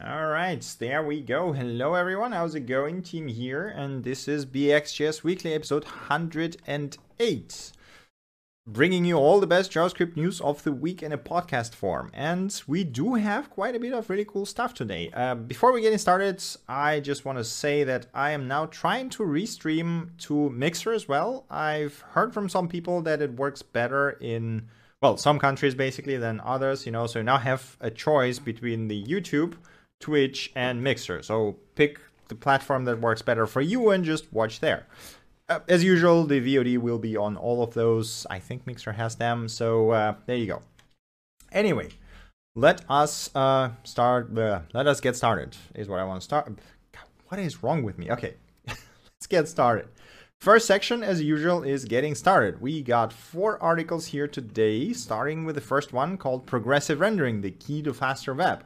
All 0.00 0.26
right, 0.26 0.62
there 0.78 1.02
we 1.04 1.20
go. 1.20 1.52
Hello 1.52 1.94
everyone, 1.94 2.32
how's 2.32 2.54
it 2.54 2.60
going? 2.60 3.02
Tim 3.02 3.28
here, 3.28 3.68
and 3.68 4.02
this 4.02 4.26
is 4.26 4.46
BXJS 4.46 5.22
Weekly 5.22 5.52
episode 5.52 5.84
108. 5.84 7.72
Bringing 8.66 9.04
you 9.04 9.16
all 9.16 9.38
the 9.38 9.46
best 9.46 9.70
JavaScript 9.70 10.16
news 10.16 10.40
of 10.40 10.62
the 10.62 10.72
week 10.72 11.02
in 11.02 11.12
a 11.12 11.18
podcast 11.18 11.74
form. 11.74 12.10
And 12.14 12.60
we 12.66 12.84
do 12.84 13.14
have 13.14 13.50
quite 13.50 13.76
a 13.76 13.78
bit 13.78 13.92
of 13.92 14.08
really 14.08 14.24
cool 14.24 14.46
stuff 14.46 14.72
today. 14.72 15.10
Uh, 15.12 15.34
before 15.34 15.72
we 15.72 15.82
get 15.82 16.00
started, 16.00 16.42
I 16.66 17.00
just 17.00 17.26
want 17.26 17.36
to 17.36 17.44
say 17.44 17.84
that 17.84 18.06
I 18.14 18.30
am 18.30 18.48
now 18.48 18.66
trying 18.66 19.10
to 19.10 19.22
restream 19.24 20.16
to 20.20 20.48
Mixer 20.48 20.92
as 20.92 21.06
well. 21.06 21.44
I've 21.50 22.00
heard 22.12 22.32
from 22.32 22.48
some 22.48 22.66
people 22.66 23.02
that 23.02 23.20
it 23.20 23.36
works 23.36 23.60
better 23.60 24.10
in, 24.22 24.68
well, 25.02 25.18
some 25.18 25.38
countries 25.38 25.74
basically 25.74 26.16
than 26.16 26.40
others, 26.42 26.86
you 26.86 26.92
know, 26.92 27.06
so 27.06 27.18
you 27.18 27.24
now 27.24 27.38
have 27.38 27.76
a 27.80 27.90
choice 27.90 28.38
between 28.38 28.88
the 28.88 29.04
YouTube 29.04 29.56
Twitch, 30.02 30.52
and 30.54 30.82
Mixer. 30.82 31.22
So 31.22 31.56
pick 31.74 31.98
the 32.28 32.34
platform 32.34 32.84
that 32.84 33.00
works 33.00 33.22
better 33.22 33.46
for 33.46 33.62
you 33.62 33.90
and 33.90 34.04
just 34.04 34.30
watch 34.32 34.60
there. 34.60 34.86
Uh, 35.48 35.60
as 35.68 35.82
usual, 35.82 36.24
the 36.24 36.40
VOD 36.40 36.78
will 36.78 36.98
be 36.98 37.16
on 37.16 37.36
all 37.36 37.62
of 37.62 37.72
those. 37.72 38.26
I 38.28 38.38
think 38.38 38.66
Mixer 38.66 38.92
has 38.92 39.16
them. 39.16 39.48
So 39.48 39.90
uh, 39.90 40.14
there 40.26 40.36
you 40.36 40.46
go. 40.46 40.62
Anyway, 41.50 41.90
let 42.54 42.82
us 42.88 43.30
uh, 43.34 43.70
start. 43.84 44.34
Let 44.34 44.86
us 44.86 45.00
get 45.00 45.16
started. 45.16 45.56
Is 45.74 45.88
what 45.88 46.00
I 46.00 46.04
want 46.04 46.20
to 46.20 46.24
start. 46.24 46.46
God, 46.92 47.04
what 47.28 47.40
is 47.40 47.62
wrong 47.62 47.82
with 47.82 47.98
me? 47.98 48.10
Okay, 48.10 48.34
let's 48.66 49.26
get 49.28 49.48
started. 49.48 49.88
First 50.40 50.66
section, 50.66 51.04
as 51.04 51.22
usual, 51.22 51.62
is 51.62 51.84
getting 51.84 52.16
started. 52.16 52.60
We 52.60 52.82
got 52.82 53.12
four 53.12 53.62
articles 53.62 54.06
here 54.06 54.26
today, 54.26 54.92
starting 54.92 55.44
with 55.44 55.54
the 55.54 55.60
first 55.60 55.92
one 55.92 56.16
called 56.16 56.46
Progressive 56.46 56.98
Rendering, 56.98 57.42
the 57.42 57.52
Key 57.52 57.80
to 57.82 57.94
Faster 57.94 58.34
Web. 58.34 58.64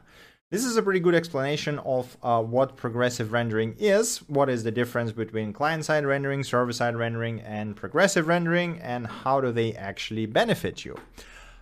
This 0.49 0.63
is 0.63 0.77
a 0.77 0.81
pretty 0.81 1.01
good 1.01 1.13
explanation 1.13 1.77
of 1.79 2.15
uh, 2.23 2.41
what 2.41 2.77
progressive 2.77 3.33
rendering 3.33 3.75
is, 3.77 4.19
what 4.29 4.49
is 4.49 4.63
the 4.63 4.71
difference 4.71 5.11
between 5.11 5.51
client-side 5.51 6.05
rendering, 6.05 6.41
server-side 6.41 6.95
rendering, 6.95 7.41
and 7.41 7.75
progressive 7.75 8.29
rendering, 8.29 8.79
and 8.79 9.07
how 9.07 9.41
do 9.41 9.51
they 9.51 9.73
actually 9.73 10.25
benefit 10.25 10.85
you. 10.85 10.95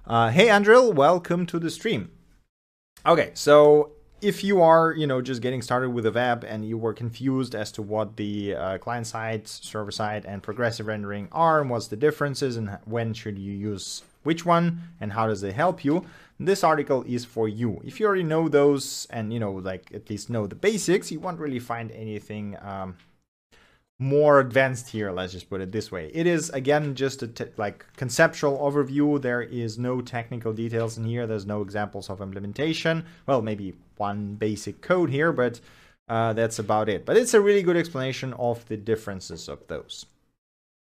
Uh, 0.05 0.29
hey 0.29 0.49
Andril, 0.49 0.93
welcome 0.93 1.47
to 1.47 1.57
the 1.57 1.71
stream. 1.71 2.11
Okay, 3.07 3.31
so 3.33 3.93
if 4.21 4.43
you 4.43 4.61
are, 4.61 4.93
you 4.93 5.07
know, 5.07 5.19
just 5.19 5.41
getting 5.41 5.63
started 5.63 5.89
with 5.89 6.05
a 6.05 6.11
web 6.11 6.43
and 6.43 6.63
you 6.63 6.77
were 6.77 6.93
confused 6.93 7.55
as 7.55 7.71
to 7.71 7.81
what 7.81 8.17
the 8.17 8.53
uh, 8.53 8.77
client-side, 8.77 9.47
server-side, 9.47 10.25
and 10.27 10.43
progressive 10.43 10.85
rendering 10.85 11.27
are, 11.31 11.59
and 11.59 11.71
what's 11.71 11.87
the 11.87 11.95
differences, 11.95 12.55
and 12.55 12.77
when 12.85 13.15
should 13.15 13.39
you 13.39 13.51
use 13.51 14.03
which 14.21 14.45
one, 14.45 14.83
and 15.01 15.13
how 15.13 15.25
does 15.25 15.41
it 15.41 15.55
help 15.55 15.83
you, 15.83 16.05
this 16.39 16.63
article 16.63 17.03
is 17.07 17.25
for 17.25 17.47
you. 17.47 17.81
If 17.83 17.99
you 17.99 18.05
already 18.07 18.23
know 18.23 18.49
those 18.49 19.07
and, 19.09 19.31
you 19.31 19.39
know, 19.39 19.53
like 19.53 19.91
at 19.93 20.09
least 20.09 20.29
know 20.29 20.47
the 20.47 20.55
basics, 20.55 21.11
you 21.11 21.19
won't 21.19 21.39
really 21.39 21.59
find 21.59 21.91
anything 21.91 22.57
um, 22.61 22.97
more 23.99 24.41
advanced 24.41 24.89
here, 24.89 25.11
let's 25.11 25.31
just 25.31 25.49
put 25.49 25.61
it 25.61 25.71
this 25.71 25.91
way. 25.91 26.11
It 26.13 26.27
is, 26.27 26.49
again, 26.49 26.95
just 26.95 27.23
a 27.23 27.29
like 27.55 27.85
conceptual 27.95 28.57
overview. 28.57 29.21
There 29.21 29.41
is 29.41 29.77
no 29.77 30.01
technical 30.01 30.51
details 30.51 30.97
in 30.97 31.05
here. 31.05 31.25
There's 31.25 31.45
no 31.45 31.61
examples 31.61 32.09
of 32.09 32.19
implementation. 32.19 33.05
Well, 33.25 33.41
maybe 33.41 33.73
one 33.95 34.35
basic 34.35 34.81
code 34.81 35.09
here, 35.09 35.31
but 35.31 35.61
uh, 36.09 36.33
that's 36.33 36.59
about 36.59 36.89
it. 36.89 37.05
But 37.05 37.15
it's 37.15 37.33
a 37.33 37.39
really 37.39 37.63
good 37.63 37.77
explanation 37.77 38.33
of 38.33 38.67
the 38.67 38.75
differences 38.75 39.47
of 39.47 39.65
those. 39.67 40.05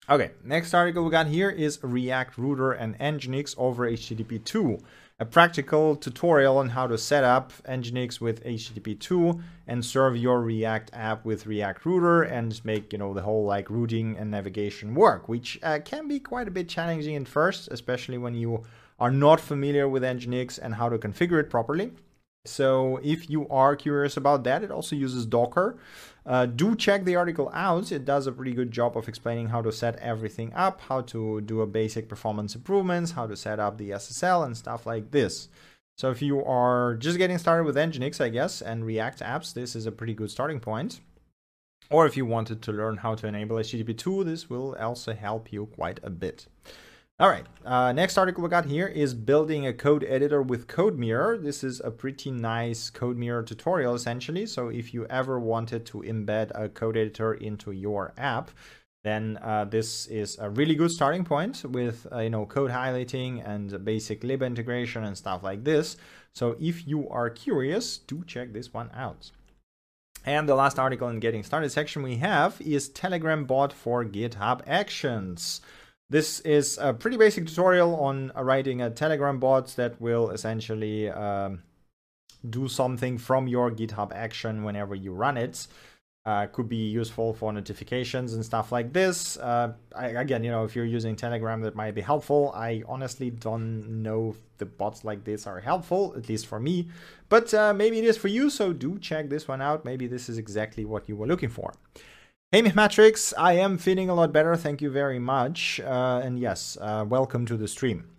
Okay, 0.10 0.32
next 0.44 0.74
article 0.74 1.04
we 1.04 1.12
got 1.12 1.28
here 1.28 1.50
is 1.50 1.80
React 1.82 2.38
Router 2.38 2.72
and 2.72 2.98
Nginx 3.00 3.56
over 3.58 3.90
HTTP 3.90 4.44
2 4.44 4.80
a 5.22 5.26
practical 5.26 5.96
tutorial 5.96 6.58
on 6.58 6.70
how 6.70 6.88
to 6.88 6.98
set 6.98 7.24
up 7.24 7.54
Nginx 7.70 8.20
with 8.20 8.44
HTTP2 8.44 9.40
and 9.68 9.86
serve 9.86 10.18
your 10.18 10.42
React 10.42 10.90
app 10.94 11.24
with 11.24 11.46
React 11.46 11.86
Router 11.86 12.24
and 12.24 12.60
make 12.66 12.92
you 12.92 12.98
know 12.98 13.14
the 13.14 13.22
whole 13.22 13.46
like 13.46 13.70
routing 13.70 14.18
and 14.18 14.32
navigation 14.32 14.96
work, 14.96 15.30
which 15.30 15.60
uh, 15.62 15.78
can 15.86 16.08
be 16.08 16.20
quite 16.20 16.48
a 16.48 16.52
bit 16.52 16.68
challenging 16.68 17.16
at 17.16 17.28
first, 17.28 17.68
especially 17.70 18.18
when 18.18 18.34
you 18.34 18.64
are 19.00 19.12
not 19.12 19.40
familiar 19.40 19.88
with 19.88 20.02
Nginx 20.02 20.58
and 20.58 20.74
how 20.74 20.90
to 20.90 20.98
configure 20.98 21.40
it 21.40 21.52
properly. 21.52 21.92
So 22.46 23.00
if 23.04 23.30
you 23.30 23.48
are 23.50 23.76
curious 23.76 24.18
about 24.18 24.44
that, 24.46 24.64
it 24.64 24.72
also 24.72 24.96
uses 24.96 25.28
Docker. 25.28 25.78
Uh, 26.26 26.46
do 26.46 26.76
check 26.76 27.04
the 27.04 27.16
article 27.16 27.50
out. 27.54 27.92
It 27.92 28.06
does 28.06 28.28
a 28.28 28.32
pretty 28.32 28.54
good 28.54 28.72
job 28.72 28.96
of 28.96 29.08
explaining 29.08 29.48
how 29.48 29.62
to 29.62 29.72
set 29.72 29.96
everything 29.98 30.54
up, 30.54 30.82
how 30.82 31.02
to 31.02 31.42
do 31.42 31.62
a 31.62 31.68
basic 31.68 32.08
performance 32.08 32.54
improvements, 32.56 33.12
how 33.12 33.26
to 33.26 33.36
set 33.36 33.60
up 33.60 33.78
the 33.78 33.90
SSL 33.92 34.46
and 34.46 34.56
stuff 34.56 34.86
like 34.86 35.12
this. 35.12 35.50
So 35.98 36.12
if 36.12 36.22
you 36.22 36.44
are 36.46 36.96
just 36.96 37.18
getting 37.18 37.38
started 37.38 37.64
with 37.64 37.76
Nginx, 37.76 38.22
I 38.22 38.30
guess, 38.30 38.62
and 38.62 38.86
React 38.86 39.20
apps, 39.20 39.54
this 39.54 39.76
is 39.76 39.86
a 39.86 39.92
pretty 39.92 40.14
good 40.14 40.32
starting 40.32 40.60
point. 40.60 41.00
Or 41.90 42.06
if 42.06 42.16
you 42.16 42.26
wanted 42.26 42.62
to 42.64 42.72
learn 42.72 42.98
how 42.98 43.16
to 43.16 43.28
enable 43.28 43.58
HTTP2, 43.58 44.26
this 44.26 44.50
will 44.50 44.76
also 44.80 45.14
help 45.14 45.52
you 45.52 45.66
quite 45.66 46.00
a 46.04 46.10
bit. 46.10 46.48
All 47.22 47.30
right, 47.30 47.46
uh, 47.66 47.92
next 47.92 48.18
article 48.18 48.42
we 48.42 48.50
got 48.50 48.66
here 48.66 48.88
is 48.88 49.14
building 49.14 49.68
a 49.68 49.74
code 49.74 50.04
editor 50.06 50.42
with 50.42 50.66
CodeMirror. 50.66 51.44
This 51.44 51.64
is 51.64 51.80
a 51.80 51.92
pretty 51.92 52.32
nice 52.32 52.90
CodeMirror 52.90 53.46
tutorial 53.46 53.94
essentially. 53.94 54.48
So 54.48 54.70
if 54.70 54.92
you 54.92 55.06
ever 55.06 55.40
wanted 55.40 55.86
to 55.86 56.00
embed 56.00 56.50
a 56.56 56.68
code 56.68 56.98
editor 56.98 57.36
into 57.36 57.74
your 57.74 58.16
app, 58.18 58.50
then 59.04 59.38
uh, 59.44 59.66
this 59.66 60.08
is 60.08 60.40
a 60.40 60.50
really 60.50 60.74
good 60.74 60.90
starting 60.90 61.24
point 61.24 61.64
with 61.64 62.08
uh, 62.12 62.22
you 62.22 62.32
know 62.32 62.48
code 62.48 62.72
highlighting 62.72 63.48
and 63.48 63.86
basic 63.86 64.24
lib 64.24 64.42
integration 64.42 65.04
and 65.04 65.16
stuff 65.16 65.44
like 65.44 65.64
this. 65.64 65.98
So 66.34 66.58
if 66.60 66.88
you 66.88 67.08
are 67.10 67.30
curious, 67.30 68.00
do 68.00 68.24
check 68.26 68.52
this 68.52 68.74
one 68.74 68.90
out. 68.96 69.30
And 70.26 70.50
the 70.50 70.56
last 70.56 70.80
article 70.80 71.10
in 71.10 71.20
getting 71.20 71.44
started 71.44 71.72
section 71.72 72.02
we 72.02 72.16
have 72.16 72.60
is 72.62 72.90
Telegram 72.90 73.46
bot 73.46 73.72
for 73.72 74.04
GitHub 74.04 74.62
Actions. 74.66 75.62
This 76.12 76.42
is 76.42 76.78
a 76.78 76.94
pretty 76.94 77.16
basic 77.16 77.48
tutorial 77.48 77.96
on 77.96 78.34
writing 78.36 78.82
a 78.82 78.90
Telegram 78.90 79.40
bot 79.40 79.68
that 79.78 80.02
will 80.02 80.32
essentially 80.32 81.10
um, 81.10 81.64
do 82.50 82.68
something 82.68 83.18
from 83.18 83.48
your 83.48 83.72
GitHub 83.72 84.12
action 84.12 84.66
whenever 84.66 84.94
you 84.94 85.14
run 85.14 85.38
it. 85.38 85.68
Uh, 86.26 86.48
could 86.48 86.68
be 86.68 86.90
useful 86.90 87.34
for 87.34 87.54
notifications 87.54 88.34
and 88.34 88.44
stuff 88.44 88.74
like 88.74 88.92
this. 88.92 89.38
Uh, 89.38 89.72
I, 89.96 90.08
again, 90.08 90.44
you 90.44 90.52
know, 90.52 90.66
if 90.66 90.76
you're 90.76 90.84
using 90.84 91.16
Telegram, 91.16 91.62
that 91.62 91.76
might 91.76 91.96
be 91.96 92.02
helpful. 92.02 92.52
I 92.54 92.84
honestly 92.90 93.30
don't 93.30 94.04
know 94.04 94.32
if 94.32 94.58
the 94.58 94.66
bots 94.66 95.06
like 95.06 95.24
this 95.24 95.48
are 95.48 95.62
helpful, 95.62 96.14
at 96.18 96.28
least 96.28 96.46
for 96.46 96.60
me, 96.60 96.90
but 97.30 97.54
uh, 97.54 97.74
maybe 97.74 98.00
it 98.00 98.04
is 98.04 98.18
for 98.18 98.28
you. 98.28 98.50
So 98.50 98.74
do 98.74 99.00
check 99.00 99.30
this 99.30 99.48
one 99.48 99.62
out. 99.62 99.86
Maybe 99.86 100.08
this 100.08 100.28
is 100.28 100.38
exactly 100.38 100.84
what 100.84 101.08
you 101.08 101.16
were 101.16 101.26
looking 101.26 101.50
for. 101.50 101.74
Hey 102.54 102.62
Matrix, 102.64 103.34
I 103.38 103.54
am 103.54 103.78
feeling 103.78 104.10
a 104.10 104.14
lot 104.14 104.34
better, 104.34 104.58
thank 104.58 104.82
you 104.82 104.92
very 104.92 105.20
much. 105.20 105.80
Uh, 105.80 106.20
and 106.22 106.38
yes, 106.38 106.78
uh, 106.82 107.06
welcome 107.08 107.46
to 107.46 107.56
the 107.56 107.66
stream. 107.66 108.10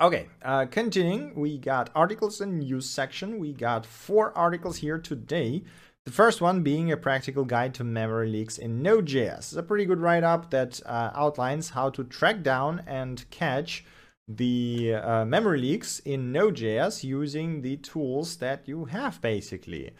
Okay, 0.00 0.28
uh, 0.42 0.64
continuing, 0.70 1.34
we 1.34 1.58
got 1.58 1.90
articles 1.94 2.40
and 2.40 2.60
news 2.60 2.88
section. 2.88 3.38
We 3.38 3.52
got 3.52 3.84
four 3.84 4.32
articles 4.38 4.78
here 4.78 4.96
today. 4.96 5.64
The 6.06 6.12
first 6.12 6.40
one 6.40 6.62
being 6.62 6.90
a 6.90 6.96
practical 6.96 7.44
guide 7.44 7.74
to 7.74 7.84
memory 7.84 8.30
leaks 8.30 8.56
in 8.56 8.80
Node.js. 8.80 9.38
It's 9.38 9.52
a 9.52 9.62
pretty 9.62 9.84
good 9.84 10.00
write-up 10.00 10.50
that 10.50 10.80
uh, 10.86 11.10
outlines 11.14 11.68
how 11.68 11.90
to 11.90 12.04
track 12.04 12.42
down 12.42 12.82
and 12.86 13.28
catch 13.28 13.84
the 14.26 14.94
uh, 14.94 15.24
memory 15.26 15.60
leaks 15.60 15.98
in 15.98 16.32
Node.js 16.32 17.04
using 17.04 17.60
the 17.60 17.76
tools 17.76 18.36
that 18.36 18.66
you 18.66 18.86
have 18.86 19.20
basically. 19.20 19.90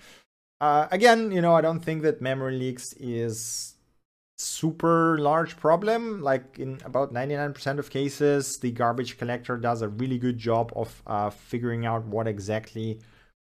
Uh, 0.62 0.86
again, 0.92 1.32
you 1.32 1.40
know, 1.40 1.56
I 1.56 1.60
don't 1.60 1.80
think 1.80 2.02
that 2.02 2.22
memory 2.22 2.56
leaks 2.56 2.92
is 2.92 3.74
super 4.38 5.18
large 5.18 5.56
problem. 5.56 6.22
Like 6.22 6.56
in 6.56 6.78
about 6.84 7.12
99% 7.12 7.80
of 7.80 7.90
cases, 7.90 8.58
the 8.58 8.70
garbage 8.70 9.18
collector 9.18 9.56
does 9.56 9.82
a 9.82 9.88
really 9.88 10.18
good 10.18 10.38
job 10.38 10.72
of 10.76 11.02
uh, 11.04 11.30
figuring 11.30 11.84
out 11.84 12.04
what 12.04 12.28
exactly 12.28 13.00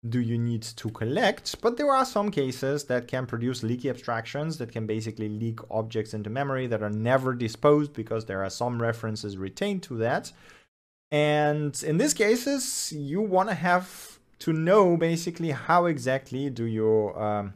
do 0.09 0.19
you 0.19 0.37
need 0.37 0.63
to 0.63 0.91
collect. 0.91 1.61
But 1.63 1.77
there 1.77 1.93
are 1.93 2.05
some 2.05 2.33
cases 2.33 2.83
that 2.87 3.07
can 3.07 3.27
produce 3.27 3.63
leaky 3.63 3.91
abstractions 3.91 4.59
that 4.59 4.73
can 4.73 4.85
basically 4.85 5.29
leak 5.29 5.61
objects 5.71 6.15
into 6.15 6.31
memory 6.31 6.67
that 6.67 6.83
are 6.83 6.91
never 6.91 7.33
disposed 7.33 7.93
because 7.93 8.25
there 8.25 8.43
are 8.43 8.51
some 8.51 8.83
references 8.83 9.37
retained 9.37 9.85
to 9.85 9.99
that. 9.99 10.33
And 11.13 11.81
in 11.85 11.97
these 11.99 12.13
cases, 12.13 12.91
you 12.91 13.21
want 13.21 13.51
to 13.51 13.55
have 13.55 14.14
to 14.41 14.53
know 14.53 14.97
basically 14.97 15.51
how 15.51 15.87
exactly 15.87 16.51
do 16.51 16.65
you 16.65 17.15
um, 17.15 17.55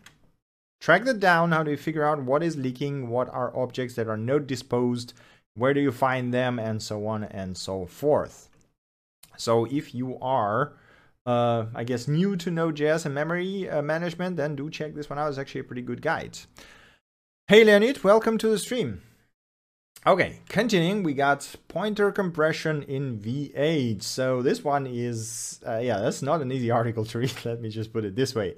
track 0.80 1.04
that 1.04 1.20
down, 1.20 1.52
how 1.52 1.62
do 1.62 1.70
you 1.70 1.76
figure 1.76 2.04
out 2.04 2.22
what 2.22 2.42
is 2.42 2.56
leaking, 2.56 3.08
what 3.08 3.28
are 3.30 3.56
objects 3.56 3.94
that 3.94 4.08
are 4.08 4.16
not 4.16 4.46
disposed, 4.46 5.12
where 5.54 5.74
do 5.74 5.80
you 5.80 5.92
find 5.92 6.32
them, 6.32 6.58
and 6.58 6.82
so 6.82 7.06
on 7.06 7.24
and 7.24 7.56
so 7.56 7.86
forth. 7.86 8.48
So 9.36 9.64
if 9.66 9.94
you 9.94 10.18
are, 10.20 10.72
uh, 11.26 11.66
I 11.74 11.84
guess, 11.84 12.08
new 12.08 12.36
to 12.36 12.50
Node.js 12.50 13.06
and 13.06 13.14
memory 13.14 13.68
uh, 13.68 13.82
management, 13.82 14.36
then 14.36 14.56
do 14.56 14.70
check 14.70 14.94
this 14.94 15.10
one 15.10 15.18
out. 15.18 15.28
It's 15.28 15.38
actually 15.38 15.62
a 15.62 15.64
pretty 15.64 15.82
good 15.82 16.02
guide. 16.02 16.38
Hey 17.48 17.64
Leonid, 17.64 18.04
welcome 18.04 18.38
to 18.38 18.48
the 18.48 18.58
stream. 18.58 19.02
Okay, 20.06 20.38
continuing, 20.48 21.02
we 21.02 21.12
got 21.12 21.54
pointer 21.66 22.12
compression 22.12 22.82
in 22.84 23.18
V8. 23.18 24.02
So 24.02 24.42
this 24.42 24.62
one 24.62 24.86
is, 24.86 25.60
uh, 25.66 25.78
yeah, 25.78 25.98
that's 25.98 26.22
not 26.22 26.40
an 26.40 26.52
easy 26.52 26.70
article 26.70 27.04
to 27.06 27.18
read. 27.18 27.34
Let 27.44 27.60
me 27.60 27.68
just 27.68 27.92
put 27.92 28.04
it 28.04 28.14
this 28.14 28.34
way. 28.34 28.54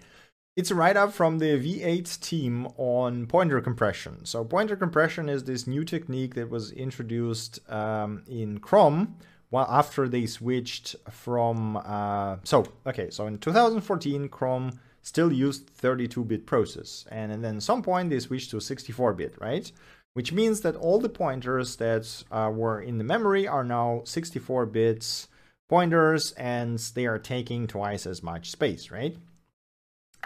It's 0.56 0.70
a 0.70 0.74
write 0.74 0.96
up 0.96 1.12
from 1.12 1.38
the 1.38 1.58
V8 1.58 2.20
team 2.20 2.66
on 2.76 3.26
pointer 3.26 3.60
compression. 3.60 4.24
So, 4.26 4.44
pointer 4.44 4.76
compression 4.76 5.28
is 5.28 5.44
this 5.44 5.66
new 5.66 5.84
technique 5.84 6.34
that 6.34 6.50
was 6.50 6.72
introduced 6.72 7.60
um, 7.70 8.24
in 8.28 8.58
Chrome 8.58 9.16
well, 9.50 9.66
after 9.68 10.08
they 10.08 10.26
switched 10.26 10.96
from. 11.10 11.76
Uh, 11.76 12.36
so, 12.44 12.64
okay, 12.86 13.10
so 13.10 13.26
in 13.26 13.38
2014, 13.38 14.28
Chrome 14.28 14.78
still 15.02 15.32
used 15.32 15.68
32 15.70 16.24
bit 16.24 16.46
process. 16.46 17.04
And, 17.10 17.32
and 17.32 17.42
then 17.44 17.56
at 17.56 17.62
some 17.62 17.82
point, 17.82 18.10
they 18.10 18.20
switched 18.20 18.50
to 18.52 18.60
64 18.60 19.14
bit, 19.14 19.34
right? 19.40 19.70
Which 20.14 20.32
means 20.32 20.62
that 20.62 20.76
all 20.76 20.98
the 20.98 21.08
pointers 21.08 21.76
that 21.76 22.24
uh, 22.32 22.50
were 22.52 22.80
in 22.80 22.98
the 22.98 23.04
memory 23.04 23.46
are 23.46 23.64
now 23.64 24.02
64 24.04 24.66
bits 24.66 25.28
pointers 25.68 26.32
and 26.32 26.78
they 26.94 27.06
are 27.06 27.18
taking 27.18 27.68
twice 27.68 28.04
as 28.06 28.22
much 28.22 28.50
space, 28.50 28.90
right? 28.90 29.16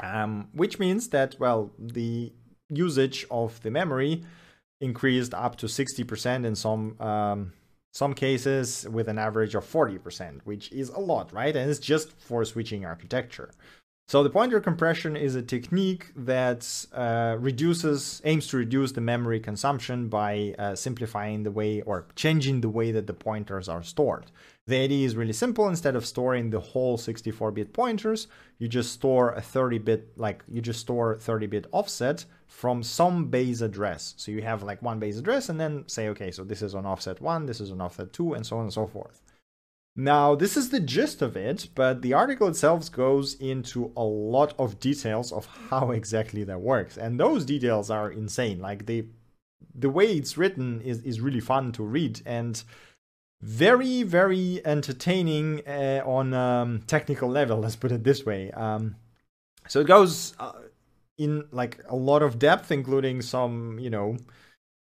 um, 0.02 0.48
which 0.52 0.78
means 0.78 1.08
that, 1.08 1.36
well, 1.38 1.70
the 1.78 2.32
usage 2.68 3.26
of 3.30 3.62
the 3.62 3.70
memory 3.70 4.24
increased 4.80 5.34
up 5.34 5.56
to 5.56 5.66
60% 5.66 6.44
in 6.44 6.54
some 6.54 7.00
um, 7.00 7.52
some 7.92 8.12
cases 8.12 8.88
with 8.90 9.06
an 9.06 9.18
average 9.18 9.54
of 9.54 9.64
40%, 9.64 10.40
which 10.42 10.72
is 10.72 10.88
a 10.88 10.98
lot, 10.98 11.32
right? 11.32 11.54
And 11.54 11.70
it's 11.70 11.78
just 11.78 12.10
for 12.10 12.44
switching 12.44 12.84
architecture. 12.84 13.52
So 14.06 14.22
the 14.22 14.28
pointer 14.28 14.60
compression 14.60 15.16
is 15.16 15.34
a 15.34 15.40
technique 15.40 16.12
that 16.14 16.86
uh, 16.92 17.36
reduces, 17.40 18.20
aims 18.24 18.46
to 18.48 18.58
reduce 18.58 18.92
the 18.92 19.00
memory 19.00 19.40
consumption 19.40 20.08
by 20.08 20.54
uh, 20.58 20.74
simplifying 20.74 21.42
the 21.42 21.50
way 21.50 21.80
or 21.80 22.06
changing 22.14 22.60
the 22.60 22.68
way 22.68 22.92
that 22.92 23.06
the 23.06 23.14
pointers 23.14 23.66
are 23.66 23.82
stored. 23.82 24.26
The 24.66 24.76
idea 24.76 25.06
is 25.06 25.16
really 25.16 25.32
simple. 25.32 25.68
Instead 25.68 25.96
of 25.96 26.04
storing 26.04 26.50
the 26.50 26.60
whole 26.60 26.98
64-bit 26.98 27.72
pointers, 27.72 28.28
you 28.58 28.68
just 28.68 28.92
store 28.92 29.32
a 29.32 29.40
30-bit, 29.40 30.18
like 30.18 30.44
you 30.48 30.60
just 30.60 30.80
store 30.80 31.16
30-bit 31.16 31.66
offset 31.72 32.26
from 32.46 32.82
some 32.82 33.28
base 33.28 33.62
address. 33.62 34.12
So 34.18 34.32
you 34.32 34.42
have 34.42 34.62
like 34.62 34.82
one 34.82 34.98
base 34.98 35.16
address 35.16 35.48
and 35.48 35.58
then 35.58 35.84
say, 35.86 36.08
okay, 36.10 36.30
so 36.30 36.44
this 36.44 36.60
is 36.60 36.74
on 36.74 36.84
offset 36.84 37.22
one, 37.22 37.46
this 37.46 37.60
is 37.60 37.72
on 37.72 37.80
offset 37.80 38.12
two, 38.12 38.34
and 38.34 38.44
so 38.44 38.58
on 38.58 38.64
and 38.64 38.72
so 38.72 38.86
forth. 38.86 39.22
Now, 39.96 40.34
this 40.34 40.56
is 40.56 40.70
the 40.70 40.80
gist 40.80 41.22
of 41.22 41.36
it, 41.36 41.68
but 41.74 42.02
the 42.02 42.14
article 42.14 42.48
itself 42.48 42.90
goes 42.90 43.34
into 43.34 43.92
a 43.96 44.02
lot 44.02 44.52
of 44.58 44.80
details 44.80 45.30
of 45.30 45.46
how 45.70 45.92
exactly 45.92 46.42
that 46.44 46.60
works. 46.60 46.96
And 46.96 47.18
those 47.18 47.44
details 47.44 47.90
are 47.90 48.10
insane. 48.10 48.58
Like 48.60 48.86
the 48.86 49.06
the 49.76 49.90
way 49.90 50.16
it's 50.16 50.36
written 50.36 50.80
is, 50.82 51.02
is 51.02 51.20
really 51.20 51.40
fun 51.40 51.72
to 51.72 51.82
read. 51.82 52.20
And 52.26 52.62
very 53.44 54.02
very 54.02 54.64
entertaining 54.64 55.60
uh, 55.68 56.02
on 56.06 56.32
um, 56.32 56.80
technical 56.86 57.28
level 57.28 57.58
let's 57.58 57.76
put 57.76 57.92
it 57.92 58.02
this 58.02 58.24
way 58.24 58.50
um, 58.52 58.96
so 59.68 59.80
it 59.80 59.86
goes 59.86 60.34
uh, 60.40 60.52
in 61.18 61.44
like 61.52 61.78
a 61.90 61.94
lot 61.94 62.22
of 62.22 62.38
depth 62.38 62.72
including 62.72 63.20
some 63.20 63.78
you 63.78 63.90
know 63.90 64.16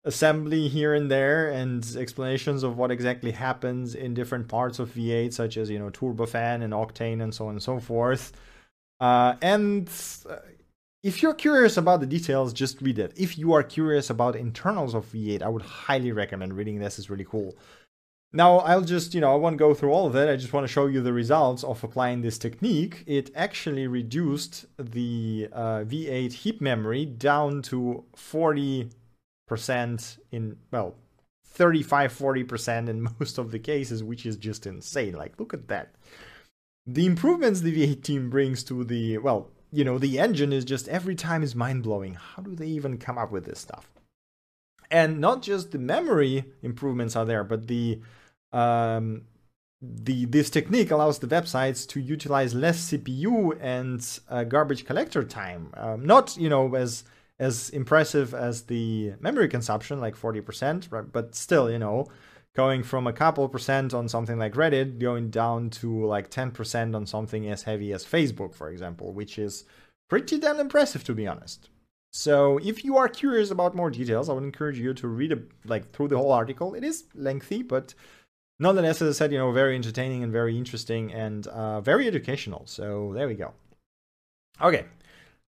assembly 0.07 0.68
here 0.69 0.94
and 0.94 1.12
there 1.12 1.50
and 1.50 1.95
explanations 1.98 2.63
of 2.63 2.77
what 2.77 2.92
exactly 2.92 3.31
happens 3.31 3.94
in 3.94 4.13
different 4.13 4.48
parts 4.48 4.80
of 4.80 4.89
v8 4.89 5.33
such 5.33 5.57
as 5.57 5.69
you 5.69 5.77
know 5.77 5.89
turbofan 5.89 6.63
and 6.63 6.74
octane 6.74 7.21
and 7.21 7.33
so 7.33 7.48
on 7.48 7.51
and 7.51 7.63
so 7.63 7.80
forth 7.80 8.31
uh, 9.01 9.36
and 9.42 9.89
uh, 10.30 10.38
if 11.04 11.21
you're 11.21 11.33
curious 11.33 11.77
about 11.77 12.00
the 12.00 12.07
details 12.07 12.54
just 12.54 12.81
read 12.81 12.98
it 12.98 13.12
if 13.18 13.38
you 13.38 13.54
are 13.54 13.63
curious 13.63 14.09
about 14.09 14.36
internals 14.36 14.94
of 14.94 15.06
v8 15.12 15.42
i 15.42 15.50
would 15.50 15.62
highly 15.62 16.12
recommend 16.12 16.53
reading 16.53 16.80
this 16.80 16.98
is 16.98 17.10
really 17.10 17.25
cool 17.25 17.53
now, 18.33 18.57
I'll 18.60 18.81
just, 18.81 19.13
you 19.15 19.21
know, 19.21 19.31
I 19.31 19.36
won't 19.36 19.57
go 19.57 19.74
through 19.74 19.92
all 19.92 20.06
of 20.06 20.15
it. 20.15 20.30
I 20.30 20.36
just 20.36 20.51
want 20.51 20.65
to 20.65 20.71
show 20.71 20.88
you 20.88 21.01
the 21.01 21.13
results 21.13 21.63
of 21.63 21.81
applying 21.81 22.21
this 22.21 22.38
technique. 22.38 23.03
It 23.07 23.31
actually 23.33 23.88
reduced 23.88 24.65
the 24.77 25.48
uh, 25.53 25.86
V8 25.86 26.33
heap 26.33 26.60
memory 26.60 27.06
down 27.06 27.62
to 27.63 28.03
40% 28.15 28.92
in, 30.31 30.57
well, 30.71 30.95
35 31.45 32.13
40% 32.13 32.89
in 32.89 33.07
most 33.19 33.38
of 33.38 33.51
the 33.51 33.59
cases, 33.59 34.03
which 34.03 34.25
is 34.25 34.38
just 34.38 34.65
insane. 34.65 35.13
Like, 35.13 35.39
look 35.39 35.53
at 35.53 35.67
that. 35.67 35.94
The 36.85 37.05
improvements 37.05 37.61
the 37.61 37.73
V8 37.75 38.03
team 38.03 38.29
brings 38.29 38.63
to 38.65 38.83
the, 38.83 39.17
well, 39.17 39.49
you 39.71 39.83
know, 39.83 39.97
the 39.97 40.19
engine 40.19 40.53
is 40.53 40.63
just 40.63 40.88
every 40.88 41.15
time 41.15 41.44
is 41.44 41.55
mind 41.55 41.83
blowing. 41.83 42.13
How 42.13 42.41
do 42.41 42.55
they 42.55 42.67
even 42.67 42.97
come 42.97 43.17
up 43.17 43.31
with 43.31 43.45
this 43.45 43.59
stuff? 43.59 43.89
And 44.89 45.19
not 45.19 45.41
just 45.41 45.71
the 45.71 45.79
memory 45.79 46.45
improvements 46.61 47.15
are 47.15 47.25
there, 47.25 47.43
but 47.43 47.67
the 47.67 48.00
um, 48.53 49.23
the 49.81 50.25
this 50.25 50.50
technique 50.50 50.91
allows 50.91 51.19
the 51.19 51.27
websites 51.27 51.88
to 51.89 52.00
utilize 52.00 52.53
less 52.55 52.89
CPU 52.89 53.57
and 53.61 54.19
uh, 54.29 54.43
garbage 54.45 54.85
collector 54.85 55.23
time. 55.23 55.71
Um, 55.75 56.05
not 56.05 56.38
you 56.38 56.50
know 56.50 56.73
as 56.73 57.03
as 57.39 57.69
impressive 57.69 58.34
as 58.34 58.63
the 58.63 59.13
memory 59.19 59.48
consumption, 59.48 60.00
like 60.00 60.16
40%, 60.16 60.92
right? 60.92 61.12
but 61.12 61.36
still, 61.36 61.69
you 61.69 61.80
know, 61.80 62.07
going 62.56 62.81
from 62.81 63.06
a 63.06 63.13
couple 63.13 63.48
percent 63.48 63.94
on 63.94 64.10
something 64.10 64.39
like 64.39 64.54
Reddit, 64.54 65.00
going 65.00 65.30
down 65.30 65.69
to 65.69 66.06
like 66.06 66.31
10% 66.31 66.95
on 66.95 67.06
something 67.06 67.48
as 67.50 67.63
heavy 67.63 67.94
as 67.94 68.04
Facebook, 68.04 68.56
for 68.56 68.69
example, 68.69 69.13
which 69.13 69.38
is 69.38 69.66
pretty 70.10 70.39
damn 70.39 70.60
impressive 70.60 71.04
to 71.04 71.13
be 71.13 71.28
honest. 71.28 71.69
So 72.12 72.57
if 72.63 72.84
you 72.84 72.98
are 72.98 73.07
curious 73.07 73.51
about 73.51 73.75
more 73.75 73.92
details, 73.92 74.28
I 74.28 74.34
would 74.34 74.44
encourage 74.44 74.80
you 74.80 74.94
to 74.95 75.07
read 75.07 75.34
a, 75.34 75.39
like 75.66 75.92
through 75.92 76.07
the 76.07 76.18
whole 76.18 76.31
article. 76.31 76.74
It 76.74 76.84
is 76.84 77.04
lengthy, 77.13 77.62
but 77.62 77.94
nonetheless, 78.60 79.04
as 79.04 79.16
I 79.16 79.18
said, 79.18 79.31
you 79.31 79.38
know, 79.38 79.51
very 79.51 79.75
entertaining 79.75 80.24
and 80.24 80.31
very 80.31 80.57
interesting 80.57 81.13
and 81.13 81.45
uh, 81.45 81.81
very 81.81 82.07
educational. 82.07 82.66
So 82.66 83.12
there 83.13 83.28
we 83.28 83.36
go. 83.36 83.54
Okay. 84.60 84.86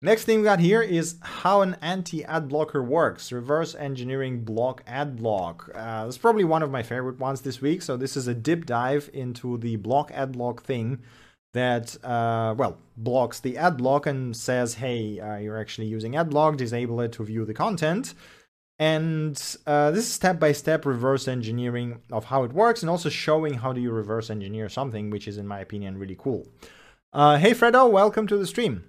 Next 0.02 0.24
thing 0.24 0.38
we 0.38 0.46
got 0.46 0.62
here 0.62 0.82
is 0.82 1.18
how 1.22 1.60
an 1.60 1.76
anti-ad 1.82 2.48
blocker 2.48 2.82
works. 2.82 3.34
Reverse 3.34 3.76
engineering 3.76 4.46
block 4.46 4.82
ad 4.88 5.18
block. 5.18 5.70
Uh, 5.76 6.06
that's 6.06 6.18
probably 6.18 6.46
one 6.46 6.64
of 6.64 6.72
my 6.72 6.84
favorite 6.84 7.20
ones 7.20 7.42
this 7.42 7.60
week. 7.60 7.82
So 7.82 7.98
this 7.98 8.16
is 8.16 8.26
a 8.26 8.34
deep 8.34 8.66
dive 8.66 9.10
into 9.12 9.58
the 9.58 9.76
block 9.76 10.10
ad 10.14 10.32
block 10.32 10.64
thing 10.64 11.00
that, 11.54 12.02
uh, 12.02 12.56
well, 12.58 12.78
blocks 12.96 13.42
the 13.42 13.58
ad 13.58 13.76
block 13.76 14.06
and 14.06 14.38
says, 14.38 14.76
hey, 14.76 15.20
uh, 15.20 15.36
you're 15.36 15.60
actually 15.60 15.88
using 15.88 16.16
ad 16.16 16.30
block, 16.30 16.56
disable 16.56 17.02
it 17.02 17.12
to 17.14 17.26
view 17.26 17.44
the 17.44 17.54
content. 17.54 18.14
And 18.78 19.36
uh, 19.68 19.92
this 19.92 20.06
is 20.06 20.14
step-by-step 20.14 20.86
reverse 20.86 21.28
engineering 21.28 22.00
of 22.10 22.24
how 22.24 22.46
it 22.46 22.54
works 22.54 22.82
and 22.82 22.90
also 22.90 23.10
showing 23.10 23.56
how 23.56 23.74
do 23.74 23.82
you 23.82 23.92
reverse 23.92 24.30
engineer 24.30 24.70
something, 24.70 25.10
which 25.10 25.28
is, 25.28 25.38
in 25.38 25.46
my 25.46 25.60
opinion, 25.60 25.98
really 25.98 26.16
cool. 26.18 26.48
Uh, 27.12 27.38
hey, 27.38 27.52
Fredo, 27.52 27.92
welcome 27.92 28.28
to 28.28 28.38
the 28.38 28.48
stream. 28.48 28.86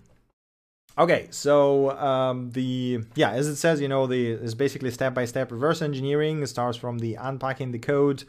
Okay, 1.01 1.29
so 1.31 1.99
um, 1.99 2.51
the 2.51 3.01
yeah, 3.15 3.31
as 3.31 3.49
it 3.49 3.57
says, 3.57 3.81
you 3.81 3.89
know, 3.89 4.07
the 4.07 4.33
is 4.33 4.55
basically 4.55 4.91
step-by-step 4.91 5.51
reverse 5.51 5.81
engineering. 5.81 6.43
It 6.43 6.49
starts 6.49 6.77
from 6.77 6.99
the 6.99 7.15
unpacking 7.15 7.73
the 7.73 7.79
code, 7.79 8.25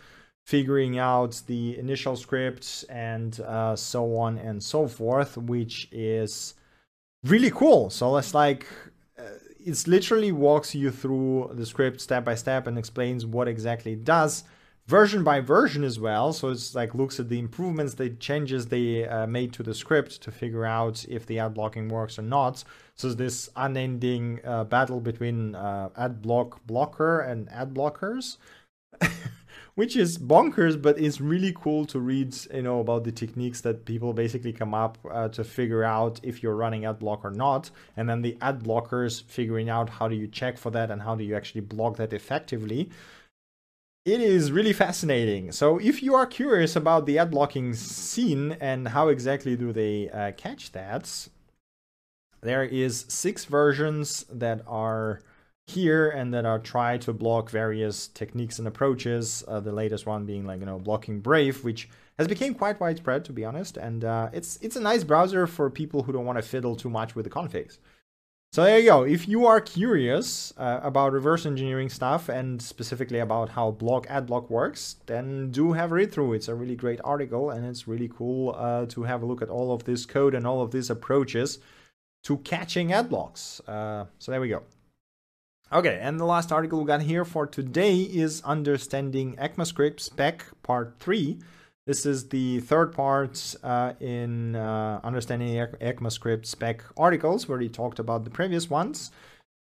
figuring 0.45 0.97
out 0.97 1.41
the 1.47 1.77
initial 1.77 2.15
scripts 2.15 2.83
and 2.83 3.37
uh, 3.41 3.75
so 3.75 4.15
on 4.15 4.37
and 4.37 4.63
so 4.63 4.87
forth, 4.87 5.35
which 5.35 5.89
is 5.91 6.53
really 7.25 7.51
cool. 7.51 7.89
So 7.89 8.09
let's 8.09 8.33
like, 8.33 8.65
uh, 9.19 9.23
it 9.59 9.85
literally 9.85 10.31
walks 10.31 10.73
you 10.73 10.91
through 10.91 11.51
the 11.53 11.65
script 11.65 11.99
step 11.99 12.23
by 12.23 12.35
step 12.35 12.67
and 12.67 12.77
explains 12.77 13.25
what 13.25 13.49
exactly 13.49 13.91
it 13.93 14.05
does 14.05 14.45
version 14.91 15.23
by 15.23 15.39
version 15.39 15.85
as 15.85 15.97
well. 16.01 16.33
So 16.33 16.49
it's 16.49 16.75
like 16.75 16.93
looks 16.93 17.17
at 17.17 17.29
the 17.29 17.39
improvements, 17.39 17.93
the 17.93 18.09
changes 18.09 18.65
they 18.65 19.07
uh, 19.07 19.25
made 19.25 19.53
to 19.53 19.63
the 19.63 19.73
script 19.73 20.21
to 20.23 20.31
figure 20.31 20.65
out 20.65 21.05
if 21.07 21.25
the 21.25 21.39
ad 21.39 21.53
blocking 21.53 21.87
works 21.87 22.19
or 22.19 22.23
not. 22.23 22.65
So 22.95 23.13
this 23.13 23.49
unending 23.55 24.41
uh, 24.43 24.65
battle 24.65 24.99
between 24.99 25.55
uh, 25.55 25.89
ad 25.95 26.21
block 26.21 26.59
blocker 26.67 27.21
and 27.21 27.49
ad 27.49 27.73
blockers. 27.73 28.37
which 29.75 29.95
is 29.95 30.17
bonkers, 30.17 30.79
but 30.79 30.99
it's 30.99 31.21
really 31.21 31.53
cool 31.55 31.85
to 31.85 31.97
read, 31.97 32.35
you 32.53 32.61
know, 32.61 32.81
about 32.81 33.05
the 33.05 33.11
techniques 33.11 33.61
that 33.61 33.85
people 33.85 34.11
basically 34.11 34.51
come 34.51 34.73
up 34.73 34.97
uh, 35.09 35.29
to 35.29 35.43
figure 35.45 35.83
out 35.83 36.19
if 36.23 36.43
you're 36.43 36.55
running 36.55 36.83
ad 36.83 36.99
block 36.99 37.23
or 37.23 37.31
not, 37.31 37.71
and 37.95 38.09
then 38.09 38.21
the 38.21 38.37
ad 38.41 38.59
blockers 38.61 39.23
figuring 39.23 39.69
out 39.69 39.89
how 39.89 40.09
do 40.09 40.15
you 40.15 40.27
check 40.27 40.57
for 40.57 40.71
that 40.71 40.91
and 40.91 41.01
how 41.01 41.15
do 41.15 41.23
you 41.23 41.35
actually 41.35 41.61
block 41.61 41.95
that 41.95 42.11
effectively. 42.11 42.89
It 44.03 44.19
is 44.19 44.51
really 44.51 44.73
fascinating. 44.73 45.51
So 45.51 45.77
if 45.77 46.01
you 46.01 46.15
are 46.15 46.25
curious 46.25 46.75
about 46.75 47.05
the 47.05 47.19
ad 47.19 47.29
blocking 47.29 47.75
scene 47.75 48.53
and 48.59 48.87
how 48.87 49.09
exactly 49.09 49.55
do 49.55 49.71
they 49.71 50.09
uh, 50.09 50.31
catch 50.31 50.71
that, 50.71 51.27
there 52.41 52.63
is 52.63 53.05
six 53.09 53.45
versions 53.45 54.25
that 54.31 54.63
are 54.65 55.21
here 55.67 56.09
and 56.09 56.33
that 56.33 56.45
are 56.45 56.57
try 56.57 56.97
to 56.97 57.13
block 57.13 57.51
various 57.51 58.07
techniques 58.07 58.57
and 58.57 58.67
approaches. 58.67 59.43
Uh, 59.47 59.59
the 59.59 59.71
latest 59.71 60.07
one 60.07 60.25
being 60.25 60.47
like 60.47 60.61
you 60.61 60.65
know 60.65 60.79
blocking 60.79 61.19
Brave, 61.19 61.63
which 61.63 61.87
has 62.17 62.27
become 62.27 62.55
quite 62.55 62.79
widespread 62.79 63.23
to 63.25 63.33
be 63.33 63.45
honest, 63.45 63.77
and 63.77 64.03
uh, 64.03 64.29
it's 64.33 64.57
it's 64.63 64.75
a 64.75 64.81
nice 64.81 65.03
browser 65.03 65.45
for 65.45 65.69
people 65.69 66.01
who 66.01 66.11
don't 66.11 66.25
want 66.25 66.39
to 66.39 66.41
fiddle 66.41 66.75
too 66.75 66.89
much 66.89 67.15
with 67.15 67.25
the 67.25 67.31
configs. 67.31 67.77
So 68.53 68.65
there 68.65 68.79
you 68.79 68.89
go. 68.89 69.03
If 69.03 69.29
you 69.29 69.45
are 69.45 69.61
curious 69.61 70.51
uh, 70.57 70.81
about 70.83 71.13
reverse 71.13 71.45
engineering 71.45 71.87
stuff 71.87 72.27
and 72.27 72.61
specifically 72.61 73.19
about 73.19 73.47
how 73.47 73.71
block 73.71 74.07
adblock 74.07 74.49
works, 74.49 74.97
then 75.05 75.51
do 75.51 75.71
have 75.71 75.93
a 75.93 75.95
read 75.95 76.11
through. 76.11 76.33
It's 76.33 76.49
a 76.49 76.55
really 76.55 76.75
great 76.75 76.99
article 77.05 77.49
and 77.49 77.65
it's 77.65 77.87
really 77.87 78.09
cool 78.09 78.53
uh, 78.57 78.87
to 78.87 79.03
have 79.03 79.23
a 79.23 79.25
look 79.25 79.41
at 79.41 79.47
all 79.47 79.71
of 79.71 79.85
this 79.85 80.05
code 80.05 80.35
and 80.35 80.45
all 80.45 80.61
of 80.61 80.71
these 80.71 80.89
approaches 80.89 81.59
to 82.23 82.39
catching 82.39 82.89
adblocks. 82.89 83.61
Uh, 83.69 84.07
so 84.19 84.33
there 84.33 84.41
we 84.41 84.49
go. 84.49 84.63
Okay, 85.71 85.99
and 86.01 86.19
the 86.19 86.25
last 86.25 86.51
article 86.51 86.81
we 86.81 86.85
got 86.85 87.03
here 87.03 87.23
for 87.23 87.47
today 87.47 88.01
is 88.01 88.41
Understanding 88.43 89.37
ECMAScript 89.37 90.01
Spec 90.01 90.43
Part 90.61 90.95
3. 90.99 91.39
This 91.91 92.05
is 92.05 92.29
the 92.29 92.61
third 92.61 92.93
part 92.93 93.53
uh, 93.63 93.91
in 93.99 94.55
uh, 94.55 95.01
Understanding 95.03 95.49
ECMAScript 95.81 96.45
spec 96.45 96.85
articles 96.95 97.49
where 97.49 97.59
he 97.59 97.67
talked 97.67 97.99
about 97.99 98.23
the 98.23 98.29
previous 98.29 98.69
ones. 98.69 99.11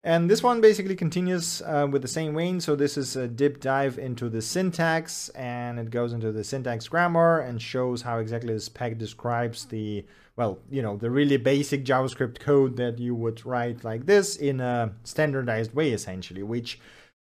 And 0.03 0.29
this 0.29 0.43
one 0.43 0.62
basically 0.62 0.95
continues 0.95 1.63
uh, 1.63 1.88
with 1.89 2.03
the 2.03 2.07
same 2.07 2.36
vein. 2.36 2.59
So 2.59 2.75
this 2.75 3.00
is 3.00 3.15
a 3.15 3.27
deep 3.27 3.59
dive 3.59 3.98
into 3.98 4.29
the 4.29 4.43
syntax 4.43 5.29
and 5.29 5.79
it 5.79 5.89
goes 5.89 6.13
into 6.13 6.31
the 6.31 6.43
syntax 6.43 6.88
grammar 6.88 7.39
and 7.39 7.59
shows 7.59 8.03
how 8.03 8.19
exactly 8.19 8.53
the 8.53 8.59
spec 8.59 9.00
describes 9.00 9.65
the, 9.65 10.05
well, 10.36 10.59
you 10.69 10.83
know, 10.83 10.98
the 10.98 11.09
really 11.09 11.38
basic 11.38 11.83
JavaScript 11.83 12.39
code 12.39 12.77
that 12.77 13.00
you 13.00 13.15
would 13.15 13.43
write 13.43 13.83
like 13.83 14.05
this 14.05 14.36
in 14.36 14.59
a 14.59 14.93
standardized 15.03 15.74
way, 15.74 15.93
essentially, 15.93 16.43
which 16.43 16.79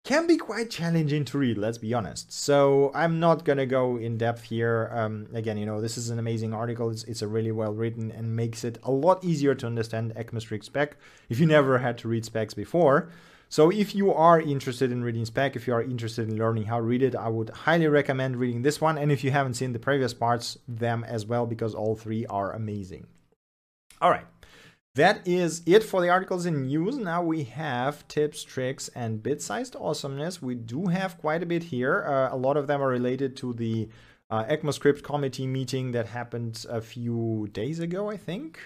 can 0.03 0.27
be 0.27 0.37
quite 0.37 0.71
challenging 0.71 1.25
to 1.27 1.39
read, 1.39 1.59
let's 1.59 1.79
be 1.79 1.93
honest. 1.93 2.33
So 2.33 2.91
I'm 2.95 3.21
not 3.21 3.45
gonna 3.45 3.67
go 3.67 3.97
in 3.97 4.17
depth 4.17 4.45
here. 4.45 4.91
Um, 4.93 5.29
again, 5.35 5.59
you 5.59 5.67
know, 5.67 5.81
this 5.81 5.99
is 5.99 6.11
an 6.11 6.19
amazing 6.19 6.55
article. 6.55 6.91
It's, 6.91 7.05
it's 7.05 7.23
a 7.23 7.29
really 7.29 7.53
well 7.53 7.73
written 7.73 8.11
and 8.11 8.35
makes 8.35 8.65
it 8.65 8.79
a 8.83 8.91
lot 8.91 9.23
easier 9.23 9.55
to 9.55 9.67
understand 9.67 10.15
ECMAScript 10.17 10.65
spec 10.65 10.97
if 11.29 11.39
you 11.39 11.47
never 11.47 11.79
had 11.79 11.99
to 11.99 12.09
read 12.09 12.25
specs 12.25 12.55
before. 12.55 13.11
So 13.51 13.69
if 13.69 13.97
you 13.97 14.15
are 14.15 14.41
interested 14.41 14.93
in 14.93 15.03
reading 15.03 15.25
spec, 15.25 15.57
if 15.57 15.67
you 15.67 15.75
are 15.75 15.83
interested 15.83 16.29
in 16.29 16.39
learning 16.39 16.67
how 16.67 16.77
to 16.77 16.83
read 16.83 17.03
it, 17.03 17.17
I 17.17 17.29
would 17.29 17.51
highly 17.51 17.89
recommend 17.89 18.37
reading 18.37 18.63
this 18.63 18.81
one. 18.81 18.97
And 18.97 19.11
if 19.11 19.25
you 19.25 19.33
haven't 19.33 19.55
seen 19.55 19.73
the 19.73 19.81
previous 19.81 20.15
parts, 20.15 20.57
them 20.69 21.03
as 21.03 21.27
well, 21.27 21.47
because 21.47 21.75
all 21.75 21.97
three 21.97 22.25
are 22.27 22.53
amazing. 22.53 23.09
All 24.01 24.11
right. 24.11 24.25
That 24.97 25.27
is 25.27 25.63
it 25.67 25.85
for 25.85 26.01
the 26.01 26.09
articles 26.09 26.47
in 26.47 26.67
news. 26.67 26.97
Now 26.97 27.23
we 27.23 27.45
have 27.45 28.07
tips, 28.09 28.43
tricks, 28.43 28.89
and 28.89 29.23
bit-sized 29.23 29.77
awesomeness. 29.77 30.43
We 30.43 30.57
do 30.57 30.87
have 30.87 31.17
quite 31.19 31.45
a 31.45 31.47
bit 31.47 31.65
here. 31.65 32.05
Uh, 32.05 32.35
a 32.35 32.37
lot 32.37 32.57
of 32.57 32.67
them 32.67 32.83
are 32.83 32.89
related 32.89 33.37
to 33.39 33.53
the 33.53 33.89
uh, 34.31 34.45
ECMAScript 34.45 35.05
committee 35.05 35.47
meeting 35.47 35.93
that 35.93 36.09
happened 36.09 36.67
a 36.69 36.81
few 36.81 37.49
days 37.53 37.79
ago, 37.79 38.11
I 38.11 38.17
think. 38.17 38.59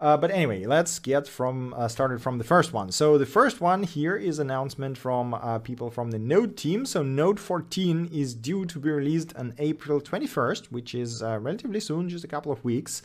Uh, 0.00 0.16
but 0.16 0.30
anyway, 0.30 0.64
let's 0.64 1.00
get 1.00 1.26
from 1.26 1.74
uh, 1.74 1.88
started 1.88 2.22
from 2.22 2.38
the 2.38 2.44
first 2.44 2.72
one. 2.72 2.90
So 2.92 3.18
the 3.18 3.26
first 3.26 3.60
one 3.60 3.82
here 3.82 4.16
is 4.16 4.38
announcement 4.38 4.96
from 4.96 5.34
uh, 5.34 5.58
people 5.58 5.90
from 5.90 6.12
the 6.12 6.18
Node 6.18 6.56
team. 6.56 6.86
So 6.86 7.02
Node 7.02 7.40
14 7.40 8.08
is 8.12 8.32
due 8.32 8.64
to 8.66 8.78
be 8.78 8.90
released 8.90 9.34
on 9.36 9.54
April 9.58 10.00
21st, 10.00 10.66
which 10.66 10.94
is 10.94 11.22
uh, 11.22 11.38
relatively 11.40 11.80
soon, 11.80 12.08
just 12.08 12.24
a 12.24 12.28
couple 12.28 12.52
of 12.52 12.64
weeks. 12.64 13.02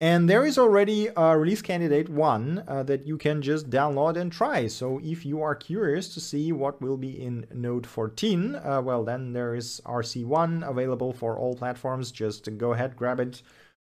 And 0.00 0.28
there 0.28 0.44
is 0.44 0.58
already 0.58 1.08
a 1.16 1.38
release 1.38 1.62
candidate 1.62 2.08
one 2.08 2.64
uh, 2.66 2.82
that 2.82 3.06
you 3.06 3.16
can 3.16 3.40
just 3.40 3.70
download 3.70 4.16
and 4.16 4.30
try. 4.30 4.66
So 4.66 5.00
if 5.02 5.24
you 5.24 5.40
are 5.40 5.54
curious 5.54 6.12
to 6.14 6.20
see 6.20 6.50
what 6.50 6.82
will 6.82 6.96
be 6.96 7.22
in 7.22 7.46
Node 7.54 7.86
14, 7.86 8.56
uh, 8.56 8.82
well, 8.82 9.04
then 9.04 9.32
there 9.32 9.54
is 9.54 9.80
RC1 9.86 10.68
available 10.68 11.12
for 11.12 11.38
all 11.38 11.54
platforms. 11.54 12.10
Just 12.10 12.58
go 12.58 12.72
ahead, 12.72 12.96
grab 12.96 13.20
it, 13.20 13.42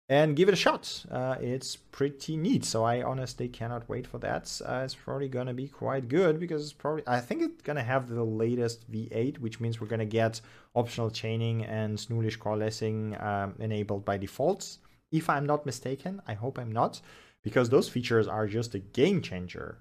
and 0.08 0.34
give 0.34 0.48
it 0.48 0.54
a 0.54 0.56
shot. 0.56 1.04
Uh, 1.10 1.36
it's 1.38 1.76
pretty 1.76 2.34
neat. 2.36 2.64
So 2.64 2.82
I 2.82 3.02
honestly 3.02 3.48
cannot 3.48 3.86
wait 3.88 4.06
for 4.06 4.18
that. 4.18 4.58
Uh, 4.64 4.80
it's 4.84 4.94
probably 4.94 5.28
going 5.28 5.48
to 5.48 5.54
be 5.54 5.68
quite 5.68 6.08
good 6.08 6.40
because 6.40 6.62
it's 6.62 6.72
probably, 6.72 7.02
I 7.06 7.20
think 7.20 7.42
it's 7.42 7.62
going 7.62 7.76
to 7.76 7.82
have 7.82 8.08
the 8.08 8.24
latest 8.24 8.90
V8, 8.90 9.38
which 9.38 9.60
means 9.60 9.80
we're 9.80 9.86
going 9.86 10.00
to 10.00 10.06
get 10.06 10.40
optional 10.74 11.10
chaining 11.10 11.62
and 11.66 11.98
nullish 12.08 12.38
coalescing 12.38 13.20
um, 13.20 13.54
enabled 13.58 14.06
by 14.06 14.16
default 14.16 14.78
if 15.10 15.28
I'm 15.28 15.46
not 15.46 15.66
mistaken. 15.66 16.22
I 16.26 16.34
hope 16.34 16.58
I'm 16.58 16.72
not, 16.72 17.00
because 17.42 17.68
those 17.68 17.88
features 17.88 18.26
are 18.28 18.46
just 18.46 18.74
a 18.74 18.78
game 18.78 19.22
changer. 19.22 19.78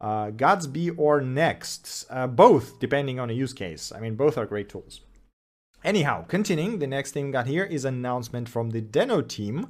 Uh, 0.00 0.30
Gatsby 0.30 0.94
or 0.96 1.20
Next, 1.20 2.06
uh, 2.10 2.26
both 2.26 2.80
depending 2.80 3.20
on 3.20 3.30
a 3.30 3.34
use 3.34 3.52
case. 3.52 3.92
I 3.94 4.00
mean, 4.00 4.16
both 4.16 4.36
are 4.36 4.46
great 4.46 4.68
tools. 4.68 5.00
Anyhow, 5.84 6.24
continuing, 6.26 6.78
the 6.78 6.86
next 6.86 7.12
thing 7.12 7.26
we 7.26 7.32
got 7.32 7.46
here 7.46 7.64
is 7.64 7.84
announcement 7.84 8.48
from 8.48 8.70
the 8.70 8.80
Deno 8.80 9.26
team. 9.26 9.68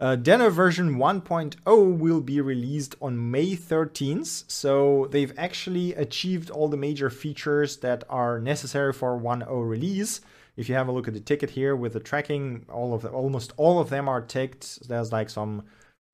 Uh, 0.00 0.16
Deno 0.16 0.50
version 0.50 0.96
1.0 0.96 1.98
will 1.98 2.20
be 2.20 2.40
released 2.40 2.96
on 3.00 3.30
May 3.30 3.54
13th, 3.54 4.50
so 4.50 5.06
they've 5.12 5.32
actually 5.38 5.94
achieved 5.94 6.50
all 6.50 6.68
the 6.68 6.76
major 6.76 7.08
features 7.08 7.76
that 7.78 8.02
are 8.08 8.40
necessary 8.40 8.92
for 8.92 9.16
1.0 9.16 9.46
release. 9.68 10.20
If 10.56 10.68
you 10.68 10.74
have 10.74 10.88
a 10.88 10.92
look 10.92 11.08
at 11.08 11.14
the 11.14 11.20
ticket 11.20 11.50
here 11.50 11.74
with 11.74 11.94
the 11.94 12.00
tracking, 12.00 12.66
all 12.70 12.94
of 12.94 13.02
the, 13.02 13.08
almost 13.08 13.52
all 13.56 13.80
of 13.80 13.88
them 13.88 14.08
are 14.08 14.20
ticked. 14.20 14.86
There's 14.88 15.12
like 15.12 15.30
some 15.30 15.64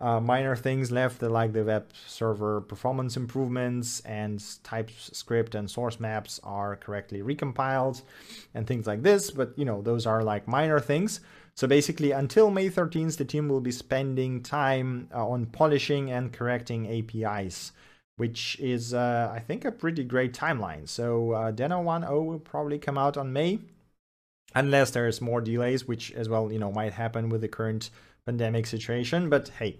uh, 0.00 0.20
minor 0.20 0.54
things 0.54 0.92
left, 0.92 1.22
like 1.22 1.52
the 1.52 1.64
web 1.64 1.90
server 2.06 2.60
performance 2.60 3.16
improvements 3.16 4.00
and 4.00 4.42
TypeScript 4.62 5.56
and 5.56 5.68
source 5.68 5.98
maps 5.98 6.38
are 6.44 6.76
correctly 6.76 7.20
recompiled 7.20 8.02
and 8.54 8.66
things 8.66 8.86
like 8.86 9.02
this. 9.02 9.30
But 9.32 9.58
you 9.58 9.64
know, 9.64 9.82
those 9.82 10.06
are 10.06 10.22
like 10.22 10.46
minor 10.46 10.78
things. 10.78 11.20
So 11.56 11.66
basically, 11.66 12.12
until 12.12 12.52
May 12.52 12.70
13th, 12.70 13.16
the 13.16 13.24
team 13.24 13.48
will 13.48 13.60
be 13.60 13.72
spending 13.72 14.44
time 14.44 15.08
uh, 15.12 15.26
on 15.26 15.46
polishing 15.46 16.12
and 16.12 16.32
correcting 16.32 16.86
APIs, 16.86 17.72
which 18.16 18.56
is, 18.60 18.94
uh, 18.94 19.32
I 19.34 19.40
think, 19.40 19.64
a 19.64 19.72
pretty 19.72 20.04
great 20.04 20.32
timeline. 20.32 20.88
So 20.88 21.32
uh, 21.32 21.50
Deno 21.50 21.82
1.0 21.82 22.24
will 22.24 22.38
probably 22.38 22.78
come 22.78 22.96
out 22.96 23.16
on 23.16 23.32
May 23.32 23.58
unless 24.58 24.90
there's 24.90 25.20
more 25.20 25.40
delays, 25.40 25.86
which 25.86 26.12
as 26.12 26.28
well, 26.28 26.52
you 26.52 26.58
know, 26.58 26.72
might 26.72 26.92
happen 26.92 27.28
with 27.28 27.40
the 27.40 27.48
current 27.48 27.90
pandemic 28.26 28.66
situation. 28.66 29.30
But 29.30 29.48
hey, 29.50 29.78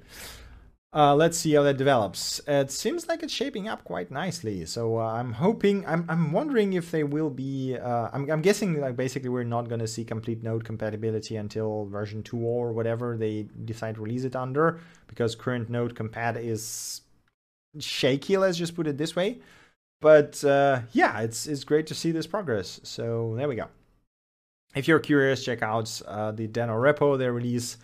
uh, 0.95 1.15
let's 1.15 1.37
see 1.37 1.53
how 1.53 1.63
that 1.65 1.77
develops. 1.77 2.41
It 2.47 2.71
seems 2.71 3.09
like 3.09 3.23
it's 3.23 3.33
shaping 3.33 3.69
up 3.69 3.83
quite 3.85 4.11
nicely. 4.11 4.65
So 4.67 4.99
uh, 4.99 5.13
I'm 5.13 5.33
hoping, 5.33 5.85
I'm, 5.85 6.07
I'm 6.09 6.33
wondering 6.33 6.75
if 6.75 6.91
they 6.93 7.03
will 7.03 7.29
be, 7.29 7.77
uh, 7.77 8.09
I'm, 8.13 8.31
I'm 8.31 8.41
guessing 8.41 8.81
like 8.81 8.97
basically 8.97 9.29
we're 9.29 9.45
not 9.45 9.69
going 9.69 9.81
to 9.81 9.89
see 9.89 10.05
complete 10.05 10.43
node 10.43 10.65
compatibility 10.65 11.37
until 11.37 11.87
version 11.87 12.23
2 12.23 12.39
or 12.39 12.73
whatever 12.73 13.17
they 13.17 13.49
decide 13.65 13.97
to 13.97 14.01
release 14.01 14.25
it 14.25 14.37
under 14.37 14.81
because 15.09 15.35
current 15.35 15.69
node 15.69 15.95
compat 15.95 16.43
is 16.43 17.03
shaky, 17.81 18.37
let's 18.37 18.57
just 18.57 18.77
put 18.77 18.87
it 18.87 18.97
this 18.97 19.17
way. 19.17 19.41
But 20.01 20.43
uh, 20.45 20.83
yeah, 20.93 21.21
it's, 21.21 21.49
it's 21.49 21.65
great 21.65 21.89
to 21.89 21.95
see 21.95 22.13
this 22.13 22.29
progress. 22.29 22.81
So 22.85 23.35
there 23.37 23.49
we 23.49 23.57
go 23.57 23.67
if 24.75 24.87
you're 24.87 25.01
curious, 25.01 25.45
check 25.45 25.63
out 25.63 26.01
uh, 26.07 26.33
the 26.33 26.47
Deno 26.47 26.77
repo. 26.77 27.19
They 27.19 27.29
release, 27.29 27.79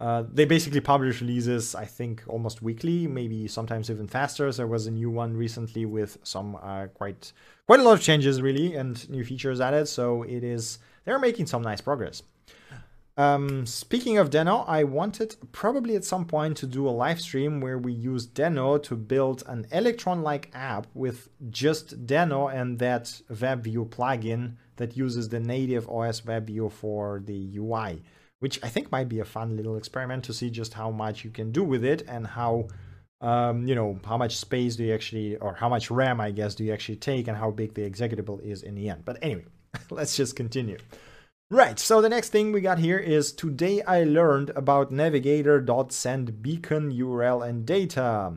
uh, 0.00 0.24
they 0.32 0.44
basically 0.44 0.80
publish 0.80 1.20
releases, 1.20 1.74
I 1.74 1.84
think, 1.84 2.22
almost 2.26 2.62
weekly, 2.62 3.06
maybe 3.06 3.48
sometimes 3.48 3.90
even 3.90 4.06
faster. 4.06 4.50
So 4.52 4.58
there 4.58 4.66
was 4.66 4.86
a 4.86 4.90
new 4.90 5.10
one 5.10 5.36
recently 5.36 5.84
with 5.84 6.18
some 6.22 6.56
uh, 6.56 6.86
quite 6.94 7.32
quite 7.66 7.80
a 7.80 7.82
lot 7.82 7.92
of 7.92 8.02
changes, 8.02 8.40
really, 8.40 8.74
and 8.76 9.08
new 9.10 9.24
features 9.24 9.60
added. 9.60 9.88
So 9.88 10.22
it 10.22 10.44
is 10.44 10.78
they're 11.04 11.18
making 11.18 11.46
some 11.46 11.62
nice 11.62 11.80
progress. 11.80 12.22
Um, 13.18 13.66
speaking 13.66 14.16
of 14.16 14.30
Deno, 14.30 14.64
I 14.68 14.84
wanted 14.84 15.34
probably 15.50 15.96
at 15.96 16.04
some 16.04 16.24
point 16.24 16.56
to 16.58 16.68
do 16.68 16.86
a 16.86 16.90
live 16.90 17.20
stream 17.20 17.60
where 17.60 17.76
we 17.76 17.92
use 17.92 18.28
Deno 18.28 18.80
to 18.84 18.94
build 18.94 19.42
an 19.48 19.66
Electron-like 19.72 20.52
app 20.54 20.86
with 20.94 21.28
just 21.50 22.06
Deno 22.06 22.54
and 22.54 22.78
that 22.78 23.20
WebView 23.28 23.88
plugin 23.88 24.52
that 24.78 24.96
uses 24.96 25.28
the 25.28 25.38
native 25.38 25.88
OS 25.88 26.22
WebView 26.22 26.72
for 26.72 27.22
the 27.24 27.50
UI, 27.56 28.02
which 28.40 28.58
I 28.62 28.68
think 28.68 28.90
might 28.90 29.08
be 29.08 29.20
a 29.20 29.24
fun 29.24 29.56
little 29.56 29.76
experiment 29.76 30.24
to 30.24 30.32
see 30.32 30.50
just 30.50 30.74
how 30.74 30.90
much 30.90 31.24
you 31.24 31.30
can 31.30 31.52
do 31.52 31.62
with 31.62 31.84
it 31.84 32.02
and 32.08 32.26
how, 32.26 32.68
um, 33.20 33.68
you 33.68 33.74
know, 33.74 34.00
how 34.04 34.16
much 34.16 34.36
space 34.36 34.76
do 34.76 34.84
you 34.84 34.94
actually, 34.94 35.36
or 35.36 35.54
how 35.54 35.68
much 35.68 35.90
RAM, 35.90 36.20
I 36.20 36.30
guess, 36.30 36.54
do 36.54 36.64
you 36.64 36.72
actually 36.72 36.96
take 36.96 37.28
and 37.28 37.36
how 37.36 37.50
big 37.50 37.74
the 37.74 37.88
executable 37.88 38.42
is 38.42 38.62
in 38.62 38.74
the 38.74 38.88
end. 38.88 39.04
But 39.04 39.18
anyway, 39.22 39.44
let's 39.90 40.16
just 40.16 40.34
continue. 40.34 40.78
Right, 41.50 41.78
so 41.78 42.02
the 42.02 42.10
next 42.10 42.28
thing 42.28 42.52
we 42.52 42.60
got 42.60 42.78
here 42.78 42.98
is 42.98 43.32
today 43.32 43.80
I 43.82 44.04
learned 44.04 44.50
about 44.50 44.92
navigator.send 44.92 46.42
beacon 46.42 46.92
URL 46.92 47.48
and 47.48 47.64
data. 47.64 48.34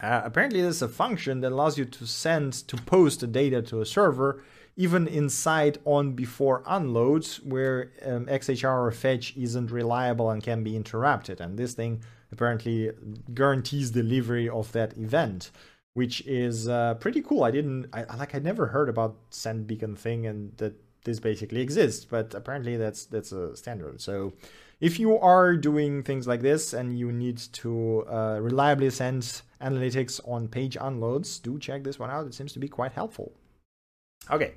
Uh, 0.00 0.22
apparently, 0.24 0.62
this 0.62 0.76
is 0.76 0.82
a 0.82 0.88
function 0.88 1.40
that 1.40 1.50
allows 1.50 1.78
you 1.78 1.84
to 1.84 2.06
send, 2.06 2.52
to 2.68 2.76
post 2.76 3.20
the 3.20 3.26
data 3.26 3.60
to 3.62 3.80
a 3.80 3.86
server 3.86 4.42
even 4.76 5.06
inside 5.06 5.78
on 5.84 6.12
before 6.12 6.62
unloads 6.66 7.40
where 7.42 7.92
um, 8.04 8.26
XHR 8.26 8.86
or 8.86 8.90
fetch 8.90 9.36
isn't 9.36 9.70
reliable 9.70 10.30
and 10.30 10.42
can 10.42 10.64
be 10.64 10.76
interrupted. 10.76 11.40
And 11.40 11.58
this 11.58 11.74
thing 11.74 12.02
apparently 12.30 12.90
guarantees 13.34 13.90
delivery 13.90 14.48
of 14.48 14.72
that 14.72 14.96
event, 14.96 15.50
which 15.92 16.22
is 16.26 16.68
uh, 16.68 16.94
pretty 16.94 17.20
cool. 17.20 17.44
I 17.44 17.50
didn't, 17.50 17.86
I 17.92 18.04
like, 18.16 18.34
I 18.34 18.38
never 18.38 18.66
heard 18.66 18.88
about 18.88 19.16
send 19.30 19.66
beacon 19.66 19.94
thing 19.94 20.26
and 20.26 20.56
that 20.56 20.74
this 21.04 21.20
basically 21.20 21.60
exists, 21.60 22.04
but 22.04 22.32
apparently 22.34 22.76
that's 22.76 23.06
that's 23.06 23.32
a 23.32 23.56
standard. 23.56 24.00
So 24.00 24.32
if 24.80 24.98
you 24.98 25.18
are 25.18 25.56
doing 25.56 26.02
things 26.02 26.26
like 26.26 26.40
this 26.40 26.72
and 26.72 26.98
you 26.98 27.12
need 27.12 27.38
to 27.54 28.04
uh, 28.08 28.38
reliably 28.40 28.88
send 28.90 29.42
analytics 29.60 30.20
on 30.26 30.48
page 30.48 30.76
unloads, 30.80 31.38
do 31.40 31.58
check 31.58 31.84
this 31.84 31.98
one 31.98 32.10
out. 32.10 32.26
It 32.26 32.34
seems 32.34 32.52
to 32.54 32.58
be 32.58 32.68
quite 32.68 32.92
helpful. 32.92 33.32
Okay, 34.30 34.54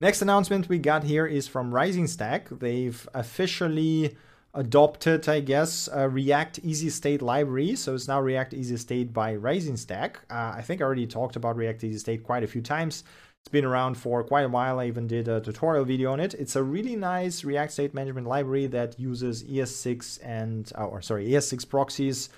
next 0.00 0.22
announcement 0.22 0.68
we 0.68 0.78
got 0.78 1.02
here 1.02 1.26
is 1.26 1.48
from 1.48 1.74
Rising 1.74 2.06
Stack. 2.06 2.48
They've 2.50 3.08
officially 3.14 4.16
adopted, 4.54 5.28
I 5.28 5.40
guess, 5.40 5.88
React 5.92 6.60
Easy 6.62 6.90
State 6.90 7.20
library. 7.20 7.74
So 7.76 7.94
it's 7.94 8.08
now 8.08 8.20
React 8.20 8.54
Easy 8.54 8.76
State 8.76 9.12
by 9.12 9.34
Rising 9.34 9.76
Stack. 9.76 10.20
Uh, 10.30 10.54
I 10.56 10.62
think 10.62 10.80
I 10.80 10.84
already 10.84 11.06
talked 11.06 11.36
about 11.36 11.56
React 11.56 11.84
Easy 11.84 11.98
State 11.98 12.22
quite 12.22 12.44
a 12.44 12.46
few 12.46 12.62
times. 12.62 13.04
It's 13.42 13.50
been 13.50 13.64
around 13.64 13.96
for 13.96 14.22
quite 14.24 14.44
a 14.44 14.48
while. 14.48 14.80
I 14.80 14.86
even 14.86 15.06
did 15.06 15.28
a 15.28 15.40
tutorial 15.40 15.84
video 15.84 16.12
on 16.12 16.20
it. 16.20 16.34
It's 16.34 16.56
a 16.56 16.62
really 16.62 16.96
nice 16.96 17.44
React 17.44 17.72
State 17.72 17.94
Management 17.94 18.26
library 18.26 18.66
that 18.68 18.98
uses 18.98 19.44
ES6 19.44 20.18
and, 20.22 20.70
oh, 20.76 20.86
or 20.86 21.02
sorry, 21.02 21.28
ES6 21.28 21.68
proxies. 21.68 22.28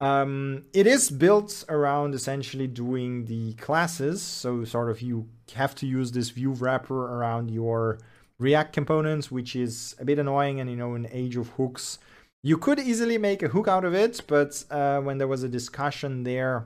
Um, 0.00 0.64
it 0.72 0.86
is 0.86 1.10
built 1.10 1.64
around 1.68 2.14
essentially 2.14 2.66
doing 2.66 3.26
the 3.26 3.52
classes. 3.54 4.22
So 4.22 4.64
sort 4.64 4.90
of 4.90 5.02
you 5.02 5.28
have 5.54 5.74
to 5.76 5.86
use 5.86 6.12
this 6.12 6.30
view 6.30 6.52
wrapper 6.52 7.14
around 7.14 7.50
your 7.50 7.98
React 8.38 8.72
components, 8.72 9.30
which 9.30 9.54
is 9.54 9.94
a 9.98 10.04
bit 10.04 10.18
annoying. 10.18 10.60
And 10.60 10.70
you 10.70 10.76
know, 10.76 10.94
in 10.94 11.06
age 11.12 11.36
of 11.36 11.50
hooks, 11.50 11.98
you 12.42 12.56
could 12.56 12.78
easily 12.78 13.18
make 13.18 13.42
a 13.42 13.48
hook 13.48 13.68
out 13.68 13.84
of 13.84 13.94
it. 13.94 14.22
But 14.26 14.64
uh, 14.70 15.00
when 15.00 15.18
there 15.18 15.28
was 15.28 15.42
a 15.42 15.48
discussion 15.48 16.22
there 16.24 16.64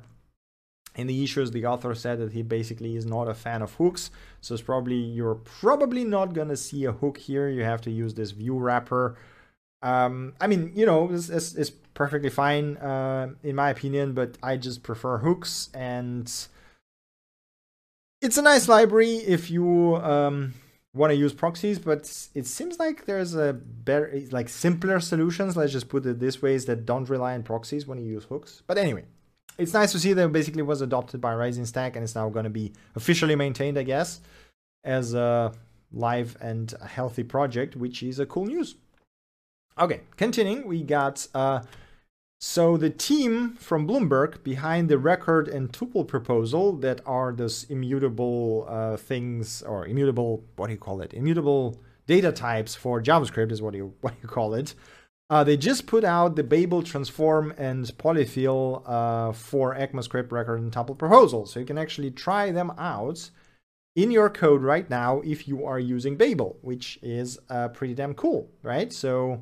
in 0.94 1.08
the 1.08 1.24
issues, 1.24 1.50
the 1.50 1.66
author 1.66 1.92
said 1.96 2.20
that 2.20 2.32
he 2.32 2.42
basically 2.42 2.94
is 2.94 3.04
not 3.04 3.26
a 3.26 3.34
fan 3.34 3.62
of 3.62 3.74
hooks. 3.74 4.12
So 4.40 4.54
it's 4.54 4.62
probably 4.62 4.94
you're 4.94 5.34
probably 5.34 6.04
not 6.04 6.34
gonna 6.34 6.56
see 6.56 6.84
a 6.84 6.92
hook 6.92 7.18
here. 7.18 7.48
You 7.48 7.64
have 7.64 7.80
to 7.80 7.90
use 7.90 8.14
this 8.14 8.30
view 8.30 8.56
wrapper. 8.56 9.16
Um, 9.84 10.32
I 10.40 10.46
mean, 10.46 10.72
you 10.74 10.86
know, 10.86 11.12
it's, 11.12 11.28
it's, 11.28 11.54
it's 11.54 11.70
perfectly 11.70 12.30
fine 12.30 12.78
uh, 12.78 13.28
in 13.42 13.54
my 13.54 13.70
opinion, 13.70 14.14
but 14.14 14.36
I 14.42 14.56
just 14.56 14.82
prefer 14.82 15.18
hooks 15.18 15.68
and 15.74 16.32
it's 18.22 18.38
a 18.38 18.42
nice 18.42 18.66
library 18.66 19.16
if 19.16 19.50
you 19.50 19.96
um, 19.96 20.54
want 20.94 21.10
to 21.10 21.14
use 21.14 21.34
proxies, 21.34 21.78
but 21.78 22.28
it 22.34 22.46
seems 22.46 22.78
like 22.78 23.04
there's 23.04 23.34
a 23.34 23.52
better, 23.52 24.22
like 24.30 24.48
simpler 24.48 24.98
solutions. 25.00 25.54
Let's 25.54 25.72
just 25.72 25.90
put 25.90 26.06
it 26.06 26.18
this 26.18 26.40
way: 26.40 26.54
is 26.54 26.64
that 26.64 26.86
don't 26.86 27.08
rely 27.10 27.34
on 27.34 27.42
proxies 27.42 27.86
when 27.86 27.98
you 27.98 28.06
use 28.06 28.24
hooks. 28.24 28.62
But 28.66 28.78
anyway, 28.78 29.04
it's 29.58 29.74
nice 29.74 29.92
to 29.92 29.98
see 29.98 30.14
that 30.14 30.24
it 30.24 30.32
basically 30.32 30.62
was 30.62 30.80
adopted 30.80 31.20
by 31.20 31.34
Rising 31.34 31.66
Stack 31.66 31.96
and 31.96 32.02
it's 32.02 32.14
now 32.14 32.30
going 32.30 32.44
to 32.44 32.50
be 32.50 32.72
officially 32.94 33.36
maintained, 33.36 33.78
I 33.78 33.82
guess, 33.82 34.20
as 34.82 35.12
a 35.12 35.52
live 35.92 36.36
and 36.40 36.72
healthy 36.86 37.24
project, 37.24 37.76
which 37.76 38.02
is 38.02 38.18
a 38.18 38.24
cool 38.26 38.46
news. 38.46 38.76
Okay, 39.78 40.02
continuing, 40.16 40.68
we 40.68 40.82
got 40.84 41.26
uh, 41.34 41.62
so 42.40 42.76
the 42.76 42.90
team 42.90 43.56
from 43.56 43.88
Bloomberg 43.88 44.44
behind 44.44 44.88
the 44.88 44.98
record 44.98 45.48
and 45.48 45.72
tuple 45.72 46.06
proposal 46.06 46.74
that 46.76 47.00
are 47.06 47.32
those 47.32 47.64
immutable 47.64 48.66
uh, 48.68 48.96
things 48.96 49.62
or 49.62 49.86
immutable 49.86 50.44
what 50.56 50.66
do 50.66 50.74
you 50.74 50.78
call 50.78 51.00
it? 51.00 51.12
Immutable 51.12 51.80
data 52.06 52.30
types 52.30 52.74
for 52.74 53.02
JavaScript 53.02 53.50
is 53.50 53.62
what 53.62 53.74
you 53.74 53.94
what 54.00 54.14
you 54.22 54.28
call 54.28 54.54
it. 54.54 54.74
Uh, 55.30 55.42
they 55.42 55.56
just 55.56 55.86
put 55.86 56.04
out 56.04 56.36
the 56.36 56.44
Babel 56.44 56.82
transform 56.82 57.52
and 57.56 57.86
polyfill 57.98 58.82
uh, 58.86 59.32
for 59.32 59.74
ECMAScript 59.74 60.30
record 60.30 60.60
and 60.60 60.70
tuple 60.70 60.96
proposal, 60.96 61.46
so 61.46 61.58
you 61.58 61.66
can 61.66 61.78
actually 61.78 62.10
try 62.10 62.52
them 62.52 62.70
out 62.78 63.30
in 63.96 64.10
your 64.10 64.28
code 64.28 64.62
right 64.62 64.88
now 64.90 65.20
if 65.24 65.48
you 65.48 65.64
are 65.64 65.80
using 65.80 66.16
Babel, 66.16 66.58
which 66.60 66.98
is 67.02 67.38
uh, 67.48 67.68
pretty 67.68 67.94
damn 67.94 68.12
cool, 68.14 68.50
right? 68.62 68.92
So 68.92 69.40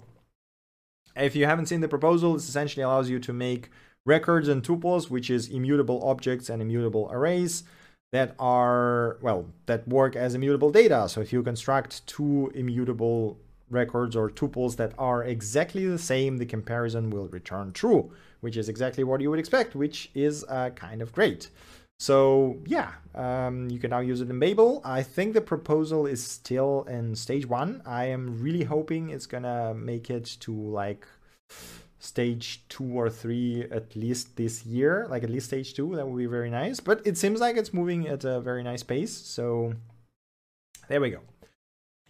if 1.16 1.36
you 1.36 1.46
haven't 1.46 1.66
seen 1.66 1.80
the 1.80 1.88
proposal, 1.88 2.34
this 2.34 2.48
essentially 2.48 2.82
allows 2.82 3.10
you 3.10 3.18
to 3.20 3.32
make 3.32 3.70
records 4.04 4.48
and 4.48 4.62
tuples, 4.62 5.10
which 5.10 5.30
is 5.30 5.48
immutable 5.48 6.02
objects 6.02 6.48
and 6.48 6.60
immutable 6.60 7.08
arrays 7.12 7.64
that 8.12 8.34
are, 8.38 9.18
well, 9.22 9.46
that 9.66 9.86
work 9.88 10.16
as 10.16 10.34
immutable 10.34 10.70
data. 10.70 11.08
So 11.08 11.20
if 11.20 11.32
you 11.32 11.42
construct 11.42 12.06
two 12.06 12.52
immutable 12.54 13.38
records 13.70 14.14
or 14.14 14.28
tuples 14.28 14.76
that 14.76 14.92
are 14.98 15.24
exactly 15.24 15.86
the 15.86 15.98
same, 15.98 16.36
the 16.36 16.46
comparison 16.46 17.10
will 17.10 17.28
return 17.28 17.72
true, 17.72 18.12
which 18.40 18.56
is 18.56 18.68
exactly 18.68 19.02
what 19.02 19.20
you 19.20 19.30
would 19.30 19.38
expect, 19.38 19.74
which 19.74 20.10
is 20.14 20.44
uh, 20.48 20.70
kind 20.70 21.00
of 21.00 21.12
great. 21.12 21.48
So 21.98 22.58
yeah, 22.66 22.92
um, 23.14 23.70
you 23.70 23.78
can 23.78 23.90
now 23.90 24.00
use 24.00 24.20
it 24.20 24.30
in 24.30 24.38
Babel. 24.38 24.80
I 24.84 25.02
think 25.02 25.34
the 25.34 25.40
proposal 25.40 26.06
is 26.06 26.24
still 26.24 26.84
in 26.88 27.14
stage 27.14 27.46
one. 27.46 27.82
I 27.86 28.06
am 28.06 28.42
really 28.42 28.64
hoping 28.64 29.10
it's 29.10 29.26
gonna 29.26 29.74
make 29.74 30.10
it 30.10 30.36
to 30.40 30.52
like 30.52 31.06
stage 31.98 32.64
two 32.68 32.98
or 32.98 33.08
three 33.08 33.62
at 33.70 33.94
least 33.94 34.36
this 34.36 34.66
year, 34.66 35.06
like 35.08 35.22
at 35.22 35.30
least 35.30 35.46
stage 35.46 35.74
two. 35.74 35.94
That 35.94 36.06
would 36.06 36.18
be 36.18 36.26
very 36.26 36.50
nice. 36.50 36.80
But 36.80 37.06
it 37.06 37.16
seems 37.16 37.40
like 37.40 37.56
it's 37.56 37.72
moving 37.72 38.08
at 38.08 38.24
a 38.24 38.40
very 38.40 38.64
nice 38.64 38.82
pace. 38.82 39.12
So 39.12 39.74
there 40.88 41.00
we 41.00 41.10
go. 41.10 41.20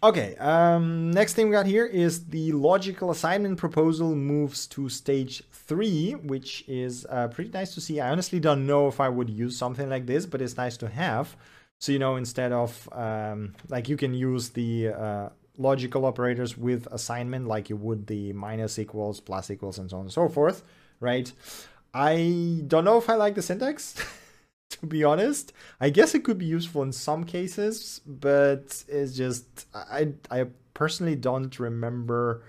Okay, 0.01 0.35
um, 0.35 1.11
next 1.11 1.33
thing 1.33 1.45
we 1.45 1.53
got 1.53 1.65
here 1.65 1.85
is 1.85 2.25
the 2.25 2.51
logical 2.51 3.09
assignment 3.09 3.57
proposal 3.57 4.15
moves 4.15 4.67
to 4.67 4.89
stage 4.89 5.43
three, 5.67 6.11
which 6.11 6.63
is 6.67 7.05
uh, 7.09 7.27
pretty 7.27 7.51
nice 7.51 7.73
to 7.75 7.81
see. 7.81 7.99
I 7.99 8.09
honestly 8.09 8.39
don't 8.39 8.65
know 8.65 8.87
if 8.87 8.99
I 8.99 9.09
would 9.09 9.29
use 9.29 9.57
something 9.57 9.89
like 9.89 10.05
this, 10.05 10.25
but 10.25 10.41
it's 10.41 10.57
nice 10.57 10.77
to 10.77 10.89
have. 10.89 11.35
So, 11.79 11.91
you 11.91 11.99
know, 11.99 12.15
instead 12.15 12.51
of 12.51 12.87
um, 12.91 13.55
like 13.69 13.89
you 13.89 13.97
can 13.97 14.13
use 14.13 14.49
the 14.49 14.89
uh, 14.89 15.29
logical 15.57 16.05
operators 16.05 16.57
with 16.57 16.87
assignment 16.91 17.47
like 17.47 17.69
you 17.69 17.75
would 17.77 18.07
the 18.07 18.33
minus 18.33 18.79
equals, 18.79 19.19
plus 19.19 19.51
equals, 19.51 19.77
and 19.77 19.89
so 19.89 19.97
on 19.97 20.03
and 20.03 20.11
so 20.11 20.29
forth, 20.29 20.63
right? 20.99 21.31
I 21.93 22.63
don't 22.67 22.85
know 22.85 22.97
if 22.97 23.09
I 23.09 23.15
like 23.15 23.35
the 23.35 23.41
syntax. 23.41 23.95
to 24.79 24.87
be 24.87 25.03
honest. 25.03 25.53
I 25.79 25.89
guess 25.89 26.15
it 26.15 26.23
could 26.23 26.37
be 26.37 26.45
useful 26.45 26.81
in 26.83 26.91
some 26.91 27.23
cases, 27.23 28.01
but 28.05 28.83
it's 28.87 29.15
just 29.15 29.67
I 29.73 30.13
I 30.29 30.47
personally 30.73 31.15
don't 31.15 31.57
remember 31.59 32.43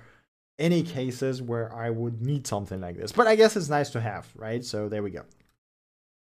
any 0.58 0.82
cases 0.82 1.42
where 1.42 1.74
I 1.74 1.90
would 1.90 2.22
need 2.22 2.46
something 2.46 2.80
like 2.80 2.96
this. 2.96 3.12
But 3.12 3.26
I 3.26 3.36
guess 3.36 3.56
it's 3.56 3.68
nice 3.68 3.90
to 3.90 4.00
have, 4.00 4.28
right? 4.36 4.64
So 4.64 4.88
there 4.88 5.02
we 5.02 5.10
go. 5.10 5.22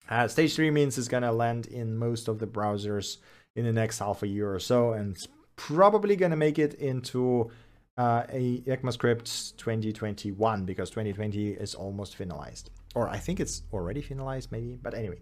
Uh, 0.09 0.29
stage 0.29 0.55
three 0.55 0.71
means 0.71 0.99
it's 0.99 1.09
gonna 1.09 1.33
land 1.33 1.67
in 1.67 1.97
most 1.97 2.29
of 2.29 2.39
the 2.39 2.47
browsers 2.47 3.19
in 3.55 3.65
the 3.65 3.73
next 3.73 3.99
half 3.99 4.23
a 4.23 4.27
year 4.27 4.53
or 4.53 4.61
so, 4.61 4.93
and 4.93 5.15
it's 5.15 5.29
probably 5.57 6.17
gonna 6.17 6.37
make 6.37 6.59
it 6.59 6.75
into 6.75 7.51
uh, 7.97 8.25
a 8.29 8.61
ECMAScript 8.67 9.57
2021 9.57 10.65
because 10.65 10.91
2020 10.91 11.49
is 11.53 11.75
almost 11.75 12.17
finalized 12.19 12.65
or 12.97 13.09
I 13.11 13.19
think 13.19 13.39
it's 13.41 13.62
already 13.73 14.03
finalized 14.03 14.51
maybe, 14.51 14.79
but 14.83 14.95
anyway. 14.95 15.19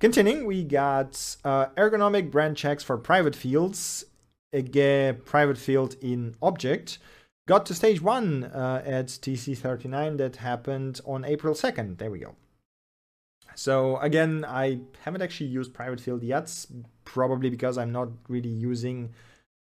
Continuing, 0.00 0.44
we 0.44 0.64
got 0.64 1.36
uh, 1.44 1.66
ergonomic 1.76 2.32
brand 2.32 2.56
checks 2.56 2.82
for 2.82 2.98
private 2.98 3.36
fields, 3.36 4.04
again, 4.52 5.20
private 5.24 5.56
field 5.56 5.94
in 6.02 6.34
object. 6.42 6.98
Got 7.48 7.66
to 7.66 7.74
stage 7.74 8.00
one 8.00 8.44
uh, 8.44 8.82
at 8.86 9.06
TC39 9.06 10.16
that 10.18 10.36
happened 10.36 11.00
on 11.04 11.24
April 11.24 11.54
2nd. 11.54 11.98
There 11.98 12.10
we 12.10 12.20
go. 12.20 12.36
So 13.54 13.98
again, 13.98 14.44
I 14.46 14.80
haven't 15.04 15.22
actually 15.22 15.48
used 15.48 15.74
private 15.74 16.00
field 16.00 16.22
yet, 16.22 16.66
probably 17.04 17.50
because 17.50 17.76
I'm 17.78 17.92
not 17.92 18.08
really 18.28 18.48
using 18.48 19.10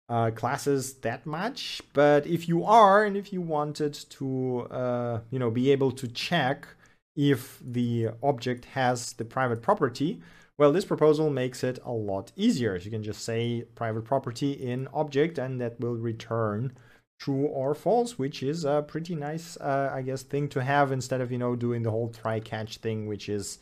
uh, 0.08 0.32
classes 0.32 0.94
that 0.96 1.26
much. 1.26 1.82
But 1.94 2.26
if 2.26 2.48
you 2.48 2.64
are, 2.64 3.04
and 3.04 3.18
if 3.18 3.34
you 3.34 3.42
wanted 3.42 3.94
to, 3.94 4.62
uh, 4.72 5.20
you 5.30 5.40
know, 5.40 5.52
be 5.52 5.72
able 5.72 5.92
to 5.92 6.08
check 6.08 6.68
if 7.16 7.60
the 7.64 8.10
object 8.24 8.66
has 8.66 9.14
the 9.14 9.26
private 9.26 9.62
property, 9.62 10.22
well, 10.58 10.72
this 10.72 10.86
proposal 10.86 11.30
makes 11.30 11.64
it 11.64 11.80
a 11.84 11.92
lot 11.92 12.32
easier. 12.38 12.78
You 12.78 12.90
can 12.90 13.04
just 13.04 13.24
say 13.24 13.66
private 13.76 14.06
property 14.06 14.52
in 14.52 14.88
object 14.94 15.38
and 15.38 15.60
that 15.60 15.80
will 15.80 15.96
return 15.96 16.74
true 17.20 17.46
or 17.46 17.74
false, 17.74 18.18
which 18.18 18.44
is 18.44 18.66
a 18.66 18.84
pretty 18.88 19.16
nice, 19.16 19.58
uh, 19.58 19.92
I 19.94 20.02
guess, 20.02 20.24
thing 20.24 20.48
to 20.50 20.64
have 20.64 20.92
instead 20.92 21.22
of, 21.22 21.32
you 21.32 21.38
know, 21.38 21.56
doing 21.56 21.84
the 21.84 21.92
whole 21.92 22.10
try 22.10 22.40
catch 22.40 22.78
thing, 22.78 23.08
which 23.08 23.30
is 23.30 23.60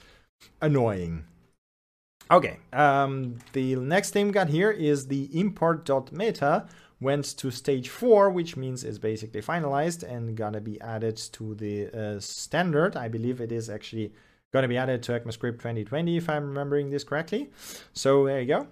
annoying. 0.62 1.26
Okay, 2.32 2.58
um, 2.72 3.38
the 3.52 3.76
next 3.76 4.12
thing 4.12 4.28
we 4.28 4.32
got 4.32 4.50
here 4.50 4.72
is 4.72 5.08
the 5.08 5.30
import.meta, 5.40 6.68
went 7.00 7.26
to 7.38 7.52
stage 7.52 7.90
four, 7.90 8.30
which 8.30 8.56
means 8.56 8.84
it's 8.84 8.98
basically 8.98 9.42
finalized 9.42 10.04
and 10.04 10.36
gonna 10.36 10.62
be 10.62 10.80
added 10.82 11.18
to 11.34 11.54
the 11.56 11.90
uh, 11.90 12.20
standard. 12.20 12.96
I 12.96 13.10
believe 13.10 13.42
it 13.42 13.52
is 13.52 13.70
actually 13.70 14.14
gonna 14.54 14.70
be 14.70 14.78
added 14.78 15.04
to 15.04 15.12
ECMAScript 15.12 15.60
2020, 15.60 16.18
if 16.18 16.30
I'm 16.30 16.48
remembering 16.48 16.90
this 16.90 17.04
correctly. 17.04 17.52
So 17.94 18.26
there 18.26 18.40
you 18.40 18.48
go. 18.48 18.68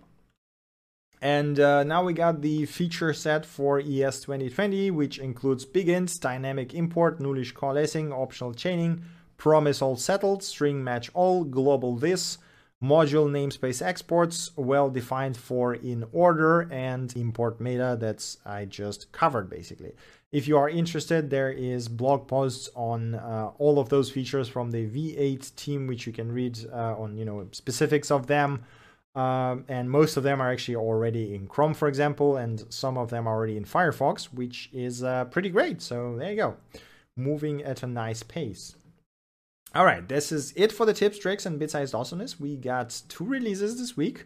And 1.21 1.59
uh, 1.59 1.83
now 1.83 2.03
we 2.03 2.13
got 2.13 2.41
the 2.41 2.65
feature 2.65 3.13
set 3.13 3.45
for 3.45 3.79
ES 3.79 4.21
2020, 4.21 4.89
which 4.89 5.19
includes 5.19 5.65
BigInt, 5.65 6.19
dynamic 6.19 6.73
import, 6.73 7.19
nullish 7.19 7.53
coalescing, 7.53 8.11
optional 8.11 8.55
chaining, 8.55 9.03
promise 9.37 9.83
all 9.83 9.95
settled, 9.95 10.43
string 10.43 10.83
match 10.83 11.11
all, 11.13 11.43
global 11.43 11.95
this, 11.95 12.39
module 12.83 13.29
namespace 13.29 13.81
exports 13.81 14.51
well 14.55 14.89
defined 14.89 15.37
for 15.37 15.75
in 15.75 16.03
order 16.11 16.61
and 16.71 17.15
import 17.15 17.61
meta 17.61 17.95
that's 17.99 18.37
I 18.43 18.65
just 18.65 19.11
covered 19.11 19.49
basically. 19.49 19.91
If 20.31 20.47
you 20.47 20.57
are 20.57 20.69
interested, 20.69 21.29
there 21.29 21.51
is 21.51 21.87
blog 21.87 22.27
posts 22.27 22.69
on 22.73 23.15
uh, 23.15 23.51
all 23.59 23.77
of 23.79 23.89
those 23.89 24.09
features 24.09 24.47
from 24.47 24.71
the 24.71 24.87
V8 24.87 25.55
team, 25.55 25.87
which 25.87 26.07
you 26.07 26.13
can 26.13 26.31
read 26.31 26.57
uh, 26.71 26.95
on 26.97 27.17
you 27.17 27.25
know 27.25 27.47
specifics 27.51 28.09
of 28.09 28.27
them. 28.27 28.63
Um, 29.13 29.65
and 29.67 29.91
most 29.91 30.15
of 30.15 30.23
them 30.23 30.39
are 30.39 30.49
actually 30.49 30.77
already 30.77 31.35
in 31.35 31.47
Chrome, 31.47 31.73
for 31.73 31.89
example, 31.89 32.37
and 32.37 32.63
some 32.69 32.97
of 32.97 33.09
them 33.09 33.27
are 33.27 33.35
already 33.35 33.57
in 33.57 33.65
Firefox, 33.65 34.25
which 34.25 34.69
is 34.71 35.03
uh, 35.03 35.25
pretty 35.25 35.49
great. 35.49 35.81
So 35.81 36.15
there 36.17 36.29
you 36.29 36.37
go, 36.37 36.57
moving 37.17 37.61
at 37.61 37.83
a 37.83 37.87
nice 37.87 38.23
pace. 38.23 38.75
All 39.75 39.85
right, 39.85 40.07
this 40.07 40.31
is 40.31 40.53
it 40.55 40.71
for 40.71 40.85
the 40.85 40.93
tips, 40.93 41.19
tricks, 41.19 41.45
and 41.45 41.59
bit-sized 41.59 41.93
awesomeness. 41.93 42.39
We 42.39 42.55
got 42.55 43.01
two 43.09 43.25
releases 43.25 43.77
this 43.77 43.97
week. 43.97 44.25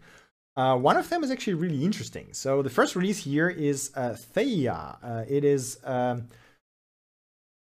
Uh, 0.55 0.77
one 0.77 0.97
of 0.97 1.09
them 1.09 1.23
is 1.23 1.31
actually 1.31 1.55
really 1.55 1.83
interesting. 1.83 2.27
So 2.31 2.61
the 2.61 2.69
first 2.69 2.95
release 2.95 3.23
here 3.23 3.49
is 3.49 3.91
uh, 3.95 4.15
Theia. 4.35 4.97
Uh, 5.03 5.25
it 5.27 5.43
is 5.43 5.79
um, 5.83 6.27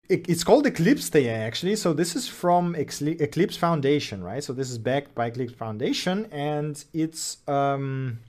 it, 0.10 0.30
it's 0.30 0.44
called 0.44 0.66
Eclipse 0.66 1.10
Theia 1.10 1.38
actually. 1.38 1.76
So 1.76 1.94
this 1.94 2.16
is 2.16 2.28
from 2.28 2.76
Eclipse 2.76 3.58
Foundation, 3.58 4.24
right? 4.24 4.44
So 4.44 4.54
this 4.54 4.70
is 4.70 4.78
backed 4.78 5.14
by 5.16 5.28
Eclipse 5.28 5.54
Foundation, 5.54 6.28
and 6.32 6.84
it's 6.94 7.38
um, 7.48 8.20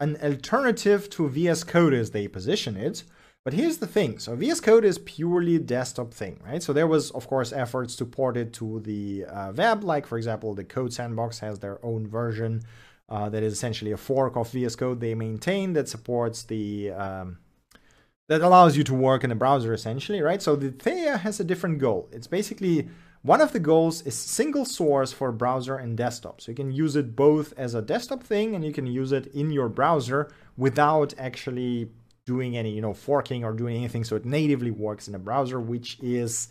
an 0.00 0.16
alternative 0.22 1.10
to 1.10 1.28
VS 1.28 1.64
Code 1.64 1.94
as 1.94 2.10
they 2.10 2.28
position 2.28 2.76
it. 2.76 3.04
But 3.44 3.52
here's 3.52 3.76
the 3.78 3.86
thing. 3.86 4.18
So 4.18 4.34
VS 4.34 4.60
Code 4.60 4.84
is 4.84 4.98
purely 4.98 5.56
a 5.56 5.58
desktop 5.58 6.14
thing, 6.14 6.40
right? 6.46 6.62
So 6.62 6.72
there 6.72 6.86
was, 6.86 7.10
of 7.10 7.26
course, 7.26 7.52
efforts 7.52 7.94
to 7.96 8.06
port 8.06 8.38
it 8.38 8.54
to 8.54 8.80
the 8.80 9.26
uh, 9.26 9.52
web. 9.54 9.84
Like, 9.84 10.06
for 10.06 10.16
example, 10.16 10.54
the 10.54 10.64
Code 10.64 10.94
Sandbox 10.94 11.40
has 11.40 11.58
their 11.58 11.84
own 11.84 12.06
version 12.06 12.62
uh, 13.10 13.28
that 13.28 13.42
is 13.42 13.52
essentially 13.52 13.92
a 13.92 13.98
fork 13.98 14.36
of 14.36 14.50
VS 14.50 14.76
Code 14.76 15.00
they 15.00 15.14
maintain 15.14 15.74
that 15.74 15.88
supports 15.88 16.44
the... 16.44 16.90
Um, 16.92 17.38
that 18.28 18.40
allows 18.40 18.76
you 18.76 18.84
to 18.84 18.94
work 18.94 19.24
in 19.24 19.30
a 19.30 19.34
browser, 19.34 19.72
essentially, 19.72 20.20
right? 20.20 20.40
So 20.40 20.56
the 20.56 20.70
Theia 20.70 21.20
has 21.20 21.40
a 21.40 21.44
different 21.44 21.78
goal. 21.78 22.08
It's 22.12 22.26
basically... 22.26 22.88
One 23.22 23.40
of 23.40 23.52
the 23.54 23.58
goals 23.58 24.02
is 24.02 24.14
single 24.14 24.66
source 24.66 25.10
for 25.10 25.32
browser 25.32 25.76
and 25.76 25.96
desktop. 25.96 26.42
So 26.42 26.52
you 26.52 26.56
can 26.56 26.70
use 26.70 26.94
it 26.94 27.16
both 27.16 27.54
as 27.56 27.74
a 27.74 27.80
desktop 27.80 28.22
thing 28.22 28.54
and 28.54 28.62
you 28.62 28.70
can 28.70 28.86
use 28.86 29.12
it 29.12 29.28
in 29.28 29.50
your 29.50 29.70
browser 29.70 30.30
without 30.58 31.14
actually 31.16 31.88
doing 32.26 32.54
any, 32.54 32.72
you 32.72 32.82
know, 32.82 32.92
forking 32.92 33.42
or 33.42 33.54
doing 33.54 33.76
anything. 33.76 34.04
So 34.04 34.16
it 34.16 34.26
natively 34.26 34.70
works 34.70 35.08
in 35.08 35.14
a 35.14 35.18
browser, 35.18 35.58
which 35.58 35.98
is 36.02 36.48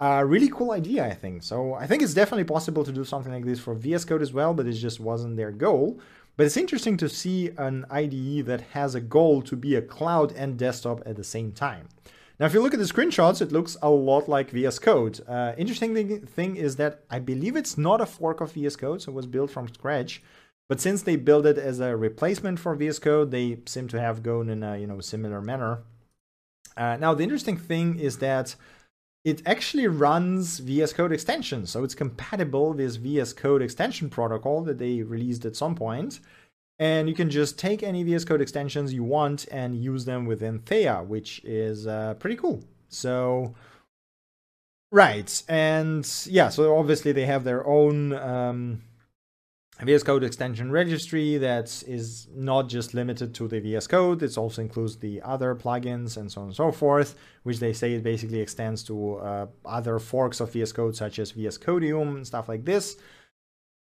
a 0.00 0.26
really 0.26 0.48
cool 0.48 0.72
idea, 0.72 1.06
I 1.06 1.14
think. 1.14 1.44
So 1.44 1.74
I 1.74 1.86
think 1.86 2.02
it's 2.02 2.14
definitely 2.14 2.42
possible 2.42 2.82
to 2.82 2.90
do 2.90 3.04
something 3.04 3.32
like 3.32 3.44
this 3.44 3.60
for 3.60 3.76
VS 3.76 4.04
Code 4.04 4.20
as 4.20 4.32
well, 4.32 4.52
but 4.52 4.66
it 4.66 4.72
just 4.72 4.98
wasn't 4.98 5.36
their 5.36 5.52
goal. 5.52 6.00
But 6.36 6.46
it's 6.46 6.56
interesting 6.56 6.96
to 6.98 7.08
see 7.08 7.50
an 7.58 7.84
IDE 7.90 8.46
that 8.46 8.62
has 8.72 8.94
a 8.94 9.00
goal 9.00 9.42
to 9.42 9.56
be 9.56 9.74
a 9.74 9.82
cloud 9.82 10.32
and 10.32 10.58
desktop 10.58 11.02
at 11.04 11.16
the 11.16 11.24
same 11.24 11.52
time. 11.52 11.88
Now, 12.38 12.46
if 12.46 12.54
you 12.54 12.62
look 12.62 12.72
at 12.72 12.80
the 12.80 12.86
screenshots, 12.86 13.42
it 13.42 13.52
looks 13.52 13.76
a 13.82 13.90
lot 13.90 14.26
like 14.26 14.50
VS 14.50 14.78
Code. 14.78 15.20
Uh, 15.28 15.52
interesting 15.58 16.24
thing 16.24 16.56
is 16.56 16.76
that 16.76 17.04
I 17.10 17.18
believe 17.18 17.54
it's 17.54 17.76
not 17.76 18.00
a 18.00 18.06
fork 18.06 18.40
of 18.40 18.52
VS 18.52 18.76
Code, 18.76 19.02
so 19.02 19.12
it 19.12 19.14
was 19.14 19.26
built 19.26 19.50
from 19.50 19.68
scratch. 19.68 20.22
But 20.66 20.80
since 20.80 21.02
they 21.02 21.16
built 21.16 21.44
it 21.44 21.58
as 21.58 21.80
a 21.80 21.96
replacement 21.96 22.58
for 22.58 22.74
VS 22.74 23.00
Code, 23.00 23.30
they 23.30 23.58
seem 23.66 23.88
to 23.88 24.00
have 24.00 24.22
gone 24.22 24.48
in 24.48 24.62
a 24.62 24.78
you 24.78 24.86
know 24.86 25.00
similar 25.00 25.42
manner. 25.42 25.82
Uh, 26.76 26.96
now 26.96 27.12
the 27.12 27.24
interesting 27.24 27.58
thing 27.58 27.98
is 27.98 28.18
that 28.18 28.54
it 29.24 29.42
actually 29.46 29.86
runs 29.86 30.58
VS 30.60 30.92
Code 30.92 31.12
extensions, 31.12 31.70
so 31.70 31.84
it's 31.84 31.94
compatible 31.94 32.72
with 32.72 32.96
VS 32.98 33.32
Code 33.34 33.62
extension 33.62 34.08
protocol 34.08 34.62
that 34.62 34.78
they 34.78 35.02
released 35.02 35.44
at 35.44 35.56
some 35.56 35.74
point. 35.74 36.20
And 36.78 37.10
you 37.10 37.14
can 37.14 37.28
just 37.28 37.58
take 37.58 37.82
any 37.82 38.02
VS 38.02 38.24
Code 38.24 38.40
extensions 38.40 38.94
you 38.94 39.04
want 39.04 39.46
and 39.52 39.76
use 39.76 40.06
them 40.06 40.24
within 40.24 40.60
Theia, 40.60 41.06
which 41.06 41.42
is 41.44 41.86
uh, 41.86 42.14
pretty 42.14 42.36
cool. 42.36 42.64
So, 42.88 43.54
right, 44.90 45.42
and 45.46 46.10
yeah, 46.24 46.48
so 46.48 46.78
obviously 46.78 47.12
they 47.12 47.26
have 47.26 47.44
their 47.44 47.66
own 47.66 48.14
um, 48.14 48.82
VS 49.84 50.02
Code 50.02 50.24
extension 50.24 50.70
registry 50.70 51.38
that 51.38 51.82
is 51.86 52.28
not 52.34 52.68
just 52.68 52.92
limited 52.92 53.34
to 53.34 53.48
the 53.48 53.60
VS 53.60 53.86
Code, 53.86 54.22
it 54.22 54.36
also 54.36 54.60
includes 54.60 54.96
the 54.96 55.22
other 55.22 55.54
plugins 55.54 56.16
and 56.16 56.30
so 56.30 56.42
on 56.42 56.48
and 56.48 56.56
so 56.56 56.70
forth, 56.70 57.14
which 57.44 57.60
they 57.60 57.72
say 57.72 57.94
it 57.94 58.02
basically 58.02 58.40
extends 58.40 58.82
to 58.84 59.16
uh, 59.16 59.46
other 59.64 59.98
forks 59.98 60.40
of 60.40 60.52
VS 60.52 60.72
Code 60.72 60.96
such 60.96 61.18
as 61.18 61.30
VS 61.30 61.56
Codium 61.56 62.16
and 62.16 62.26
stuff 62.26 62.48
like 62.48 62.64
this. 62.64 62.96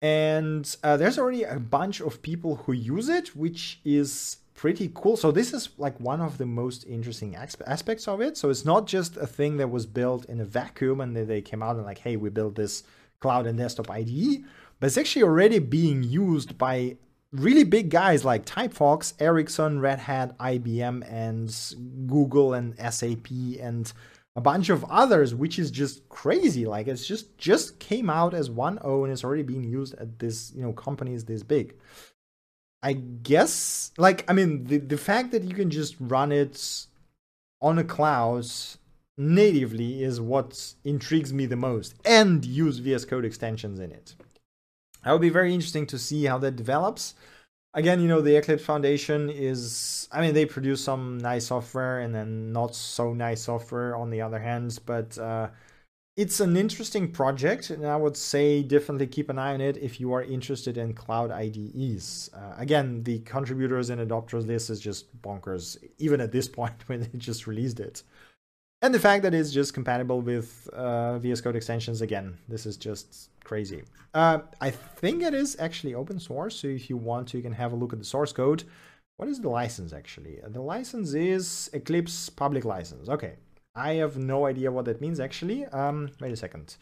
And 0.01 0.75
uh, 0.83 0.97
there's 0.97 1.17
already 1.17 1.43
a 1.43 1.60
bunch 1.60 2.01
of 2.01 2.21
people 2.21 2.57
who 2.57 2.73
use 2.73 3.10
it, 3.10 3.36
which 3.36 3.79
is 3.83 4.38
pretty 4.53 4.91
cool. 4.93 5.17
So 5.17 5.31
this 5.31 5.53
is 5.53 5.69
like 5.77 5.99
one 5.99 6.21
of 6.21 6.38
the 6.38 6.45
most 6.45 6.86
interesting 6.86 7.36
aspects 7.36 8.07
of 8.07 8.21
it. 8.21 8.38
So 8.38 8.49
it's 8.49 8.65
not 8.65 8.86
just 8.86 9.17
a 9.17 9.25
thing 9.25 9.57
that 9.57 9.71
was 9.71 9.86
built 9.86 10.25
in 10.25 10.39
a 10.39 10.45
vacuum 10.45 11.01
and 11.01 11.15
then 11.15 11.27
they 11.27 11.41
came 11.41 11.63
out 11.63 11.75
and 11.75 11.86
like, 11.86 11.99
hey, 11.99 12.17
we 12.17 12.29
built 12.29 12.55
this 12.55 12.83
cloud 13.19 13.47
and 13.47 13.57
desktop 13.57 13.89
IDE 13.89 14.43
but 14.79 14.87
it's 14.87 14.97
actually 14.97 15.23
already 15.23 15.59
being 15.59 16.03
used 16.03 16.57
by 16.57 16.97
really 17.31 17.63
big 17.63 17.89
guys 17.89 18.23
like 18.23 18.45
Typefox, 18.45 19.13
Ericsson, 19.19 19.79
Red 19.79 19.99
Hat, 19.99 20.37
IBM, 20.37 21.09
and 21.11 22.07
Google 22.07 22.53
and 22.53 22.75
SAP 22.93 23.27
and 23.59 23.91
a 24.35 24.41
bunch 24.41 24.69
of 24.69 24.85
others, 24.85 25.33
which 25.33 25.57
is 25.57 25.71
just 25.71 26.07
crazy. 26.09 26.65
Like 26.65 26.87
it's 26.87 27.07
just 27.07 27.37
just 27.37 27.79
came 27.79 28.09
out 28.09 28.33
as 28.33 28.49
1.0 28.49 29.03
and 29.03 29.11
it's 29.11 29.23
already 29.23 29.43
being 29.43 29.63
used 29.63 29.95
at 29.95 30.19
this, 30.19 30.53
you 30.55 30.61
know, 30.61 30.73
companies 30.73 31.25
this 31.25 31.43
big. 31.43 31.75
I 32.83 32.93
guess 32.93 33.91
like 33.97 34.23
I 34.29 34.33
mean 34.33 34.65
the, 34.65 34.77
the 34.77 34.97
fact 34.97 35.31
that 35.31 35.43
you 35.43 35.55
can 35.55 35.71
just 35.71 35.95
run 35.99 36.31
it 36.31 36.85
on 37.61 37.79
a 37.79 37.83
cloud 37.83 38.45
natively 39.17 40.03
is 40.03 40.21
what 40.21 40.75
intrigues 40.83 41.33
me 41.33 41.47
the 41.47 41.55
most 41.55 41.95
and 42.05 42.45
use 42.45 42.77
VS 42.77 43.05
Code 43.05 43.25
extensions 43.25 43.79
in 43.79 43.91
it. 43.91 44.15
That 45.03 45.12
would 45.12 45.21
be 45.21 45.29
very 45.29 45.53
interesting 45.53 45.86
to 45.88 45.99
see 45.99 46.25
how 46.25 46.38
that 46.39 46.55
develops. 46.55 47.15
Again, 47.73 48.01
you 48.01 48.07
know, 48.07 48.21
the 48.21 48.36
Eclipse 48.36 48.63
Foundation 48.63 49.29
is, 49.29 50.07
I 50.12 50.21
mean, 50.21 50.33
they 50.33 50.45
produce 50.45 50.83
some 50.83 51.17
nice 51.19 51.47
software 51.47 51.99
and 51.99 52.13
then 52.13 52.51
not 52.51 52.75
so 52.75 53.13
nice 53.13 53.43
software 53.43 53.95
on 53.95 54.10
the 54.10 54.21
other 54.21 54.39
hand, 54.39 54.79
but 54.86 55.17
uh, 55.17 55.49
it's 56.17 56.39
an 56.39 56.57
interesting 56.57 57.12
project, 57.12 57.69
and 57.69 57.86
I 57.86 57.95
would 57.95 58.17
say 58.17 58.63
definitely 58.63 59.05
keep 59.05 59.29
an 59.29 59.38
eye 59.38 59.53
on 59.53 59.62
it 59.62 59.77
if 59.77 59.99
you 59.99 60.13
are 60.13 60.23
interested 60.23 60.75
in 60.75 60.93
cloud 60.93 61.29
IDEs. 61.29 62.31
Uh, 62.33 62.55
again, 62.57 63.03
the 63.03 63.19
contributors 63.19 63.91
and 63.91 64.01
adopters 64.01 64.47
list 64.47 64.71
is 64.71 64.79
just 64.79 65.15
bonkers, 65.21 65.77
even 65.99 66.19
at 66.19 66.31
this 66.31 66.47
point 66.60 66.73
when 66.88 67.01
they 67.01 67.17
just 67.19 67.45
released 67.45 67.79
it. 67.79 68.01
And 68.81 68.93
the 68.93 68.99
fact 68.99 69.23
that 69.23 69.36
it's 69.36 69.51
just 69.51 69.75
compatible 69.75 70.21
with 70.21 70.67
uh, 70.73 71.19
VS 71.19 71.41
Code 71.41 71.55
extensions, 71.55 72.01
again, 72.01 72.38
this 72.47 72.65
is 72.65 72.77
just 72.77 73.29
crazy. 73.47 73.83
Uh, 74.13 74.39
I 74.60 74.69
think 74.69 75.23
it 75.23 75.33
is 75.33 75.55
actually 75.60 75.95
open 75.95 76.19
source, 76.19 76.57
so 76.57 76.67
if 76.67 76.89
you 76.89 76.97
want 76.97 77.29
to, 77.29 77.38
you 77.38 77.43
can 77.43 77.53
have 77.53 77.71
a 77.71 77.75
look 77.75 77.93
at 77.93 77.99
the 77.99 78.05
source 78.05 78.33
code. 78.33 78.63
What 79.15 79.29
is 79.29 79.39
the 79.39 79.49
license 79.49 79.93
actually? 79.93 80.39
The 80.45 80.62
license 80.62 81.13
is 81.13 81.69
Eclipse 81.73 82.29
public 82.29 82.65
license. 82.65 83.07
Okay, 83.10 83.36
I 83.73 83.93
have 83.93 84.17
no 84.17 84.45
idea 84.45 84.71
what 84.71 84.86
that 84.86 85.01
means 85.01 85.19
actually. 85.19 85.65
Um, 85.67 86.10
wait 86.19 86.33
a 86.33 86.36
second. 86.36 86.75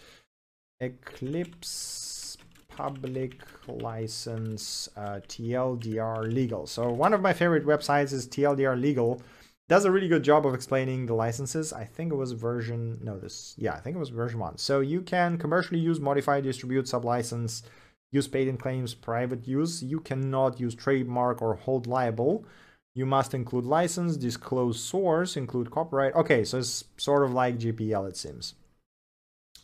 Eclipse 0.82 2.38
public 2.68 3.40
license 3.68 4.90
uh, 4.98 5.20
TLDR 5.28 6.34
legal. 6.34 6.68
So 6.68 6.90
one 6.90 7.14
of 7.14 7.22
my 7.22 7.32
favorite 7.32 7.66
websites 7.66 8.12
is 8.12 8.28
TLDR 8.28 8.80
legal 8.80 9.22
does 9.68 9.86
a 9.86 9.92
really 9.92 10.08
good 10.08 10.24
job 10.24 10.46
of 10.46 10.54
explaining 10.54 11.06
the 11.06 11.16
licenses. 11.16 11.74
I 11.74 11.86
think 11.86 12.12
it 12.12 12.16
was 12.16 12.34
version, 12.34 13.00
no, 13.02 13.18
this, 13.18 13.56
yeah, 13.58 13.74
I 13.74 13.80
think 13.80 13.96
it 13.96 14.00
was 14.00 14.10
version 14.10 14.40
one. 14.40 14.58
So 14.58 14.80
you 14.80 15.02
can 15.02 15.38
commercially 15.38 15.80
use, 15.80 16.00
modify, 16.00 16.42
distribute, 16.42 16.86
sublicense, 16.86 17.64
use 18.12 18.28
patent 18.28 18.60
claims, 18.60 18.94
private 18.94 19.48
use. 19.48 19.82
You 19.82 20.00
cannot 20.00 20.60
use 20.60 20.76
trademark 20.76 21.42
or 21.42 21.56
hold 21.56 21.88
liable. 21.88 22.46
You 22.94 23.06
must 23.06 23.34
include 23.34 23.66
license, 23.66 24.18
disclose 24.18 24.80
source, 24.80 25.36
include 25.36 25.72
copyright. 25.72 26.16
Okay, 26.16 26.46
so 26.46 26.60
it's 26.60 26.86
sort 26.98 27.24
of 27.24 27.34
like 27.34 27.58
GPL, 27.58 28.08
it 28.08 28.16
seems. 28.16 28.54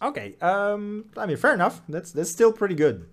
Okay, 0.01 0.35
um, 0.41 1.05
I 1.15 1.27
mean, 1.27 1.37
fair 1.37 1.53
enough. 1.53 1.81
That's 1.87 2.11
that's 2.11 2.31
still 2.31 2.51
pretty 2.51 2.73
good. 2.75 3.07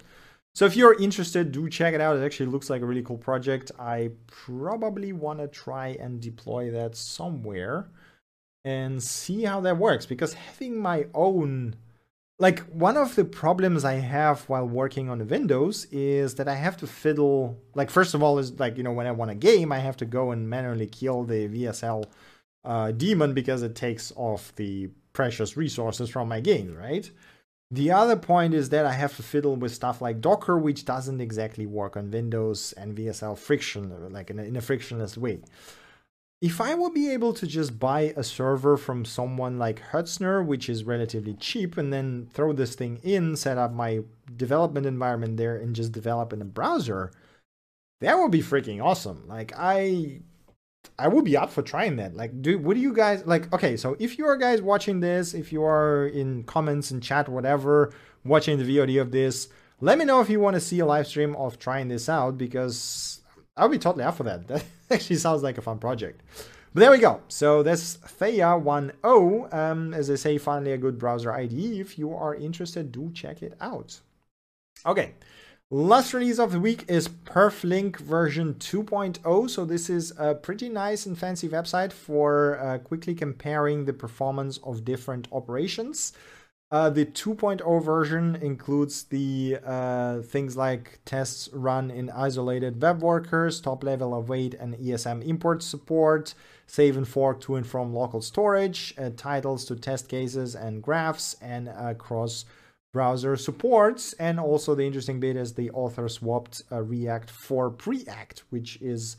So 0.54 0.64
if 0.64 0.76
you're 0.76 1.00
interested, 1.00 1.52
do 1.52 1.68
check 1.68 1.94
it 1.94 2.00
out. 2.00 2.16
It 2.16 2.24
actually 2.24 2.46
looks 2.46 2.68
like 2.68 2.82
a 2.82 2.87
really 2.87 3.02
cool 3.02 3.18
project. 3.18 3.70
I 3.78 4.11
probably 4.26 5.12
want 5.12 5.38
to 5.38 5.48
try 5.48 5.96
and 6.00 6.20
deploy 6.20 6.70
that 6.72 6.96
somewhere 6.96 7.88
and 8.64 9.02
see 9.02 9.44
how 9.44 9.61
that 9.61 9.78
works 9.78 10.04
because 10.04 10.34
having 10.34 10.76
my 10.76 11.06
own 11.14 11.76
like 12.40 12.61
one 12.66 12.96
of 12.96 13.16
the 13.16 13.24
problems 13.24 13.84
I 13.84 13.94
have 13.94 14.42
while 14.42 14.66
working 14.66 15.08
on 15.08 15.26
Windows 15.26 15.87
is 15.90 16.37
that 16.37 16.48
I 16.48 16.54
have 16.54 16.76
to 16.78 16.87
fiddle 16.87 17.58
like 17.74 17.90
first 17.90 18.14
of 18.14 18.22
all 18.22 18.38
is 18.38 18.58
like 18.58 18.76
you 18.76 18.82
know 18.82 18.92
when 18.92 19.06
I 19.06 19.12
want 19.12 19.30
a 19.30 19.37
game 19.37 19.72
I 19.72 19.78
have 19.78 19.96
to 19.98 20.04
go 20.04 20.32
and 20.32 20.48
manually 20.48 20.87
kill 20.87 21.24
the 21.24 21.48
WSL 21.48 22.04
uh, 22.64 22.92
daemon 22.92 23.32
because 23.32 23.62
it 23.62 23.74
takes 23.74 24.12
off 24.16 24.54
the 24.56 24.90
precious 25.12 25.56
resources 25.56 26.11
from 26.11 26.28
my 26.28 26.40
game, 26.40 26.74
right? 26.74 27.11
The 27.70 27.90
other 27.92 28.16
point 28.16 28.54
is 28.54 28.70
that 28.70 28.87
I 28.87 28.92
have 28.92 29.14
to 29.16 29.22
fiddle 29.22 29.54
with 29.54 29.74
stuff 29.74 30.00
like 30.00 30.22
Docker, 30.22 30.59
which 30.59 30.87
doesn't 30.87 31.20
exactly 31.20 31.66
work 31.66 31.96
on 31.96 32.11
Windows 32.11 32.72
and 32.72 32.96
WSL 32.96 33.37
friction, 33.37 34.11
like 34.11 34.31
in 34.31 34.38
a, 34.38 34.42
in 34.42 34.57
a 34.57 34.62
frictionless 34.62 35.18
way. 35.18 35.40
If 36.40 36.61
I 36.61 36.74
will 36.74 36.90
be 36.90 37.11
able 37.11 37.35
to 37.35 37.46
just 37.46 37.78
buy 37.78 38.14
a 38.16 38.22
server 38.22 38.76
from 38.76 39.04
someone 39.04 39.59
like 39.59 39.83
Hetzner, 39.90 40.44
which 40.44 40.70
is 40.70 40.85
relatively 40.85 41.35
cheap, 41.35 41.76
and 41.76 41.92
then 41.92 42.28
throw 42.33 42.52
this 42.52 42.74
thing 42.74 43.00
in, 43.02 43.37
set 43.37 43.59
up 43.59 43.72
my 43.72 44.00
development 44.35 44.87
environment 44.87 45.37
there, 45.37 45.57
and 45.57 45.74
just 45.74 45.92
develop 45.92 46.33
in 46.33 46.40
a 46.40 46.46
browser, 46.46 47.11
that 48.00 48.16
would 48.16 48.31
be 48.31 48.40
freaking 48.40 48.83
awesome. 48.83 49.26
Like 49.26 49.52
I 49.59 50.20
I 50.98 51.09
would 51.09 51.24
be 51.24 51.37
up 51.37 51.51
for 51.51 51.62
trying 51.62 51.96
that. 51.96 52.16
Like, 52.16 52.42
do 52.42 52.59
do 52.59 52.81
you 52.81 52.92
guys 52.92 53.24
like? 53.27 53.53
Okay, 53.53 53.77
so 53.77 53.96
if 53.98 54.18
you 54.18 54.27
are 54.27 54.37
guys 54.37 54.62
watching 54.62 55.01
this, 55.01 55.35
if 55.35 55.53
you 55.53 55.64
are 55.64 56.07
in 56.07 56.44
comments 56.44 56.90
and 56.90 57.03
chat, 57.03 57.29
whatever, 57.29 57.92
watching 58.24 58.59
the 58.59 58.64
VOD 58.64 59.01
of 59.01 59.11
this, 59.11 59.48
let 59.81 59.98
me 59.98 60.05
know 60.05 60.20
if 60.20 60.29
you 60.29 60.40
want 60.40 60.55
to 60.55 60.61
see 60.61 60.81
a 60.81 60.87
live 60.87 61.07
stream 61.07 61.37
of 61.37 61.59
trying 61.59 61.88
this 61.88 62.09
out 62.09 62.37
because 62.38 63.20
I'll 63.57 63.68
be 63.68 63.79
totally 63.79 64.05
up 64.05 64.16
for 64.16 64.24
that. 64.24 64.46
That 64.48 64.64
actually 64.90 65.16
sounds 65.16 65.42
like 65.42 65.59
a 65.59 65.61
fun 65.61 65.79
project. 65.79 66.22
But 66.72 66.81
there 66.81 66.90
we 66.90 66.98
go. 66.98 67.20
So 67.29 67.62
that's 67.62 67.98
Theia 67.98 68.62
1.0. 68.62 69.53
Um, 69.53 69.92
as 69.92 70.11
I 70.11 70.14
say, 70.14 70.38
finally 70.38 70.72
a 70.72 70.79
good 70.79 70.98
browser 70.98 71.33
ID. 71.33 71.81
If 71.81 71.98
you 71.98 72.14
are 72.14 72.35
interested, 72.35 72.90
do 72.90 73.11
check 73.12 73.42
it 73.42 73.55
out. 73.61 74.01
Okay. 74.87 75.14
Last 75.70 76.14
release 76.14 76.38
of 76.38 76.52
the 76.52 76.61
week 76.61 76.87
is 76.88 77.09
Perflink 77.09 77.98
version 77.98 78.54
2.0. 78.54 79.50
So 79.50 79.66
this 79.66 79.90
is 79.90 80.14
a 80.16 80.35
pretty 80.35 80.70
nice 80.70 81.04
and 81.04 81.18
fancy 81.18 81.46
website 81.46 81.92
for 81.92 82.59
uh, 82.59 82.78
quickly 82.78 83.14
comparing 83.14 83.85
the 83.85 83.92
performance 83.92 84.59
of 84.64 84.87
different 84.87 85.28
operations. 85.31 86.14
Uh, 86.70 86.88
the 86.88 87.04
2.0 87.04 87.85
version 87.85 88.37
includes 88.37 89.02
the 89.04 89.59
uh, 89.62 90.22
things 90.22 90.57
like 90.57 91.00
tests 91.04 91.50
run 91.52 91.90
in 91.90 92.09
isolated 92.09 92.81
web 92.81 93.02
workers, 93.02 93.61
top 93.61 93.85
level 93.85 94.14
of 94.14 94.24
await 94.24 94.54
and 94.54 94.74
ESM 94.76 95.22
import 95.22 95.62
support, 95.62 96.33
save 96.66 96.96
and 96.96 97.07
fork 97.07 97.42
to 97.42 97.57
and 97.57 97.66
from 97.66 97.92
local 97.92 98.22
storage, 98.22 98.94
uh, 98.96 99.11
titles 99.18 99.66
to 99.66 99.76
test 99.76 100.09
cases 100.09 100.54
and 100.54 100.83
graphs, 100.83 101.37
and 101.42 101.68
cross 101.98 102.46
browser 102.92 103.37
supports. 103.37 104.12
And 104.14 104.40
also 104.40 104.74
the 104.74 104.87
interesting 104.87 105.20
bit 105.20 105.37
is 105.37 105.55
the 105.55 105.70
author 105.70 106.09
swapped 106.09 106.62
uh, 106.72 106.83
React 106.83 107.31
for 107.31 107.70
Preact, 107.70 108.40
which 108.51 108.77
is, 108.81 109.16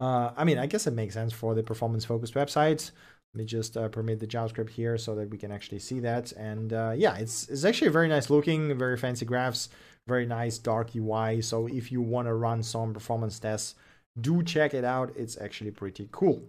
uh, 0.00 0.30
I 0.36 0.44
mean, 0.44 0.58
I 0.58 0.66
guess 0.66 0.86
it 0.86 0.94
makes 0.94 1.14
sense 1.14 1.32
for 1.32 1.54
the 1.54 1.62
performance 1.62 2.04
focused 2.04 2.34
websites. 2.34 2.90
Let 3.34 3.38
me 3.38 3.44
just 3.44 3.76
uh, 3.76 3.88
permit 3.88 4.20
the 4.20 4.26
JavaScript 4.26 4.70
here 4.70 4.96
so 4.96 5.14
that 5.14 5.30
we 5.30 5.38
can 5.38 5.52
actually 5.52 5.80
see 5.80 6.00
that. 6.00 6.32
And 6.32 6.72
uh, 6.72 6.94
yeah, 6.96 7.16
it's, 7.16 7.48
it's 7.48 7.64
actually 7.64 7.90
very 7.90 8.08
nice 8.08 8.30
looking, 8.30 8.76
very 8.78 8.96
fancy 8.96 9.26
graphs, 9.26 9.68
very 10.06 10.26
nice 10.26 10.58
dark 10.58 10.94
UI. 10.96 11.42
So 11.42 11.66
if 11.66 11.92
you 11.92 12.00
want 12.00 12.28
to 12.28 12.34
run 12.34 12.62
some 12.62 12.94
performance 12.94 13.38
tests, 13.38 13.74
do 14.18 14.42
check 14.42 14.72
it 14.72 14.84
out. 14.84 15.12
It's 15.16 15.36
actually 15.38 15.72
pretty 15.72 16.08
cool. 16.12 16.42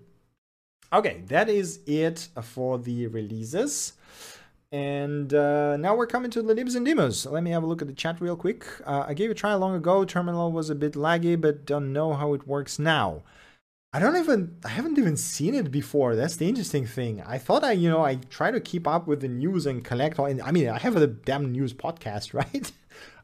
Okay, 0.94 1.24
that 1.28 1.50
is 1.50 1.82
it 1.86 2.30
for 2.42 2.78
the 2.78 3.08
releases. 3.08 3.94
And 4.72 5.34
uh, 5.34 5.78
now 5.78 5.96
we're 5.96 6.08
coming 6.08 6.30
to 6.32 6.42
the 6.42 6.54
libs 6.54 6.76
and 6.76 6.86
demos. 6.86 7.26
Let 7.26 7.44
me 7.44 7.52
have 7.52 7.64
a 7.64 7.66
look 7.66 7.82
at 7.82 7.88
the 7.88 7.94
chat 7.94 8.20
real 8.20 8.36
quick. 8.36 8.66
Uh, 8.86 9.06
I 9.08 9.14
gave 9.14 9.32
a 9.32 9.34
try 9.34 9.54
long 9.54 9.76
ago. 9.76 10.04
Terminal 10.04 10.52
was 10.52 10.70
a 10.70 10.76
bit 10.76 10.94
laggy, 10.94 11.40
but 11.40 11.66
don't 11.66 11.94
know 11.94 12.14
how 12.14 12.34
it 12.34 12.48
works 12.48 12.78
now. 12.78 13.24
I 13.94 14.00
don't 14.00 14.18
even, 14.18 14.58
I 14.66 14.70
haven't 14.70 15.00
even 15.00 15.16
seen 15.16 15.56
it 15.56 15.72
before. 15.72 16.16
That's 16.16 16.36
the 16.36 16.50
interesting 16.50 16.86
thing. 16.86 17.24
I 17.26 17.38
thought 17.38 17.64
I, 17.64 17.72
you 17.72 17.90
know, 17.90 18.04
I 18.04 18.16
try 18.30 18.52
to 18.52 18.60
keep 18.60 18.86
up 18.86 19.08
with 19.08 19.22
the 19.22 19.30
news 19.30 19.66
and 19.66 19.84
collect 19.84 20.20
all. 20.20 20.26
I 20.26 20.52
mean, 20.52 20.68
I 20.68 20.78
have 20.80 20.98
a 20.98 21.08
damn 21.08 21.52
news 21.54 21.74
podcast, 21.74 22.34
right? 22.34 22.72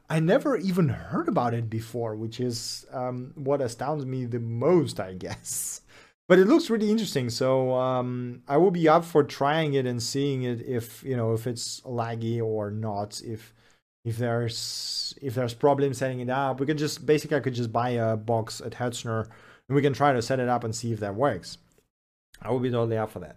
I 0.08 0.20
never 0.20 0.56
even 0.56 0.88
heard 0.88 1.28
about 1.28 1.54
it 1.54 1.68
before, 1.68 2.16
which 2.16 2.40
is 2.40 2.86
um, 2.90 3.32
what 3.34 3.60
astounds 3.60 4.06
me 4.06 4.24
the 4.24 4.40
most, 4.40 4.98
I 4.98 5.12
guess 5.14 5.82
but 6.28 6.38
it 6.38 6.46
looks 6.46 6.70
really 6.70 6.90
interesting. 6.90 7.30
So 7.30 7.74
um, 7.74 8.42
I 8.48 8.56
will 8.56 8.70
be 8.70 8.88
up 8.88 9.04
for 9.04 9.22
trying 9.22 9.74
it 9.74 9.86
and 9.86 10.02
seeing 10.02 10.42
it 10.42 10.60
if 10.62 11.02
you 11.02 11.16
know 11.16 11.32
if 11.32 11.46
it's 11.46 11.80
laggy 11.82 12.42
or 12.42 12.70
not. 12.70 13.20
If 13.24 13.52
if 14.04 14.16
there's 14.18 15.14
if 15.20 15.34
there's 15.34 15.54
problems 15.54 15.98
setting 15.98 16.20
it 16.20 16.30
up, 16.30 16.60
we 16.60 16.66
could 16.66 16.78
just 16.78 17.04
basically 17.06 17.36
I 17.36 17.40
could 17.40 17.54
just 17.54 17.72
buy 17.72 17.90
a 17.90 18.16
box 18.16 18.60
at 18.60 18.72
Hetzner 18.72 19.28
and 19.68 19.76
we 19.76 19.82
can 19.82 19.92
try 19.92 20.12
to 20.12 20.22
set 20.22 20.40
it 20.40 20.48
up 20.48 20.64
and 20.64 20.74
see 20.74 20.92
if 20.92 21.00
that 21.00 21.14
works. 21.14 21.58
I 22.42 22.50
will 22.50 22.60
be 22.60 22.70
totally 22.70 22.98
up 22.98 23.10
for 23.10 23.20
that. 23.20 23.36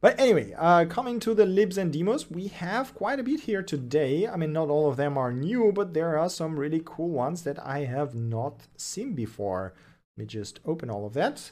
But 0.00 0.20
anyway, 0.20 0.54
uh, 0.56 0.84
coming 0.84 1.18
to 1.20 1.34
the 1.34 1.44
libs 1.44 1.76
and 1.76 1.92
demos, 1.92 2.30
we 2.30 2.46
have 2.48 2.94
quite 2.94 3.18
a 3.18 3.24
bit 3.24 3.40
here 3.40 3.64
today. 3.64 4.28
I 4.28 4.36
mean, 4.36 4.52
not 4.52 4.68
all 4.68 4.88
of 4.88 4.96
them 4.96 5.18
are 5.18 5.32
new, 5.32 5.72
but 5.72 5.92
there 5.92 6.16
are 6.16 6.30
some 6.30 6.58
really 6.58 6.80
cool 6.84 7.08
ones 7.08 7.42
that 7.42 7.58
I 7.66 7.80
have 7.80 8.14
not 8.14 8.68
seen 8.76 9.14
before. 9.14 9.74
Let 10.16 10.22
me 10.22 10.26
just 10.26 10.60
open 10.64 10.88
all 10.88 11.04
of 11.04 11.14
that. 11.14 11.50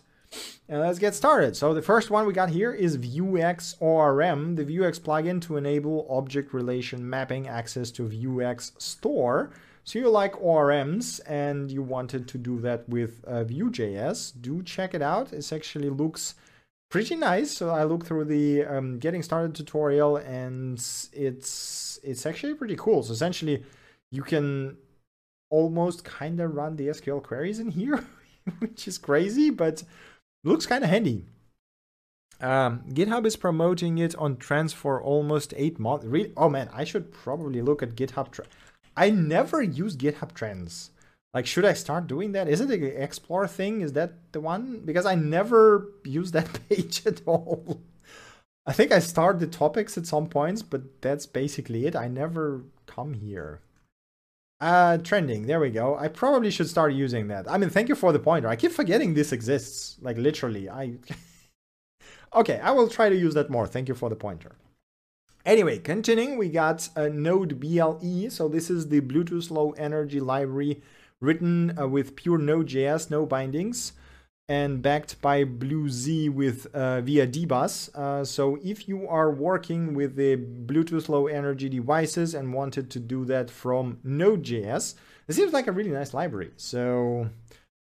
And 0.69 0.81
let's 0.81 0.99
get 0.99 1.15
started. 1.15 1.57
So 1.57 1.75
the 1.75 1.83
first 1.83 2.11
one 2.11 2.27
we 2.27 2.33
got 2.33 2.51
here 2.51 2.73
is 2.73 2.99
Vuex 2.99 3.77
ORM, 3.81 4.57
the 4.57 4.65
Vuex 4.65 4.99
plugin 4.99 5.41
to 5.43 5.57
enable 5.57 6.07
object 6.11 6.53
relation 6.53 7.09
mapping 7.09 7.47
access 7.47 7.91
to 7.93 8.09
Vuex 8.09 8.73
store. 8.81 9.51
So 9.85 10.01
you 10.01 10.11
like 10.11 10.33
ORMs 10.33 11.21
and 11.27 11.71
you 11.71 11.83
wanted 11.83 12.27
to 12.29 12.39
do 12.39 12.59
that 12.61 12.89
with 12.89 13.25
uh, 13.25 13.45
Vue.js, 13.45 14.33
do 14.41 14.63
check 14.65 14.95
it 14.95 15.03
out. 15.03 15.33
It 15.33 15.53
actually 15.53 15.91
looks 15.91 16.35
pretty 16.91 17.15
nice. 17.15 17.53
So 17.53 17.71
I 17.71 17.85
looked 17.85 18.09
through 18.09 18.25
the 18.25 18.65
um, 18.65 18.99
getting 18.99 19.23
started 19.23 19.55
tutorial 19.55 20.17
and 20.17 20.79
it's 21.13 22.01
it's 22.03 22.27
actually 22.27 22.55
pretty 22.55 22.77
cool. 22.77 23.05
So 23.05 23.13
essentially 23.13 23.63
you 24.11 24.23
can 24.23 24.77
almost 25.51 26.05
kind 26.05 26.41
of 26.41 26.55
run 26.55 26.75
the 26.75 26.89
SQL 26.89 27.23
queries 27.23 27.61
in 27.61 27.71
here, 27.71 28.05
which 28.59 28.89
is 28.89 28.99
crazy, 28.99 29.51
but 29.51 29.85
looks 30.47 30.67
kind 30.67 30.85
of 30.85 30.91
handy. 30.91 31.25
Um, 32.41 32.85
GitHub 32.91 33.25
is 33.27 33.37
promoting 33.37 33.99
it 33.99 34.15
on 34.17 34.37
trends 34.37 34.73
for 34.73 35.03
almost 35.03 35.55
eight 35.57 35.79
months. 35.79 36.05
Really? 36.05 36.33
Oh 36.37 36.51
man, 36.51 36.69
I 36.73 36.85
should 36.85 37.13
probably 37.13 37.63
look 37.63 37.83
at 37.83 37.97
GitHub. 37.97 38.31
Tre- 38.31 38.45
I 38.97 39.11
never 39.11 39.63
use 39.63 39.97
GitHub 39.97 40.35
Trends. 40.35 40.91
Like, 41.35 41.47
should 41.47 41.67
I 41.67 41.75
start 41.75 42.07
doing 42.07 42.33
that? 42.33 42.49
Is 42.49 42.63
it 42.63 42.71
an 42.71 42.83
Explore 42.83 43.47
thing? 43.47 43.83
Is 43.83 43.93
that 43.93 44.33
the 44.33 44.41
one? 44.41 44.81
Because 44.85 45.05
I 45.05 45.15
never 45.15 45.93
use 46.05 46.33
that 46.33 46.61
page 46.69 47.03
at 47.07 47.21
all. 47.27 47.81
I 48.67 48.73
think 48.73 48.91
I 48.91 48.99
start 48.99 49.39
the 49.39 49.47
topics 49.47 49.97
at 49.97 50.07
some 50.07 50.29
points, 50.29 50.63
but 50.63 51.03
that's 51.03 51.27
basically 51.27 51.87
it. 51.87 51.95
I 51.95 52.09
never 52.09 52.63
come 52.87 53.15
here. 53.15 53.61
Uh, 54.61 54.97
trending. 54.99 55.47
There 55.47 55.61
we 55.61 55.71
go. 55.71 55.97
I 55.97 56.09
probably 56.09 56.51
should 56.51 56.69
start 56.69 56.95
using 56.95 57.29
that. 57.29 57.51
I 57.51 57.59
mean, 57.59 57.69
thank 57.69 57.89
you 57.89 57.95
for 57.95 58.13
the 58.13 58.19
pointer. 58.19 58.49
I 58.49 58.57
keep 58.57 58.73
forgetting 58.73 59.13
this 59.15 59.33
exists. 59.33 59.97
Like 60.01 60.17
literally, 60.17 60.69
I. 60.71 60.95
okay, 62.35 62.59
I 62.61 62.71
will 62.71 62.89
try 62.89 63.09
to 63.09 63.17
use 63.17 63.35
that 63.35 63.51
more. 63.51 63.67
Thank 63.67 63.89
you 63.89 63.95
for 63.95 64.09
the 64.09 64.17
pointer. 64.17 64.57
Anyway, 65.45 65.79
continuing, 65.79 66.39
we 66.39 66.49
got 66.49 66.89
a 66.97 67.09
Node 67.09 67.61
BLE. 67.61 68.31
So 68.31 68.49
this 68.49 68.71
is 68.71 68.89
the 68.89 69.01
Bluetooth 69.01 69.51
Low 69.51 69.73
Energy 69.73 70.21
library 70.21 70.83
written 71.21 71.79
uh, 71.79 71.87
with 71.87 72.17
pure 72.17 72.39
Node.js, 72.39 73.11
no 73.11 73.27
bindings 73.27 73.93
and 74.49 74.81
backed 74.81 75.21
by 75.21 75.45
BlueZ 75.45 76.31
with 76.31 76.67
uh, 76.75 77.01
via 77.01 77.27
dbus. 77.27 77.95
Uh, 77.95 78.25
so 78.25 78.59
if 78.63 78.89
you 78.89 79.09
are 79.09 79.31
working 79.31 79.95
with 79.95 80.15
the 80.15 80.37
Bluetooth 80.37 81.09
low 81.09 81.27
energy 81.27 81.69
devices 81.69 82.35
and 82.35 82.55
wanted 82.55 82.91
to 82.91 83.01
do 83.01 83.25
that 83.25 83.51
from 83.51 83.99
Node.js, 84.05 84.95
it 85.27 85.33
seems 85.35 85.53
like 85.53 85.67
a 85.67 85.73
really 85.73 85.91
nice 85.91 86.15
library. 86.15 86.53
So 86.57 87.29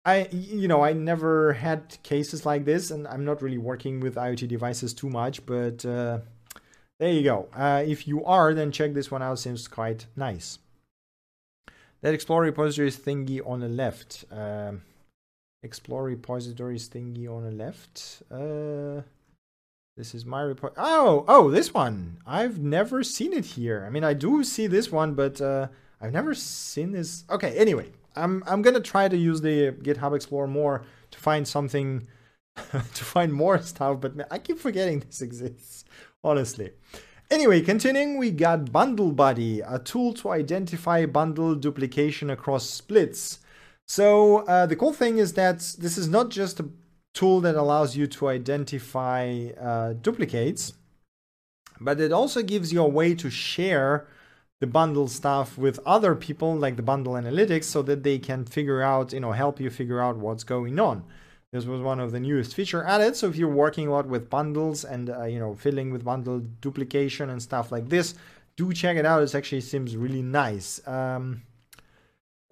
I, 0.07 0.29
you 0.33 0.69
know, 0.69 0.83
I 0.83 0.95
never 0.95 1.53
had 1.53 1.99
cases 2.03 2.47
like 2.47 2.65
this, 2.65 2.91
and 2.91 3.07
I'm 3.07 3.27
not 3.27 3.43
really 3.43 3.59
working 3.59 4.01
with 4.01 4.15
IoT 4.15 4.49
devices 4.49 4.95
too 4.95 5.11
much, 5.11 5.45
but 5.45 5.85
uh, 5.85 6.21
there 6.99 7.13
you 7.13 7.23
go. 7.23 7.49
Uh, 7.55 7.85
if 7.87 8.09
you 8.09 8.25
are, 8.25 8.55
then 8.55 8.73
check 8.73 8.95
this 8.95 9.11
one 9.11 9.23
out. 9.23 9.39
Seems 9.39 9.69
quite 9.69 10.07
nice. 10.17 10.61
That 12.01 12.15
Explore 12.15 12.43
repositories 12.43 12.97
thingy 12.97 13.47
on 13.47 13.61
the 13.61 13.69
left. 13.69 14.25
Um, 14.31 14.83
explore 15.63 16.05
repositories 16.05 16.89
thingy 16.89 17.29
on 17.29 17.45
the 17.45 17.51
left. 17.51 18.23
Uh, 18.31 19.03
this 19.97 20.15
is 20.15 20.25
my 20.25 20.43
report. 20.43 20.75
Oh, 20.77 21.25
oh, 21.27 21.51
this 21.51 21.75
one. 21.75 22.19
I've 22.27 22.61
never 22.61 23.03
seen 23.03 23.33
it 23.33 23.45
here. 23.45 23.85
I 23.87 23.91
mean, 23.91 24.05
I 24.05 24.15
do 24.15 24.45
see 24.45 24.67
this 24.69 24.93
one, 24.93 25.15
but 25.15 25.41
uh, 25.41 25.69
I've 26.01 26.13
never 26.13 26.35
seen 26.35 26.93
this. 26.93 27.25
Okay, 27.29 27.57
anyway, 27.57 27.91
I'm 28.15 28.45
I'm 28.47 28.63
gonna 28.63 28.81
try 28.81 29.09
to 29.09 29.17
use 29.17 29.41
the 29.41 29.73
GitHub 29.73 30.15
Explorer 30.15 30.47
more 30.47 30.85
to 31.11 31.19
find 31.19 31.49
something, 31.49 32.07
to 32.57 33.05
find 33.05 33.33
more 33.33 33.61
stuff. 33.61 34.01
But 34.01 34.29
I 34.31 34.39
keep 34.39 34.59
forgetting 34.59 35.01
this 35.07 35.23
exists. 35.23 35.85
Honestly. 36.23 36.71
Anyway, 37.31 37.61
continuing, 37.61 38.17
we 38.17 38.31
got 38.31 38.73
Bundle 38.73 39.13
Buddy, 39.13 39.61
a 39.61 39.79
tool 39.79 40.15
to 40.15 40.31
identify 40.31 41.05
bundle 41.05 41.55
duplication 41.55 42.31
across 42.31 42.65
splits. 42.65 43.41
So 43.89 44.39
uh, 44.47 44.67
the 44.67 44.77
cool 44.77 44.93
thing 44.93 45.17
is 45.17 45.33
that 45.33 45.59
this 45.79 45.97
is 45.97 46.09
not 46.09 46.29
just 46.29 46.61
a 46.61 46.69
tool 47.15 47.41
that 47.41 47.57
allows 47.57 47.97
you 47.97 48.07
to 48.07 48.29
identify 48.29 49.49
uh, 49.59 49.95
duplicates, 49.95 50.75
but 51.81 51.99
it 51.99 52.13
also 52.13 52.43
gives 52.43 52.73
you 52.73 52.83
a 52.83 52.89
way 52.89 53.15
to 53.15 53.31
share 53.31 54.07
the 54.61 54.67
bundle 54.67 55.09
stuff 55.09 55.57
with 55.57 55.81
other 55.87 56.15
people 56.15 56.55
like 56.55 56.77
the 56.77 56.83
bundle 56.83 57.15
analytics 57.15 57.65
so 57.65 57.81
that 57.83 58.03
they 58.03 58.19
can 58.19 58.45
figure 58.45 58.83
out 58.83 59.13
you 59.13 59.21
know 59.21 59.33
help 59.33 59.61
you 59.61 59.71
figure 59.71 60.01
out 60.01 60.17
what's 60.17 60.45
going 60.45 60.79
on. 60.79 61.05
This 61.53 61.65
was 61.65 61.81
one 61.81 61.99
of 61.99 62.13
the 62.13 62.21
newest 62.21 62.55
feature 62.55 62.85
added 62.85 63.17
so 63.17 63.29
if 63.29 63.37
you're 63.37 63.49
working 63.49 63.89
a 63.89 63.93
lot 63.93 64.07
with 64.07 64.29
bundles 64.29 64.85
and 64.85 65.09
uh, 65.09 65.25
you 65.25 65.39
know 65.39 65.55
filling 65.55 65.93
with 65.93 66.05
bundle 66.05 66.41
duplication 66.61 67.31
and 67.31 67.41
stuff 67.41 67.73
like 67.73 67.89
this 67.89 68.15
do 68.57 68.73
check 68.73 68.97
it 68.97 69.07
out. 69.07 69.23
It 69.23 69.35
actually 69.35 69.61
seems 69.63 69.97
really 69.97 70.21
nice. 70.21 70.87
Um, 70.87 71.43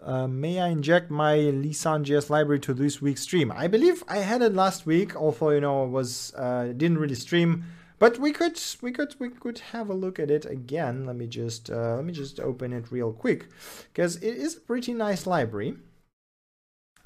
uh, 0.03 0.27
may 0.27 0.61
I 0.61 0.69
inject 0.69 1.11
my 1.11 1.37
Lisan.js 1.37 2.29
library 2.29 2.61
to 2.61 2.75
this 2.75 3.01
week's 3.01 3.23
stream? 3.23 3.51
I 3.51 3.67
believe 3.67 4.05
I 4.09 4.19
had 4.19 4.43
it 4.43 4.55
last 4.55 4.87
week, 4.87 5.17
although 5.17 5.51
you 5.51 5.61
know 5.61 5.85
was 5.85 6.35
uh, 6.35 6.73
didn't 6.77 6.99
really 6.99 7.15
stream. 7.15 7.65
But 7.99 8.19
we 8.19 8.31
could 8.33 8.61
we 8.83 8.93
could 8.93 9.15
we 9.19 9.31
could 9.31 9.59
have 9.73 9.89
a 9.89 9.95
look 9.95 10.19
at 10.19 10.31
it 10.31 10.45
again. 10.45 11.07
Let 11.07 11.17
me 11.17 11.27
just 11.27 11.71
uh, 11.71 11.97
let 11.97 12.05
me 12.05 12.13
just 12.13 12.39
open 12.41 12.73
it 12.73 12.93
real 12.93 13.13
quick 13.13 13.49
because 13.93 14.17
it 14.17 14.37
is 14.37 14.57
a 14.57 14.61
pretty 14.61 14.93
nice 14.93 15.27
library. 15.27 15.77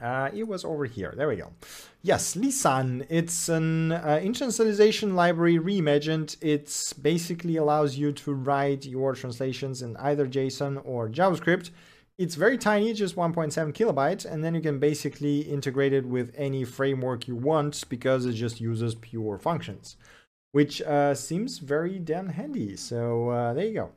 Uh, 0.02 0.30
it 0.34 0.48
was 0.48 0.64
over 0.64 0.86
here. 0.86 1.12
There 1.14 1.28
we 1.28 1.36
go. 1.36 1.52
Yes, 2.02 2.34
Lisan. 2.34 3.06
It's 3.10 3.50
an 3.50 3.92
uh, 3.92 4.20
library 4.22 5.58
reimagined. 5.58 6.36
It 6.40 6.94
basically 7.02 7.56
allows 7.56 7.98
you 7.98 8.10
to 8.12 8.32
write 8.32 8.86
your 8.86 9.14
translations 9.14 9.82
in 9.82 9.98
either 9.98 10.26
JSON 10.26 10.80
or 10.86 11.10
JavaScript. 11.10 11.70
It's 12.20 12.34
very 12.34 12.58
tiny, 12.58 12.92
just 12.92 13.16
1.7 13.16 13.72
kilobytes, 13.72 14.30
and 14.30 14.44
then 14.44 14.54
you 14.54 14.60
can 14.60 14.78
basically 14.78 15.40
integrate 15.40 15.94
it 15.94 16.04
with 16.06 16.34
any 16.36 16.64
framework 16.64 17.26
you 17.26 17.34
want 17.34 17.84
because 17.88 18.26
it 18.26 18.34
just 18.34 18.60
uses 18.60 18.94
pure 18.94 19.38
functions 19.38 19.96
which 20.52 20.82
uh, 20.82 21.14
seems 21.14 21.58
very 21.58 21.98
damn 21.98 22.28
handy. 22.28 22.76
So 22.76 23.30
uh, 23.30 23.54
there 23.54 23.66
you 23.66 23.74
go. 23.74 23.90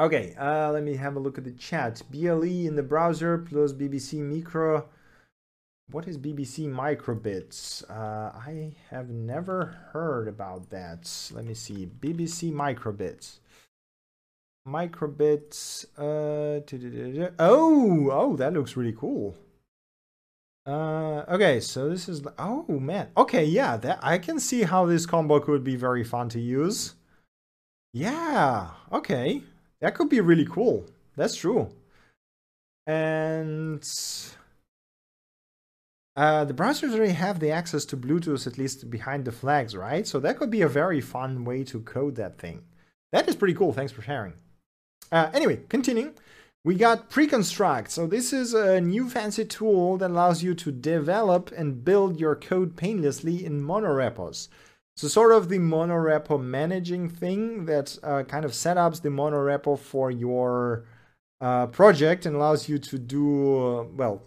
Okay, 0.00 0.34
uh, 0.38 0.72
let 0.72 0.82
me 0.82 0.96
have 0.96 1.14
a 1.14 1.20
look 1.20 1.38
at 1.38 1.44
the 1.44 1.52
chat. 1.52 2.02
BLE 2.10 2.42
in 2.42 2.74
the 2.74 2.82
browser 2.82 3.38
plus 3.38 3.72
BBC 3.72 4.14
Micro. 4.18 4.88
What 5.90 6.08
is 6.08 6.18
BBC 6.18 6.66
Microbits? 6.66 7.88
Uh, 7.88 8.36
I 8.36 8.74
have 8.90 9.10
never 9.10 9.66
heard 9.92 10.26
about 10.26 10.70
that. 10.70 11.30
Let 11.32 11.44
me 11.44 11.54
see. 11.54 11.86
BBC 12.00 12.52
Microbits. 12.52 13.38
Microbits. 14.66 15.84
Uh, 15.98 16.60
oh, 17.38 18.10
oh, 18.10 18.36
that 18.36 18.52
looks 18.52 18.76
really 18.76 18.92
cool. 18.92 19.36
Uh, 20.66 21.24
okay, 21.28 21.60
so 21.60 21.90
this 21.90 22.08
is 22.08 22.22
oh 22.38 22.64
man. 22.68 23.08
Okay, 23.16 23.44
yeah, 23.44 23.76
that 23.76 23.98
I 24.02 24.16
can 24.18 24.40
see 24.40 24.62
how 24.62 24.86
this 24.86 25.04
combo 25.04 25.38
could 25.38 25.62
be 25.62 25.76
very 25.76 26.02
fun 26.02 26.30
to 26.30 26.40
use. 26.40 26.94
Yeah, 27.92 28.70
okay, 28.90 29.42
that 29.80 29.94
could 29.94 30.08
be 30.08 30.20
really 30.20 30.46
cool. 30.46 30.86
That's 31.16 31.36
true. 31.36 31.70
And 32.86 33.86
uh, 36.16 36.44
the 36.44 36.54
browsers 36.54 36.94
already 36.94 37.12
have 37.12 37.40
the 37.40 37.50
access 37.50 37.84
to 37.86 37.96
Bluetooth 37.96 38.46
at 38.46 38.56
least 38.56 38.90
behind 38.90 39.26
the 39.26 39.32
flags, 39.32 39.76
right? 39.76 40.06
So 40.06 40.18
that 40.20 40.38
could 40.38 40.50
be 40.50 40.62
a 40.62 40.68
very 40.68 41.00
fun 41.00 41.44
way 41.44 41.64
to 41.64 41.80
code 41.80 42.16
that 42.16 42.38
thing. 42.38 42.62
That 43.12 43.28
is 43.28 43.36
pretty 43.36 43.54
cool. 43.54 43.72
Thanks 43.72 43.92
for 43.92 44.02
sharing. 44.02 44.32
Uh, 45.14 45.30
anyway, 45.32 45.60
continuing. 45.68 46.12
We 46.64 46.74
got 46.74 47.08
Preconstruct. 47.08 47.88
So 47.88 48.08
this 48.08 48.32
is 48.32 48.52
a 48.52 48.80
new 48.80 49.08
fancy 49.08 49.44
tool 49.44 49.96
that 49.98 50.10
allows 50.10 50.42
you 50.42 50.54
to 50.56 50.72
develop 50.72 51.52
and 51.56 51.84
build 51.84 52.18
your 52.18 52.34
code 52.34 52.74
painlessly 52.74 53.44
in 53.44 53.62
monorepos. 53.62 54.48
So 54.96 55.06
sort 55.06 55.30
of 55.30 55.48
the 55.48 55.58
monorepo 55.58 56.42
managing 56.42 57.08
thing 57.08 57.66
that 57.66 57.96
uh, 58.02 58.24
kind 58.24 58.44
of 58.44 58.50
setups 58.50 59.02
the 59.02 59.10
monorepo 59.10 59.78
for 59.78 60.10
your 60.10 60.84
uh, 61.40 61.68
project 61.68 62.26
and 62.26 62.34
allows 62.34 62.68
you 62.68 62.80
to 62.80 62.98
do, 62.98 63.56
uh, 63.56 63.82
well, 63.84 64.20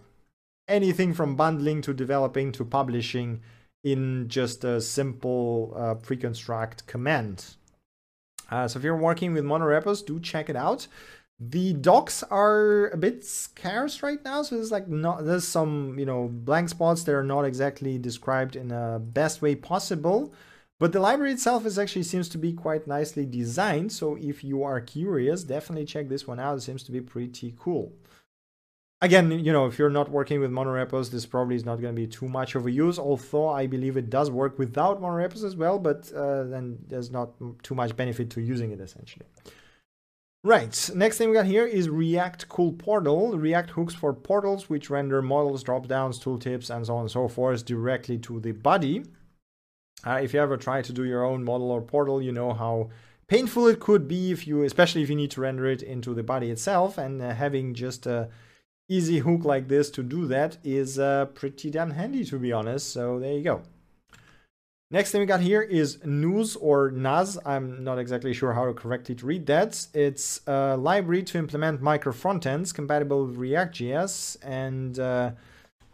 anything 0.68 1.12
from 1.12 1.36
bundling 1.36 1.82
to 1.82 1.92
developing 1.92 2.50
to 2.52 2.64
publishing 2.64 3.42
in 3.84 4.26
just 4.26 4.64
a 4.64 4.80
simple 4.80 5.74
uh, 5.76 5.94
preconstruct 5.96 6.86
command. 6.86 7.56
Uh, 8.48 8.66
so 8.66 8.78
if 8.78 8.84
you're 8.84 8.96
working 8.96 9.32
with 9.32 9.44
monorepos, 9.44 10.04
do 10.04 10.18
check 10.20 10.48
it 10.48 10.56
out. 10.56 10.86
The 11.40 11.72
docs 11.72 12.24
are 12.24 12.88
a 12.88 12.96
bit 12.96 13.24
scarce 13.24 14.02
right 14.02 14.22
now, 14.24 14.42
so 14.42 14.56
there's 14.56 14.72
like 14.72 14.88
not 14.88 15.24
there's 15.24 15.46
some 15.46 15.96
you 15.96 16.04
know 16.04 16.28
blank 16.28 16.68
spots 16.68 17.04
that 17.04 17.14
are 17.14 17.22
not 17.22 17.44
exactly 17.44 17.96
described 17.96 18.56
in 18.56 18.72
a 18.72 18.98
best 18.98 19.40
way 19.40 19.54
possible. 19.54 20.34
But 20.80 20.92
the 20.92 21.00
library 21.00 21.32
itself 21.32 21.66
is 21.66 21.78
actually 21.78 22.04
seems 22.04 22.28
to 22.30 22.38
be 22.38 22.52
quite 22.52 22.86
nicely 22.86 23.26
designed. 23.26 23.92
So 23.92 24.16
if 24.16 24.44
you 24.44 24.62
are 24.62 24.80
curious, 24.80 25.42
definitely 25.42 25.86
check 25.86 26.08
this 26.08 26.26
one 26.26 26.38
out. 26.40 26.56
It 26.58 26.62
seems 26.62 26.84
to 26.84 26.92
be 26.92 27.00
pretty 27.00 27.54
cool. 27.58 27.92
Again, 29.00 29.30
you 29.30 29.52
know, 29.52 29.66
if 29.66 29.78
you're 29.78 29.90
not 29.90 30.10
working 30.10 30.40
with 30.40 30.50
monorepos, 30.50 31.10
this 31.10 31.24
probably 31.24 31.54
is 31.54 31.64
not 31.64 31.80
going 31.80 31.94
to 31.94 32.00
be 32.00 32.08
too 32.08 32.28
much 32.28 32.56
of 32.56 32.66
a 32.66 32.70
use. 32.70 32.98
Although 32.98 33.48
I 33.48 33.68
believe 33.68 33.96
it 33.96 34.10
does 34.10 34.28
work 34.28 34.58
without 34.58 35.00
monorepos 35.00 35.44
as 35.44 35.54
well, 35.54 35.78
but 35.78 36.12
uh, 36.12 36.44
then 36.44 36.78
there's 36.88 37.10
not 37.10 37.30
too 37.62 37.76
much 37.76 37.94
benefit 37.94 38.30
to 38.30 38.40
using 38.40 38.72
it 38.72 38.80
essentially. 38.80 39.26
Right, 40.44 40.90
next 40.94 41.18
thing 41.18 41.28
we 41.28 41.34
got 41.34 41.46
here 41.46 41.66
is 41.66 41.88
React 41.88 42.48
Cool 42.48 42.72
Portal. 42.72 43.36
React 43.36 43.70
hooks 43.70 43.94
for 43.94 44.12
portals 44.12 44.68
which 44.68 44.88
render 44.88 45.20
models, 45.20 45.62
drop-downs, 45.62 46.18
tooltips, 46.20 46.70
and 46.70 46.86
so 46.86 46.94
on 46.94 47.02
and 47.02 47.10
so 47.10 47.28
forth 47.28 47.64
directly 47.64 48.18
to 48.18 48.40
the 48.40 48.52
body. 48.52 49.04
Uh, 50.06 50.20
if 50.22 50.32
you 50.32 50.40
ever 50.40 50.56
try 50.56 50.80
to 50.80 50.92
do 50.92 51.04
your 51.04 51.24
own 51.24 51.44
model 51.44 51.70
or 51.70 51.82
portal, 51.82 52.22
you 52.22 52.32
know 52.32 52.52
how 52.52 52.88
painful 53.26 53.66
it 53.66 53.80
could 53.80 54.08
be 54.08 54.30
if 54.30 54.46
you, 54.46 54.62
especially 54.62 55.02
if 55.02 55.10
you 55.10 55.16
need 55.16 55.32
to 55.32 55.40
render 55.40 55.66
it 55.66 55.82
into 55.82 56.14
the 56.14 56.22
body 56.22 56.50
itself. 56.50 56.98
And 56.98 57.20
uh, 57.20 57.34
having 57.34 57.74
just 57.74 58.06
a 58.06 58.28
easy 58.88 59.18
hook 59.18 59.44
like 59.44 59.68
this 59.68 59.90
to 59.90 60.02
do 60.02 60.26
that 60.26 60.58
is 60.64 60.98
uh, 60.98 61.26
pretty 61.26 61.70
damn 61.70 61.92
handy, 61.92 62.24
to 62.24 62.38
be 62.38 62.52
honest. 62.52 62.90
So 62.90 63.18
there 63.18 63.32
you 63.32 63.42
go. 63.42 63.62
Next 64.90 65.10
thing 65.10 65.20
we 65.20 65.26
got 65.26 65.42
here 65.42 65.60
is 65.60 65.98
Nuz 65.98 66.56
or 66.58 66.90
NAS. 66.90 67.36
I'm 67.44 67.84
not 67.84 67.98
exactly 67.98 68.32
sure 68.32 68.54
how 68.54 68.64
to 68.64 68.72
correctly 68.72 69.14
read 69.16 69.44
that. 69.46 69.86
It's 69.92 70.40
a 70.46 70.78
library 70.78 71.24
to 71.24 71.38
implement 71.38 71.82
micro 71.82 72.10
frontends 72.10 72.72
compatible 72.72 73.26
with 73.26 73.36
React.js 73.36 74.38
and 74.42 74.98
uh, 74.98 75.32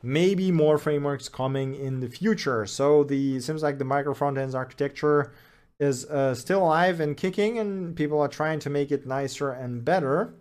maybe 0.00 0.52
more 0.52 0.78
frameworks 0.78 1.28
coming 1.28 1.74
in 1.74 1.98
the 1.98 2.09
future. 2.09 2.66
So 2.66 3.02
the 3.02 3.40
seems 3.40 3.64
like 3.64 3.78
the 3.78 3.85
micro 3.85 4.14
frontends 4.14 4.54
architecture 4.54 5.33
is 5.80 6.04
uh, 6.04 6.37
still 6.37 6.62
alive 6.62 7.00
and 7.00 7.16
kicking, 7.16 7.59
and 7.59 7.96
people 7.96 8.20
are 8.20 8.28
trying 8.28 8.61
to 8.61 8.70
make 8.70 8.92
it 8.92 9.09
nicer 9.09 9.50
and 9.50 9.85
better. 9.85 10.35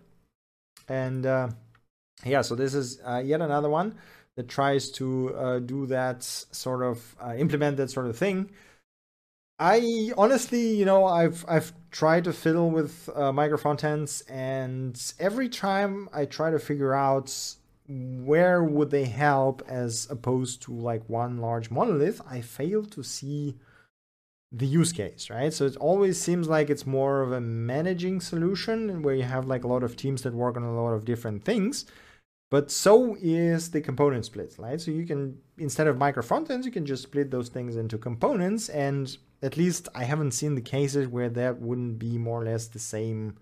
And 0.88 1.26
uh, 1.26 1.50
yeah, 2.26 2.42
so 2.42 2.56
this 2.56 2.74
is 2.74 3.00
uh, 3.06 3.22
yet 3.24 3.42
another 3.42 3.70
one 3.70 3.96
that 4.36 4.48
tries 4.48 4.90
to 4.92 5.36
uh, 5.36 5.60
do 5.60 5.86
that 5.88 6.24
sort 6.24 6.84
of 6.84 7.16
uh, 7.22 7.36
implement 7.38 7.78
that 7.78 7.90
sort 7.90 8.08
of 8.08 8.18
thing. 8.18 8.50
I 9.60 10.12
honestly, 10.18 10.76
you 10.76 10.86
know, 10.86 11.06
I've 11.06 11.46
I've 11.48 11.72
tried 11.92 12.24
to 12.26 12.34
fiddle 12.34 12.72
with 12.72 13.10
uh, 13.16 13.32
micro 13.32 13.58
frontends, 13.58 14.24
and 14.30 15.00
every 15.20 15.48
time 15.48 16.10
I 16.14 16.26
try 16.26 16.50
to 16.50 16.60
figure 16.60 16.94
out 16.94 17.32
where 17.88 18.64
would 18.64 18.90
they 18.90 19.06
help 19.06 19.62
as 19.68 20.08
opposed 20.10 20.64
to 20.64 20.74
like 20.74 21.08
one 21.08 21.38
large 21.38 21.70
monolith, 21.70 22.22
I 22.28 22.42
fail 22.42 22.84
to 22.86 23.04
see 23.04 23.56
the 24.52 24.68
use 24.68 24.92
case, 24.92 25.30
right? 25.30 25.52
So 25.52 25.66
it 25.66 25.76
always 25.78 26.20
seems 26.20 26.48
like 26.48 26.70
it's 26.70 26.86
more 26.86 27.22
of 27.22 27.32
a 27.32 27.42
managing 27.42 28.22
solution 28.22 29.02
where 29.02 29.16
you 29.16 29.24
have 29.24 29.48
like 29.48 29.64
a 29.64 29.68
lot 29.68 29.84
of 29.84 29.96
teams 29.96 30.22
that 30.22 30.34
work 30.34 30.56
on 30.56 30.64
a 30.64 30.82
lot 30.82 30.94
of 30.94 31.06
different 31.06 31.44
things. 31.44 31.86
But 32.54 32.70
so 32.70 33.18
is 33.20 33.72
the 33.72 33.82
component 33.82 34.26
split, 34.26 34.54
right? 34.60 34.80
So 34.80 34.92
you 34.92 35.08
can, 35.08 35.39
instead 35.58 35.88
of 35.88 35.98
micro 35.98 36.22
frontends, 36.22 36.66
you 36.66 36.72
can 36.72 36.86
just 36.86 37.02
split 37.02 37.32
those 37.32 37.50
things 37.50 37.76
into 37.76 37.98
components. 37.98 38.70
And 38.70 39.18
at 39.42 39.58
least 39.58 39.89
I 39.96 40.04
haven't 40.04 40.34
seen 40.34 40.54
the 40.54 40.62
cases 40.62 41.08
where 41.08 41.30
that 41.30 41.60
wouldn't 41.60 41.98
be 41.98 42.20
more 42.20 42.44
or 42.44 42.46
less 42.46 42.68
the 42.68 42.78
same, 42.78 43.39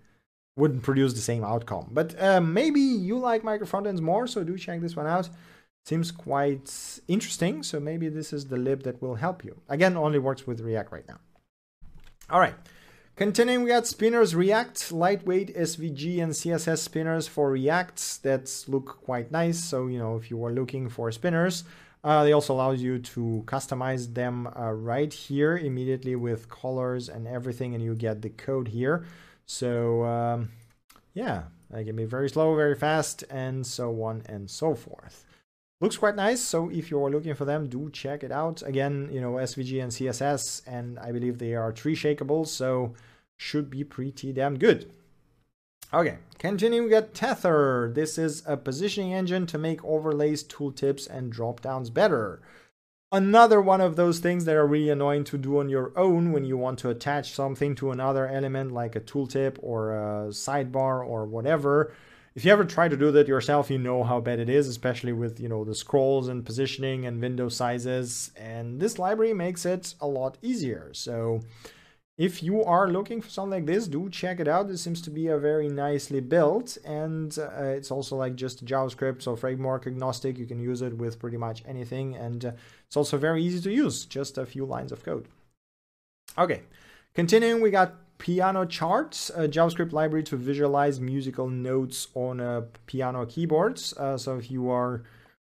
wouldn't 0.56 0.82
produce 0.82 1.12
the 1.12 1.20
same 1.20 1.44
outcome. 1.44 1.90
But 1.90 2.18
uh, 2.18 2.40
maybe 2.40 2.80
you 2.80 3.18
like 3.18 3.44
micro 3.44 3.66
frontends 3.66 4.00
more, 4.00 4.26
so 4.26 4.44
do 4.44 4.56
check 4.56 4.80
this 4.80 4.96
one 4.96 5.06
out. 5.06 5.28
Seems 5.84 6.10
quite 6.10 6.98
interesting. 7.06 7.62
So 7.62 7.78
maybe 7.78 8.08
this 8.08 8.32
is 8.32 8.46
the 8.46 8.56
lib 8.56 8.82
that 8.84 9.02
will 9.02 9.16
help 9.16 9.44
you. 9.44 9.60
Again, 9.68 9.94
only 9.94 10.20
works 10.20 10.46
with 10.46 10.62
React 10.62 10.90
right 10.90 11.06
now. 11.06 11.20
All 12.30 12.40
right. 12.40 12.54
Continuing, 13.14 13.62
we 13.62 13.68
got 13.68 13.86
spinners 13.86 14.34
React, 14.34 14.90
lightweight 14.90 15.54
SVG 15.54 16.22
and 16.22 16.32
CSS 16.32 16.78
spinners 16.78 17.28
for 17.28 17.50
React 17.50 18.22
that 18.22 18.64
look 18.66 19.02
quite 19.04 19.30
nice. 19.30 19.62
So, 19.62 19.86
you 19.86 19.98
know, 19.98 20.16
if 20.16 20.30
you 20.30 20.42
are 20.46 20.50
looking 20.50 20.88
for 20.88 21.12
spinners, 21.12 21.64
uh, 22.02 22.24
they 22.24 22.32
also 22.32 22.54
allow 22.54 22.70
you 22.70 22.98
to 22.98 23.44
customize 23.46 24.14
them 24.14 24.46
uh, 24.46 24.72
right 24.72 25.12
here 25.12 25.58
immediately 25.58 26.16
with 26.16 26.48
colors 26.48 27.10
and 27.10 27.28
everything, 27.28 27.74
and 27.74 27.84
you 27.84 27.94
get 27.94 28.22
the 28.22 28.30
code 28.30 28.68
here. 28.68 29.04
So, 29.44 30.04
um, 30.04 30.48
yeah, 31.12 31.42
they 31.70 31.84
can 31.84 31.96
be 31.96 32.06
very 32.06 32.30
slow, 32.30 32.56
very 32.56 32.74
fast, 32.74 33.24
and 33.28 33.66
so 33.66 34.02
on 34.02 34.22
and 34.24 34.50
so 34.50 34.74
forth. 34.74 35.26
Looks 35.82 35.98
quite 35.98 36.14
nice, 36.14 36.40
so 36.40 36.70
if 36.70 36.92
you're 36.92 37.10
looking 37.10 37.34
for 37.34 37.44
them, 37.44 37.68
do 37.68 37.90
check 37.90 38.22
it 38.22 38.30
out. 38.30 38.62
Again, 38.62 39.08
you 39.10 39.20
know, 39.20 39.32
SVG 39.32 39.82
and 39.82 39.90
CSS, 39.90 40.62
and 40.64 40.96
I 41.00 41.10
believe 41.10 41.38
they 41.38 41.56
are 41.56 41.72
tree 41.72 41.96
shakeable, 41.96 42.46
so 42.46 42.94
should 43.36 43.68
be 43.68 43.82
pretty 43.82 44.32
damn 44.32 44.60
good. 44.60 44.92
Okay, 45.92 46.18
continuing, 46.38 46.84
we 46.84 46.90
got 46.90 47.14
Tether. 47.14 47.90
This 47.92 48.16
is 48.16 48.44
a 48.46 48.56
positioning 48.56 49.12
engine 49.12 49.44
to 49.48 49.58
make 49.58 49.84
overlays, 49.84 50.44
tooltips, 50.44 51.10
and 51.10 51.32
drop 51.32 51.62
downs 51.62 51.90
better. 51.90 52.40
Another 53.10 53.60
one 53.60 53.80
of 53.80 53.96
those 53.96 54.20
things 54.20 54.44
that 54.44 54.54
are 54.54 54.68
really 54.68 54.88
annoying 54.88 55.24
to 55.24 55.36
do 55.36 55.58
on 55.58 55.68
your 55.68 55.92
own 55.98 56.30
when 56.30 56.44
you 56.44 56.56
want 56.56 56.78
to 56.78 56.90
attach 56.90 57.32
something 57.32 57.74
to 57.74 57.90
another 57.90 58.28
element 58.28 58.70
like 58.70 58.94
a 58.94 59.00
tooltip 59.00 59.56
or 59.58 59.92
a 59.96 60.28
sidebar 60.28 61.04
or 61.04 61.26
whatever. 61.26 61.92
If 62.34 62.46
you 62.46 62.52
ever 62.52 62.64
try 62.64 62.88
to 62.88 62.96
do 62.96 63.10
that 63.12 63.28
yourself, 63.28 63.70
you 63.70 63.78
know 63.78 64.04
how 64.04 64.20
bad 64.20 64.38
it 64.38 64.48
is, 64.48 64.66
especially 64.66 65.12
with, 65.12 65.38
you 65.38 65.48
know, 65.48 65.64
the 65.64 65.74
scrolls 65.74 66.28
and 66.28 66.46
positioning 66.46 67.04
and 67.04 67.20
window 67.20 67.50
sizes. 67.50 68.30
And 68.36 68.80
this 68.80 68.98
library 68.98 69.34
makes 69.34 69.66
it 69.66 69.94
a 70.00 70.06
lot 70.06 70.38
easier. 70.40 70.90
So 70.94 71.40
if 72.16 72.42
you 72.42 72.62
are 72.64 72.88
looking 72.88 73.20
for 73.20 73.28
something 73.28 73.50
like 73.50 73.66
this, 73.66 73.86
do 73.86 74.08
check 74.08 74.40
it 74.40 74.48
out. 74.48 74.70
It 74.70 74.78
seems 74.78 75.02
to 75.02 75.10
be 75.10 75.26
a 75.26 75.38
very 75.38 75.68
nicely 75.68 76.20
built 76.20 76.78
and 76.84 77.36
uh, 77.38 77.64
it's 77.64 77.90
also 77.90 78.16
like 78.16 78.36
just 78.36 78.64
JavaScript, 78.64 79.22
so 79.22 79.36
framework 79.36 79.86
agnostic. 79.86 80.38
You 80.38 80.46
can 80.46 80.60
use 80.60 80.80
it 80.80 80.96
with 80.96 81.18
pretty 81.18 81.36
much 81.36 81.62
anything 81.66 82.16
and 82.16 82.44
uh, 82.44 82.52
it's 82.86 82.96
also 82.96 83.18
very 83.18 83.42
easy 83.42 83.60
to 83.62 83.72
use, 83.72 84.06
just 84.06 84.38
a 84.38 84.46
few 84.46 84.64
lines 84.64 84.92
of 84.92 85.04
code. 85.04 85.28
Okay, 86.38 86.62
continuing, 87.14 87.60
we 87.60 87.70
got 87.70 87.94
Piano 88.22 88.64
Charts, 88.64 89.30
a 89.30 89.48
JavaScript 89.48 89.92
library 89.92 90.22
to 90.22 90.36
visualize 90.36 91.00
musical 91.00 91.48
notes 91.48 92.06
on 92.14 92.38
a 92.38 92.62
piano 92.86 93.26
keyboards. 93.26 93.92
Uh, 93.94 94.16
so 94.16 94.38
if 94.38 94.48
you 94.48 94.70
are 94.70 95.02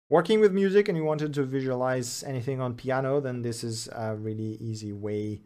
working 0.09 0.39
with 0.39 0.53
music 0.53 0.87
and 0.87 0.97
you 0.97 1.03
wanted 1.03 1.33
to 1.33 1.43
visualize 1.43 2.23
anything 2.23 2.61
on 2.61 2.75
piano, 2.75 3.19
then 3.19 3.41
this 3.41 3.65
is 3.65 3.89
a 3.93 4.15
really 4.15 4.55
easy 4.61 4.93
way 4.93 5.41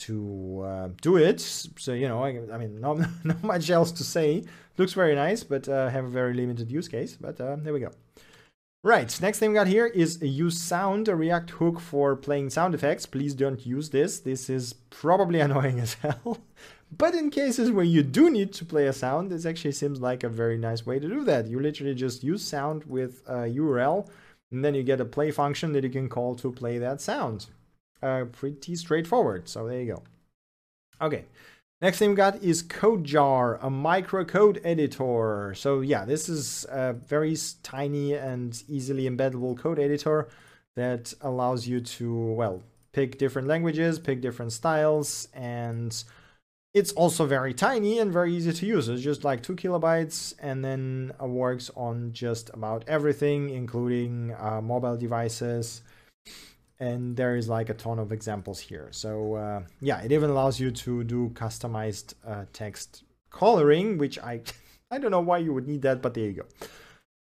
to 0.00 0.64
uh, 0.66 0.88
do 1.00 1.16
it. 1.16 1.40
So, 1.40 1.94
you 1.94 2.08
know, 2.08 2.22
I, 2.22 2.40
I, 2.52 2.58
mean, 2.58 2.78
not, 2.78 2.98
not 3.24 3.42
much 3.42 3.70
else 3.70 3.90
to 3.92 4.04
say. 4.04 4.44
Looks 4.76 4.92
very 4.92 5.14
nice, 5.14 5.42
but 5.42 5.66
uh, 5.70 5.88
have 5.88 6.04
a 6.04 6.10
very 6.10 6.34
limited 6.34 6.70
use 6.70 6.88
case. 6.88 7.16
But 7.18 7.40
uh, 7.40 7.56
there 7.56 7.72
we 7.72 7.80
go. 7.80 7.92
Right, 8.86 9.20
next 9.20 9.40
thing 9.40 9.50
we 9.50 9.56
got 9.56 9.66
here 9.66 9.86
is 9.86 10.22
use 10.22 10.62
sound, 10.62 11.08
a 11.08 11.16
React 11.16 11.50
hook 11.50 11.80
for 11.80 12.14
playing 12.14 12.50
sound 12.50 12.72
effects. 12.72 13.04
Please 13.04 13.34
don't 13.34 13.66
use 13.66 13.90
this. 13.90 14.20
This 14.20 14.48
is 14.48 14.74
probably 14.90 15.40
annoying 15.46 15.80
as 15.80 15.94
hell. 15.94 16.38
but 16.96 17.12
in 17.12 17.30
cases 17.30 17.72
where 17.72 17.84
you 17.84 18.04
do 18.04 18.30
need 18.30 18.52
to 18.52 18.64
play 18.64 18.86
a 18.86 18.92
sound, 18.92 19.32
this 19.32 19.44
actually 19.44 19.72
seems 19.72 20.00
like 20.00 20.22
a 20.22 20.28
very 20.28 20.56
nice 20.56 20.86
way 20.86 21.00
to 21.00 21.08
do 21.08 21.24
that. 21.24 21.48
You 21.48 21.58
literally 21.58 21.96
just 21.96 22.22
use 22.22 22.46
sound 22.46 22.84
with 22.84 23.24
a 23.26 23.50
URL, 23.58 24.08
and 24.52 24.64
then 24.64 24.76
you 24.76 24.84
get 24.84 25.00
a 25.00 25.04
play 25.04 25.32
function 25.32 25.72
that 25.72 25.82
you 25.82 25.90
can 25.90 26.08
call 26.08 26.36
to 26.36 26.52
play 26.52 26.78
that 26.78 27.00
sound 27.00 27.46
uh, 28.04 28.26
pretty 28.30 28.76
straightforward. 28.76 29.48
So 29.48 29.66
there 29.66 29.80
you 29.80 29.94
go. 29.94 30.02
Okay. 31.04 31.24
Next 31.82 31.98
thing 31.98 32.08
we 32.10 32.16
got 32.16 32.42
is 32.42 32.62
CodeJar, 32.62 33.58
a 33.60 33.68
microcode 33.68 34.58
editor. 34.64 35.52
So 35.54 35.82
yeah, 35.82 36.06
this 36.06 36.26
is 36.26 36.64
a 36.70 36.94
very 36.94 37.36
tiny 37.62 38.14
and 38.14 38.62
easily 38.66 39.04
embeddable 39.04 39.58
code 39.58 39.78
editor 39.78 40.28
that 40.74 41.12
allows 41.20 41.68
you 41.68 41.80
to, 41.80 42.14
well, 42.32 42.62
pick 42.94 43.18
different 43.18 43.46
languages, 43.46 43.98
pick 43.98 44.22
different 44.22 44.52
styles, 44.52 45.28
and 45.34 46.02
it's 46.72 46.92
also 46.92 47.26
very 47.26 47.52
tiny 47.52 47.98
and 47.98 48.10
very 48.10 48.34
easy 48.34 48.54
to 48.54 48.66
use. 48.66 48.88
It's 48.88 49.02
just 49.02 49.22
like 49.22 49.42
two 49.42 49.54
kilobytes 49.54 50.34
and 50.38 50.64
then 50.64 51.12
works 51.20 51.70
on 51.76 52.10
just 52.12 52.48
about 52.54 52.84
everything, 52.88 53.50
including 53.50 54.34
uh, 54.38 54.62
mobile 54.62 54.96
devices, 54.96 55.82
and 56.78 57.16
there 57.16 57.36
is 57.36 57.48
like 57.48 57.68
a 57.68 57.74
ton 57.74 57.98
of 57.98 58.12
examples 58.12 58.60
here. 58.60 58.88
So 58.90 59.34
uh, 59.34 59.62
yeah, 59.80 60.00
it 60.00 60.12
even 60.12 60.30
allows 60.30 60.60
you 60.60 60.70
to 60.70 61.04
do 61.04 61.30
customized 61.30 62.14
uh, 62.26 62.44
text 62.52 63.04
coloring, 63.30 63.98
which 63.98 64.18
I 64.18 64.42
I 64.90 64.98
don't 64.98 65.10
know 65.10 65.20
why 65.20 65.38
you 65.38 65.52
would 65.52 65.66
need 65.66 65.82
that, 65.82 66.02
but 66.02 66.14
there 66.14 66.24
you 66.24 66.32
go. 66.32 66.46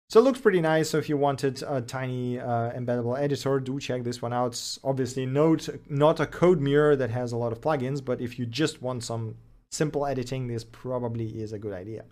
So 0.08 0.20
it 0.20 0.24
looks 0.24 0.40
pretty 0.40 0.60
nice. 0.60 0.90
So 0.90 0.98
if 0.98 1.08
you 1.08 1.16
wanted 1.16 1.62
a 1.62 1.80
tiny 1.80 2.38
uh, 2.38 2.72
embeddable 2.72 3.18
editor, 3.18 3.58
do 3.60 3.80
check 3.80 4.04
this 4.04 4.20
one 4.20 4.32
out. 4.32 4.48
It's 4.48 4.78
obviously 4.84 5.24
note 5.24 5.70
not 5.88 6.20
a 6.20 6.26
CodeMirror 6.26 6.98
that 6.98 7.10
has 7.10 7.32
a 7.32 7.38
lot 7.38 7.50
of 7.50 7.62
plugins, 7.62 8.04
but 8.04 8.20
if 8.20 8.38
you 8.38 8.44
just 8.44 8.82
want 8.82 9.04
some 9.04 9.36
simple 9.70 10.04
editing, 10.04 10.48
this 10.48 10.64
probably 10.64 11.40
is 11.40 11.54
a 11.54 11.58
good 11.58 11.72
idea. 11.72 12.04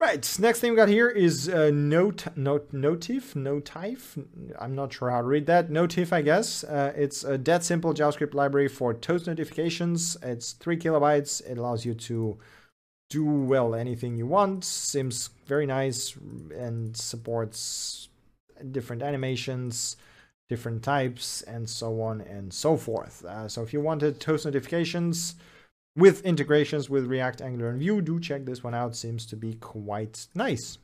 Right, 0.00 0.36
next 0.38 0.60
thing 0.60 0.70
we 0.70 0.76
got 0.76 0.88
here 0.88 1.08
is 1.08 1.48
uh, 1.48 1.72
Note, 1.74 2.26
Note, 2.36 2.70
Notyf, 2.72 3.34
Notyf. 3.34 4.24
I'm 4.56 4.76
not 4.76 4.92
sure 4.92 5.10
how 5.10 5.22
to 5.22 5.26
read 5.26 5.46
that. 5.46 5.70
Notyf, 5.70 6.12
I 6.12 6.22
guess. 6.22 6.62
Uh, 6.62 6.92
it's 6.94 7.24
a 7.24 7.36
dead 7.36 7.64
simple 7.64 7.92
JavaScript 7.92 8.32
library 8.32 8.68
for 8.68 8.94
toast 8.94 9.26
notifications. 9.26 10.16
It's 10.22 10.52
three 10.52 10.76
kilobytes. 10.76 11.44
It 11.44 11.58
allows 11.58 11.84
you 11.84 11.94
to 11.94 12.38
do 13.10 13.24
well 13.24 13.74
anything 13.74 14.16
you 14.16 14.26
want. 14.28 14.64
Seems 14.64 15.30
very 15.46 15.66
nice 15.66 16.16
and 16.56 16.96
supports 16.96 18.08
different 18.70 19.02
animations, 19.02 19.96
different 20.48 20.84
types, 20.84 21.42
and 21.42 21.68
so 21.68 22.00
on 22.00 22.20
and 22.20 22.52
so 22.52 22.76
forth. 22.76 23.24
Uh, 23.24 23.48
so 23.48 23.64
if 23.64 23.72
you 23.72 23.80
wanted 23.80 24.20
toast 24.20 24.44
notifications 24.44 25.34
with 25.98 26.24
integrations 26.24 26.88
with 26.88 27.06
React, 27.06 27.42
Angular, 27.42 27.70
and 27.70 27.80
Vue. 27.80 28.00
Do 28.00 28.20
check 28.20 28.44
this 28.44 28.62
one 28.62 28.74
out. 28.74 28.94
Seems 28.96 29.26
to 29.26 29.36
be 29.36 29.54
quite 29.54 30.28
nice. 30.34 30.78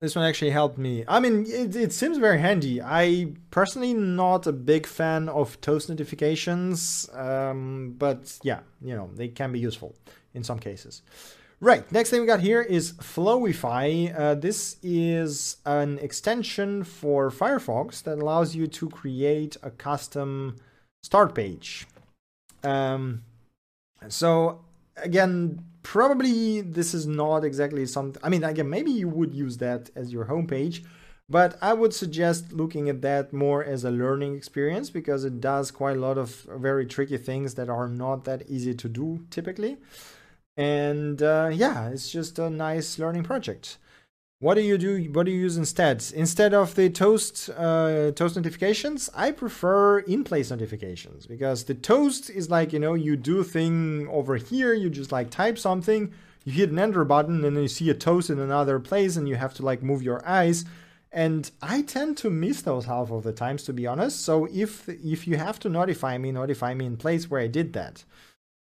This 0.00 0.14
one 0.14 0.24
actually 0.24 0.50
helped 0.50 0.76
me. 0.78 1.04
I 1.08 1.20
mean, 1.20 1.46
it, 1.46 1.74
it 1.74 1.92
seems 1.92 2.18
very 2.18 2.38
handy. 2.38 2.82
I 2.82 3.32
personally 3.50 3.94
not 3.94 4.46
a 4.46 4.52
big 4.52 4.86
fan 4.86 5.28
of 5.28 5.58
toast 5.60 5.88
notifications, 5.88 7.08
um, 7.14 7.94
but 7.96 8.38
yeah, 8.42 8.60
you 8.82 8.94
know, 8.94 9.10
they 9.14 9.28
can 9.28 9.52
be 9.52 9.58
useful 9.58 9.94
in 10.34 10.44
some 10.44 10.58
cases. 10.58 11.02
Right, 11.60 11.90
next 11.90 12.10
thing 12.10 12.20
we 12.20 12.26
got 12.26 12.40
here 12.40 12.60
is 12.60 12.92
Flowify. 12.92 14.14
Uh, 14.14 14.34
this 14.34 14.76
is 14.82 15.56
an 15.64 15.98
extension 16.00 16.84
for 16.84 17.30
Firefox 17.30 18.02
that 18.02 18.18
allows 18.18 18.54
you 18.54 18.66
to 18.66 18.90
create 18.90 19.56
a 19.62 19.70
custom 19.70 20.56
start 21.02 21.34
page. 21.34 21.86
Um, 22.66 23.22
so 24.08 24.60
again, 24.96 25.64
probably 25.82 26.60
this 26.62 26.94
is 26.94 27.06
not 27.06 27.44
exactly 27.44 27.86
something. 27.86 28.20
I 28.24 28.28
mean, 28.28 28.44
again, 28.44 28.68
maybe 28.68 28.90
you 28.90 29.08
would 29.08 29.34
use 29.34 29.58
that 29.58 29.90
as 29.94 30.12
your 30.12 30.24
homepage, 30.26 30.84
but 31.28 31.56
I 31.62 31.72
would 31.74 31.94
suggest 31.94 32.52
looking 32.52 32.88
at 32.88 33.02
that 33.02 33.32
more 33.32 33.64
as 33.64 33.84
a 33.84 33.90
learning 33.90 34.36
experience 34.36 34.90
because 34.90 35.24
it 35.24 35.40
does 35.40 35.70
quite 35.70 35.96
a 35.96 36.00
lot 36.00 36.18
of 36.18 36.46
very 36.50 36.86
tricky 36.86 37.18
things 37.18 37.54
that 37.54 37.68
are 37.68 37.88
not 37.88 38.24
that 38.24 38.48
easy 38.48 38.74
to 38.74 38.88
do 38.88 39.24
typically. 39.30 39.76
And 40.56 41.22
uh, 41.22 41.50
yeah, 41.52 41.88
it's 41.88 42.10
just 42.10 42.38
a 42.38 42.50
nice 42.50 42.98
learning 42.98 43.24
project. 43.24 43.78
What 44.38 44.54
do 44.54 44.60
you 44.60 44.76
do? 44.76 45.02
What 45.12 45.24
do 45.24 45.32
you 45.32 45.40
use 45.40 45.56
instead? 45.56 46.04
Instead 46.14 46.52
of 46.52 46.74
the 46.74 46.90
toast 46.90 47.48
uh, 47.56 48.12
toast 48.12 48.36
notifications, 48.36 49.08
I 49.14 49.30
prefer 49.30 50.00
in-place 50.00 50.50
notifications 50.50 51.26
because 51.26 51.64
the 51.64 51.74
toast 51.74 52.28
is 52.28 52.50
like 52.50 52.74
you 52.74 52.78
know 52.78 52.92
you 52.92 53.16
do 53.16 53.42
thing 53.42 54.06
over 54.10 54.36
here. 54.36 54.74
You 54.74 54.90
just 54.90 55.10
like 55.10 55.30
type 55.30 55.56
something, 55.58 56.12
you 56.44 56.52
hit 56.52 56.70
an 56.70 56.78
enter 56.78 57.04
button, 57.04 57.44
and 57.46 57.56
then 57.56 57.62
you 57.62 57.68
see 57.68 57.88
a 57.88 57.94
toast 57.94 58.28
in 58.28 58.38
another 58.38 58.78
place, 58.78 59.16
and 59.16 59.26
you 59.26 59.36
have 59.36 59.54
to 59.54 59.64
like 59.64 59.82
move 59.82 60.02
your 60.02 60.26
eyes. 60.28 60.66
And 61.10 61.50
I 61.62 61.80
tend 61.80 62.18
to 62.18 62.28
miss 62.28 62.60
those 62.60 62.84
half 62.84 63.10
of 63.10 63.22
the 63.22 63.32
times, 63.32 63.62
to 63.64 63.72
be 63.72 63.86
honest. 63.86 64.20
So 64.20 64.48
if 64.52 64.86
if 64.86 65.26
you 65.26 65.38
have 65.38 65.58
to 65.60 65.70
notify 65.70 66.18
me, 66.18 66.30
notify 66.30 66.74
me 66.74 66.84
in 66.84 66.98
place 66.98 67.30
where 67.30 67.40
I 67.40 67.46
did 67.46 67.72
that. 67.72 68.04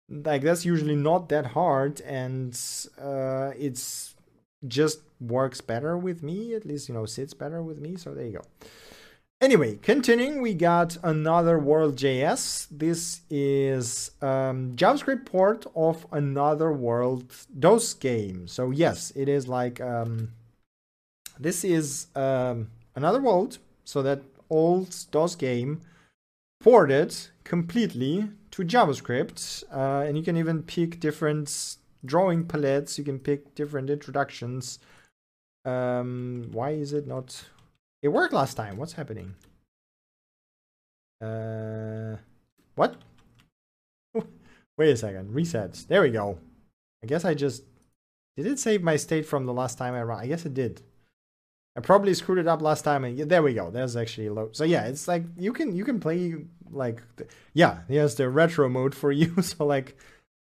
Like 0.08 0.42
that's 0.42 0.64
usually 0.64 0.94
not 0.94 1.28
that 1.30 1.46
hard, 1.46 2.00
and 2.02 2.56
uh, 3.02 3.50
it's 3.58 4.15
just 4.66 5.00
works 5.20 5.60
better 5.60 5.96
with 5.96 6.22
me, 6.22 6.54
at 6.54 6.64
least, 6.64 6.88
you 6.88 6.94
know, 6.94 7.06
sits 7.06 7.34
better 7.34 7.62
with 7.62 7.80
me. 7.80 7.96
So 7.96 8.14
there 8.14 8.26
you 8.26 8.32
go. 8.32 8.44
Anyway, 9.40 9.76
continuing, 9.76 10.40
we 10.40 10.54
got 10.54 10.96
another 11.02 11.58
World.js. 11.58 12.68
This 12.70 13.20
is 13.28 14.12
um, 14.22 14.72
JavaScript 14.76 15.26
port 15.26 15.66
of 15.76 16.06
another 16.10 16.72
world 16.72 17.34
DOS 17.58 17.92
game. 17.92 18.48
So 18.48 18.70
yes, 18.70 19.12
it 19.14 19.28
is 19.28 19.46
like 19.46 19.78
um, 19.78 20.32
this 21.38 21.64
is 21.64 22.06
um, 22.16 22.70
another 22.94 23.20
world. 23.20 23.58
So 23.84 24.00
that 24.02 24.22
old 24.48 24.96
DOS 25.10 25.34
game 25.34 25.82
ported 26.58 27.14
completely 27.44 28.30
to 28.52 28.62
JavaScript, 28.62 29.64
uh, 29.70 30.06
and 30.06 30.16
you 30.16 30.24
can 30.24 30.38
even 30.38 30.62
pick 30.62 30.98
different 30.98 31.76
drawing 32.06 32.46
palettes. 32.46 32.98
You 32.98 33.04
can 33.04 33.18
pick 33.18 33.54
different 33.54 33.90
introductions. 33.90 34.78
Um, 35.64 36.48
why 36.52 36.70
is 36.70 36.92
it 36.92 37.06
not? 37.06 37.44
It 38.02 38.08
worked 38.08 38.32
last 38.32 38.54
time. 38.54 38.76
What's 38.76 38.92
happening? 38.92 39.34
Uh, 41.20 42.16
what? 42.76 42.96
Wait 44.78 44.90
a 44.90 44.96
second. 44.96 45.34
Resets. 45.34 45.86
There 45.86 46.02
we 46.02 46.10
go. 46.10 46.38
I 47.02 47.06
guess 47.06 47.24
I 47.24 47.34
just 47.34 47.64
did 48.36 48.46
it 48.46 48.58
save 48.58 48.82
my 48.82 48.96
state 48.96 49.26
from 49.26 49.46
the 49.46 49.52
last 49.52 49.78
time 49.78 49.94
I 49.94 50.02
ran? 50.02 50.18
I 50.18 50.26
guess 50.26 50.44
it 50.44 50.54
did. 50.54 50.82
I 51.76 51.80
probably 51.80 52.14
screwed 52.14 52.38
it 52.38 52.48
up 52.48 52.62
last 52.62 52.82
time, 52.82 53.04
and 53.04 53.18
there 53.18 53.42
we 53.42 53.54
go. 53.54 53.70
There's 53.70 53.96
actually 53.96 54.28
a 54.28 54.32
load. 54.32 54.56
So 54.56 54.64
yeah, 54.64 54.86
it's 54.86 55.08
like 55.08 55.24
you 55.36 55.52
can 55.52 55.74
you 55.74 55.84
can 55.84 56.00
play 56.00 56.34
like 56.70 57.02
yeah. 57.52 57.80
Here's 57.88 58.14
the 58.14 58.28
retro 58.28 58.68
mode 58.68 58.94
for 58.94 59.12
you. 59.20 59.40
so 59.42 59.64
like 59.64 59.96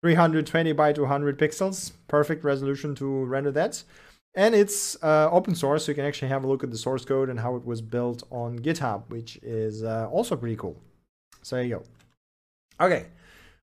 320 0.02 0.72
by 0.74 0.94
200 0.94 1.38
pixels, 1.38 1.92
perfect 2.08 2.44
resolution 2.44 2.96
to 2.96 3.26
render 3.26 3.52
that. 3.52 3.84
And 4.36 4.54
it's 4.56 5.02
uh, 5.04 5.30
open 5.32 5.56
source, 5.56 5.86
so 5.86 5.92
you 5.92 5.96
can 5.96 6.06
actually 6.06 6.30
have 6.30 6.44
a 6.44 6.48
look 6.48 6.64
at 6.64 6.72
the 6.72 6.78
source 6.78 7.04
code 7.04 7.30
and 7.30 7.40
how 7.40 7.56
it 7.56 7.66
was 7.66 7.82
built 7.82 8.24
on 8.30 8.60
GitHub, 8.60 9.10
which 9.10 9.38
is 9.38 9.84
uh, 9.84 10.08
also 10.12 10.36
pretty 10.36 10.56
cool. 10.56 10.78
So 11.42 11.56
there 11.56 11.66
you 11.66 11.76
go. 11.78 11.84
Okay. 12.86 13.08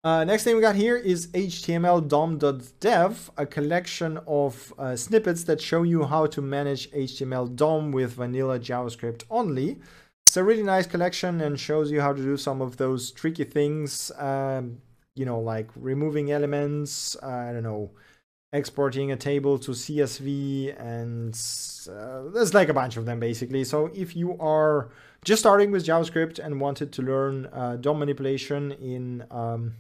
Uh, 0.03 0.23
next 0.23 0.43
thing 0.43 0.55
we 0.55 0.61
got 0.61 0.76
here 0.76 0.95
is 0.95 1.28
HTML 1.28 2.07
DOM.dev, 2.07 3.32
a 3.38 3.45
collection 3.45 4.19
of 4.28 4.71
uh, 4.78 4.95
snippets 4.95 5.43
that 5.45 5.59
show 5.59 5.82
you 5.82 6.05
how 6.05 6.28
to 6.28 6.41
manage 6.41 6.91
HTML 6.91 7.55
DOM 7.55 7.91
with 7.91 8.13
vanilla 8.13 8.59
JavaScript 8.59 9.23
only. 9.32 9.80
It's 10.28 10.38
a 10.38 10.43
really 10.43 10.63
nice 10.63 10.86
collection 10.86 11.41
and 11.41 11.59
shows 11.59 11.91
you 11.91 12.01
how 12.01 12.13
to 12.13 12.21
do 12.21 12.38
some 12.38 12.61
of 12.61 12.78
those 12.78 13.11
tricky 13.11 13.43
things, 13.45 14.11
um, 14.17 14.78
you 15.16 15.26
know, 15.26 15.39
like 15.39 15.70
removing 15.76 16.32
elements, 16.32 17.16
I 17.24 17.51
don't 17.51 17.63
know, 17.63 17.91
exporting 18.53 19.11
a 19.11 19.18
table 19.18 19.57
to 19.59 19.72
CSV, 19.72 20.80
and 20.80 21.34
uh, 21.89 22.30
there's 22.32 22.53
like 22.53 22.70
a 22.70 22.74
bunch 22.74 22.97
of 22.97 23.05
them 23.05 23.20
basically. 23.20 23.63
So 23.63 23.91
if 23.93 24.16
you 24.16 24.38
are 24.39 24.89
just 25.24 25.41
starting 25.41 25.72
with 25.72 25.86
JavaScript 25.86 26.39
and 26.39 26.61
wanted 26.61 26.91
to 26.93 27.01
learn 27.01 27.47
uh, 27.47 27.78
DOM 27.78 27.99
manipulation 27.99 28.72
in, 28.74 29.26
um, 29.32 29.74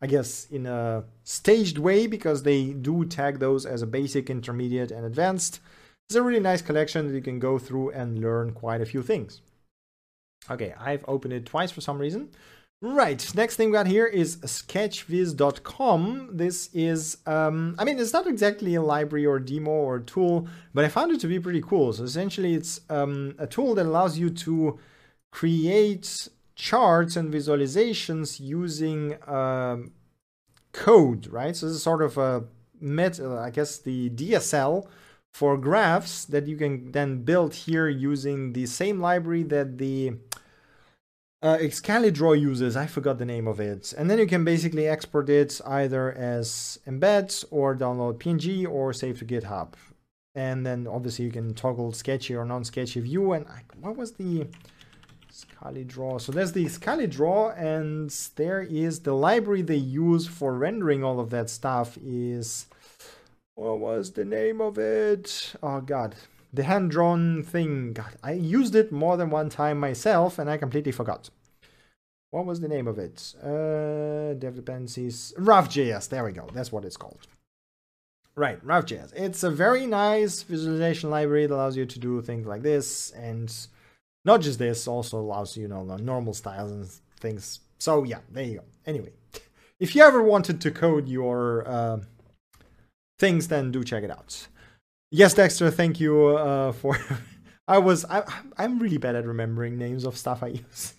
I 0.00 0.06
guess, 0.06 0.46
in 0.50 0.66
a 0.66 1.04
staged 1.24 1.78
way, 1.78 2.06
because 2.06 2.42
they 2.42 2.72
do 2.72 3.04
tag 3.04 3.38
those 3.38 3.64
as 3.64 3.82
a 3.82 3.86
basic, 3.86 4.28
intermediate, 4.28 4.90
and 4.90 5.06
advanced, 5.06 5.60
it's 6.08 6.16
a 6.16 6.22
really 6.22 6.40
nice 6.40 6.62
collection 6.62 7.08
that 7.08 7.14
you 7.14 7.22
can 7.22 7.38
go 7.38 7.58
through 7.58 7.90
and 7.90 8.20
learn 8.20 8.52
quite 8.52 8.80
a 8.80 8.86
few 8.86 9.02
things. 9.02 9.40
Okay, 10.50 10.74
I've 10.78 11.04
opened 11.06 11.32
it 11.34 11.46
twice 11.46 11.70
for 11.70 11.80
some 11.80 11.98
reason. 11.98 12.30
Right, 12.84 13.32
next 13.36 13.54
thing 13.54 13.68
we 13.68 13.74
got 13.74 13.86
here 13.86 14.06
is 14.06 14.38
sketchviz.com. 14.38 16.30
This 16.32 16.68
is, 16.74 17.18
um, 17.26 17.76
I 17.78 17.84
mean, 17.84 18.00
it's 18.00 18.12
not 18.12 18.26
exactly 18.26 18.74
a 18.74 18.82
library 18.82 19.24
or 19.24 19.38
demo 19.38 19.70
or 19.70 20.00
tool, 20.00 20.48
but 20.74 20.84
I 20.84 20.88
found 20.88 21.12
it 21.12 21.20
to 21.20 21.28
be 21.28 21.38
pretty 21.38 21.62
cool. 21.62 21.92
So 21.92 22.02
essentially, 22.02 22.54
it's 22.54 22.80
um, 22.90 23.36
a 23.38 23.46
tool 23.46 23.76
that 23.76 23.86
allows 23.86 24.18
you 24.18 24.30
to 24.30 24.80
create 25.30 26.26
charts 26.56 27.14
and 27.14 27.32
visualizations 27.32 28.40
using 28.40 29.16
um, 29.28 29.92
code, 30.72 31.28
right? 31.28 31.54
So 31.54 31.66
this 31.66 31.76
is 31.76 31.84
sort 31.84 32.02
of 32.02 32.18
a 32.18 32.46
met, 32.80 33.20
uh, 33.20 33.38
I 33.38 33.50
guess, 33.50 33.78
the 33.78 34.10
DSL 34.10 34.88
for 35.32 35.56
graphs 35.56 36.24
that 36.24 36.48
you 36.48 36.56
can 36.56 36.90
then 36.90 37.22
build 37.22 37.54
here 37.54 37.88
using 37.88 38.54
the 38.54 38.66
same 38.66 39.00
library 39.00 39.44
that 39.44 39.78
the 39.78 40.14
uh, 41.42 41.58
Excalidraw 41.58 42.40
uses, 42.40 42.76
I 42.76 42.86
forgot 42.86 43.18
the 43.18 43.24
name 43.24 43.48
of 43.48 43.58
it. 43.58 43.92
And 43.98 44.08
then 44.08 44.18
you 44.18 44.26
can 44.26 44.44
basically 44.44 44.86
export 44.86 45.28
it 45.28 45.60
either 45.66 46.12
as 46.12 46.78
embeds 46.86 47.44
or 47.50 47.76
download 47.76 48.18
PNG 48.18 48.68
or 48.68 48.92
save 48.92 49.18
to 49.18 49.24
GitHub. 49.24 49.72
And 50.34 50.64
then 50.64 50.86
obviously 50.86 51.24
you 51.24 51.32
can 51.32 51.52
toggle 51.52 51.92
sketchy 51.92 52.36
or 52.36 52.44
non-sketchy 52.44 53.00
view. 53.00 53.32
And 53.32 53.46
I, 53.48 53.62
what 53.80 53.96
was 53.96 54.12
the 54.12 54.46
Excalidraw? 55.30 56.20
So 56.20 56.30
there's 56.30 56.52
the 56.52 56.64
Excalidraw 56.64 57.58
and 57.58 58.10
there 58.36 58.62
is 58.62 59.00
the 59.00 59.14
library 59.14 59.62
they 59.62 59.76
use 59.76 60.28
for 60.28 60.56
rendering 60.56 61.02
all 61.02 61.18
of 61.18 61.30
that 61.30 61.50
stuff 61.50 61.98
is, 62.04 62.66
what 63.56 63.80
was 63.80 64.12
the 64.12 64.24
name 64.24 64.60
of 64.60 64.78
it? 64.78 65.54
Oh 65.62 65.80
God, 65.80 66.14
the 66.52 66.64
hand-drawn 66.64 67.42
thing. 67.42 67.92
God, 67.92 68.16
I 68.22 68.32
used 68.32 68.74
it 68.74 68.92
more 68.92 69.16
than 69.16 69.30
one 69.30 69.48
time 69.48 69.80
myself 69.80 70.38
and 70.38 70.50
I 70.50 70.56
completely 70.56 70.92
forgot. 70.92 71.30
What 72.30 72.46
was 72.46 72.60
the 72.60 72.68
name 72.68 72.86
of 72.86 72.98
it? 72.98 73.34
Uh, 73.42 74.34
dev 74.34 74.56
dependencies. 74.56 75.34
RoughJS. 75.38 76.08
There 76.08 76.24
we 76.24 76.32
go. 76.32 76.48
That's 76.54 76.72
what 76.72 76.84
it's 76.84 76.96
called. 76.96 77.26
Right, 78.34 78.64
RoughJS. 78.64 79.12
It's 79.14 79.42
a 79.42 79.50
very 79.50 79.86
nice 79.86 80.42
visualization 80.42 81.10
library 81.10 81.46
that 81.46 81.54
allows 81.54 81.76
you 81.76 81.84
to 81.84 81.98
do 81.98 82.22
things 82.22 82.46
like 82.46 82.62
this. 82.62 83.10
And 83.10 83.54
not 84.24 84.40
just 84.40 84.58
this, 84.58 84.88
also 84.88 85.18
allows 85.18 85.56
you, 85.58 85.68
know, 85.68 85.84
normal 85.84 86.32
styles 86.32 86.72
and 86.72 86.90
things. 87.20 87.60
So 87.78 88.04
yeah, 88.04 88.20
there 88.30 88.44
you 88.44 88.58
go. 88.58 88.64
Anyway, 88.86 89.12
if 89.78 89.94
you 89.94 90.02
ever 90.02 90.22
wanted 90.22 90.60
to 90.62 90.70
code 90.70 91.08
your 91.08 91.68
uh, 91.68 91.98
things, 93.18 93.48
then 93.48 93.70
do 93.70 93.84
check 93.84 94.04
it 94.04 94.10
out. 94.10 94.46
Yes, 95.14 95.34
Dexter, 95.34 95.70
thank 95.70 96.00
you 96.00 96.28
uh, 96.28 96.72
for. 96.72 96.96
I 97.68 97.76
was 97.76 98.06
I 98.06 98.22
I'm 98.56 98.78
really 98.78 98.96
bad 98.96 99.14
at 99.14 99.26
remembering 99.26 99.76
names 99.76 100.04
of 100.06 100.16
stuff 100.16 100.42
I 100.42 100.48
use. 100.48 100.94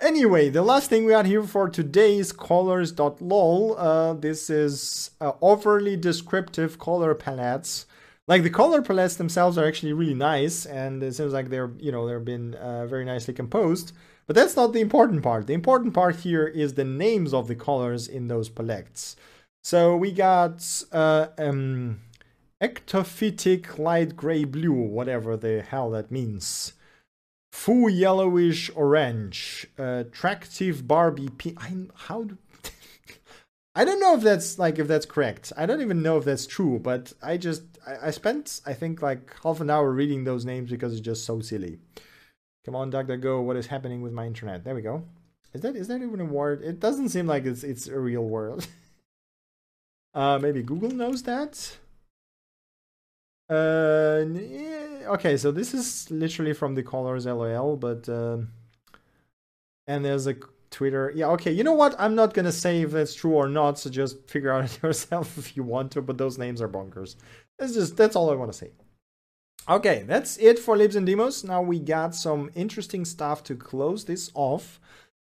Anyway, 0.00 0.48
the 0.48 0.60
last 0.60 0.90
thing 0.90 1.04
we 1.04 1.12
got 1.12 1.24
here 1.24 1.44
for 1.44 1.68
today 1.68 2.18
is 2.18 2.32
colors.lol. 2.32 3.76
Uh, 3.78 4.14
this 4.14 4.50
is 4.50 5.12
uh, 5.20 5.32
overly 5.40 5.96
descriptive 5.96 6.80
color 6.80 7.14
palettes. 7.14 7.86
Like 8.26 8.42
the 8.42 8.50
color 8.50 8.82
palettes 8.82 9.14
themselves 9.14 9.56
are 9.56 9.66
actually 9.66 9.92
really 9.92 10.14
nice, 10.14 10.66
and 10.66 11.00
it 11.00 11.14
seems 11.14 11.32
like 11.32 11.50
they're 11.50 11.70
you 11.78 11.92
know 11.92 12.08
they've 12.08 12.24
been 12.24 12.56
uh, 12.56 12.86
very 12.86 13.04
nicely 13.04 13.34
composed. 13.34 13.92
But 14.26 14.34
that's 14.34 14.56
not 14.56 14.72
the 14.72 14.80
important 14.80 15.22
part. 15.22 15.46
The 15.46 15.54
important 15.54 15.94
part 15.94 16.16
here 16.16 16.48
is 16.48 16.74
the 16.74 16.84
names 16.84 17.32
of 17.32 17.46
the 17.46 17.54
colors 17.54 18.08
in 18.08 18.26
those 18.26 18.48
palettes. 18.48 19.14
So 19.62 19.96
we 19.96 20.10
got 20.10 20.82
uh, 20.90 21.28
um, 21.38 22.00
ectophytic 22.64 23.78
light 23.78 24.16
gray 24.16 24.44
blue, 24.44 24.72
whatever 24.72 25.36
the 25.36 25.62
hell 25.62 25.90
that 25.90 26.10
means. 26.10 26.72
Full 27.52 27.90
yellowish 27.90 28.70
orange. 28.74 29.66
Attractive 29.76 30.88
Barbie 30.88 31.28
pink. 31.28 31.62
I, 31.62 31.74
how 32.06 32.24
do, 32.24 32.38
I 33.74 33.84
don't 33.84 34.00
know 34.00 34.16
if 34.16 34.22
that's 34.22 34.58
like 34.58 34.78
if 34.78 34.88
that's 34.88 35.06
correct. 35.06 35.52
I 35.56 35.66
don't 35.66 35.82
even 35.82 36.02
know 36.02 36.16
if 36.16 36.24
that's 36.24 36.46
true, 36.46 36.78
but 36.78 37.12
I 37.22 37.36
just 37.36 37.62
I, 37.86 38.08
I 38.08 38.10
spent 38.10 38.60
I 38.64 38.72
think 38.72 39.02
like 39.02 39.34
half 39.42 39.60
an 39.60 39.70
hour 39.70 39.90
reading 39.92 40.24
those 40.24 40.44
names 40.44 40.70
because 40.70 40.92
it's 40.92 41.02
just 41.02 41.24
so 41.24 41.40
silly. 41.40 41.78
Come 42.64 42.74
on, 42.74 42.90
DuckDuckGo, 42.90 43.44
what 43.44 43.56
is 43.56 43.66
happening 43.66 44.00
with 44.00 44.14
my 44.14 44.26
internet? 44.26 44.64
There 44.64 44.74
we 44.74 44.80
go. 44.80 45.04
Is 45.52 45.60
that 45.60 45.76
is 45.76 45.88
that 45.88 46.02
even 46.02 46.20
a 46.20 46.24
word? 46.24 46.62
It 46.62 46.80
doesn't 46.80 47.10
seem 47.10 47.26
like 47.26 47.44
it's 47.44 47.62
it's 47.62 47.88
a 47.88 47.98
real 47.98 48.24
word. 48.24 48.66
uh, 50.14 50.38
maybe 50.40 50.62
Google 50.62 50.90
knows 50.90 51.24
that. 51.24 51.76
Uh, 53.48 54.24
okay, 55.14 55.36
so 55.36 55.50
this 55.50 55.74
is 55.74 56.10
literally 56.10 56.52
from 56.52 56.74
the 56.74 56.82
colors 56.82 57.26
LOL, 57.26 57.76
but 57.76 58.08
um, 58.08 58.48
and 59.86 60.04
there's 60.04 60.26
a 60.26 60.34
Twitter. 60.70 61.12
Yeah, 61.14 61.28
okay. 61.28 61.52
You 61.52 61.62
know 61.62 61.72
what? 61.72 61.94
I'm 61.98 62.14
not 62.14 62.34
gonna 62.34 62.52
say 62.52 62.82
if 62.82 62.90
that's 62.90 63.14
true 63.14 63.34
or 63.34 63.48
not. 63.48 63.78
So 63.78 63.90
just 63.90 64.28
figure 64.28 64.52
out 64.52 64.64
it 64.64 64.78
yourself 64.82 65.38
if 65.38 65.56
you 65.56 65.62
want 65.62 65.92
to. 65.92 66.02
But 66.02 66.18
those 66.18 66.38
names 66.38 66.60
are 66.60 66.68
bonkers. 66.68 67.16
That's 67.58 67.74
just 67.74 67.96
that's 67.96 68.16
all 68.16 68.30
I 68.30 68.34
want 68.34 68.52
to 68.52 68.58
say. 68.58 68.70
Okay, 69.68 70.04
that's 70.06 70.36
it 70.38 70.58
for 70.58 70.76
libs 70.76 70.96
and 70.96 71.06
demos. 71.06 71.44
Now 71.44 71.62
we 71.62 71.78
got 71.78 72.14
some 72.14 72.50
interesting 72.54 73.04
stuff 73.04 73.42
to 73.44 73.54
close 73.54 74.04
this 74.04 74.30
off. 74.34 74.78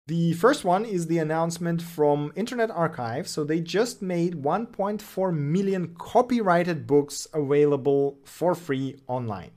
The 0.09 0.33
first 0.33 0.65
one 0.65 0.85
is 0.85 1.05
the 1.05 1.19
announcement 1.19 1.83
from 1.83 2.33
Internet 2.35 2.71
Archive. 2.71 3.27
So 3.27 3.43
they 3.43 3.61
just 3.61 4.01
made 4.01 4.41
1.4 4.41 5.37
million 5.37 5.93
copyrighted 5.99 6.87
books 6.87 7.27
available 7.31 8.17
for 8.23 8.55
free 8.55 8.95
online. 9.05 9.51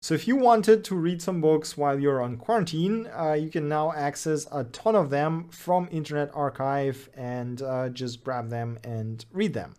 So 0.00 0.14
if 0.14 0.28
you 0.28 0.36
wanted 0.36 0.84
to 0.84 0.94
read 0.94 1.20
some 1.20 1.40
books 1.40 1.76
while 1.76 1.98
you're 1.98 2.22
on 2.22 2.36
quarantine, 2.36 3.08
uh, 3.08 3.32
you 3.32 3.50
can 3.50 3.68
now 3.68 3.90
access 3.92 4.46
a 4.52 4.62
ton 4.62 4.94
of 4.94 5.10
them 5.10 5.48
from 5.48 5.88
Internet 5.90 6.30
Archive 6.32 7.08
and 7.14 7.60
uh, 7.60 7.88
just 7.88 8.22
grab 8.22 8.50
them 8.50 8.78
and 8.84 9.26
read 9.32 9.52
them 9.52 9.74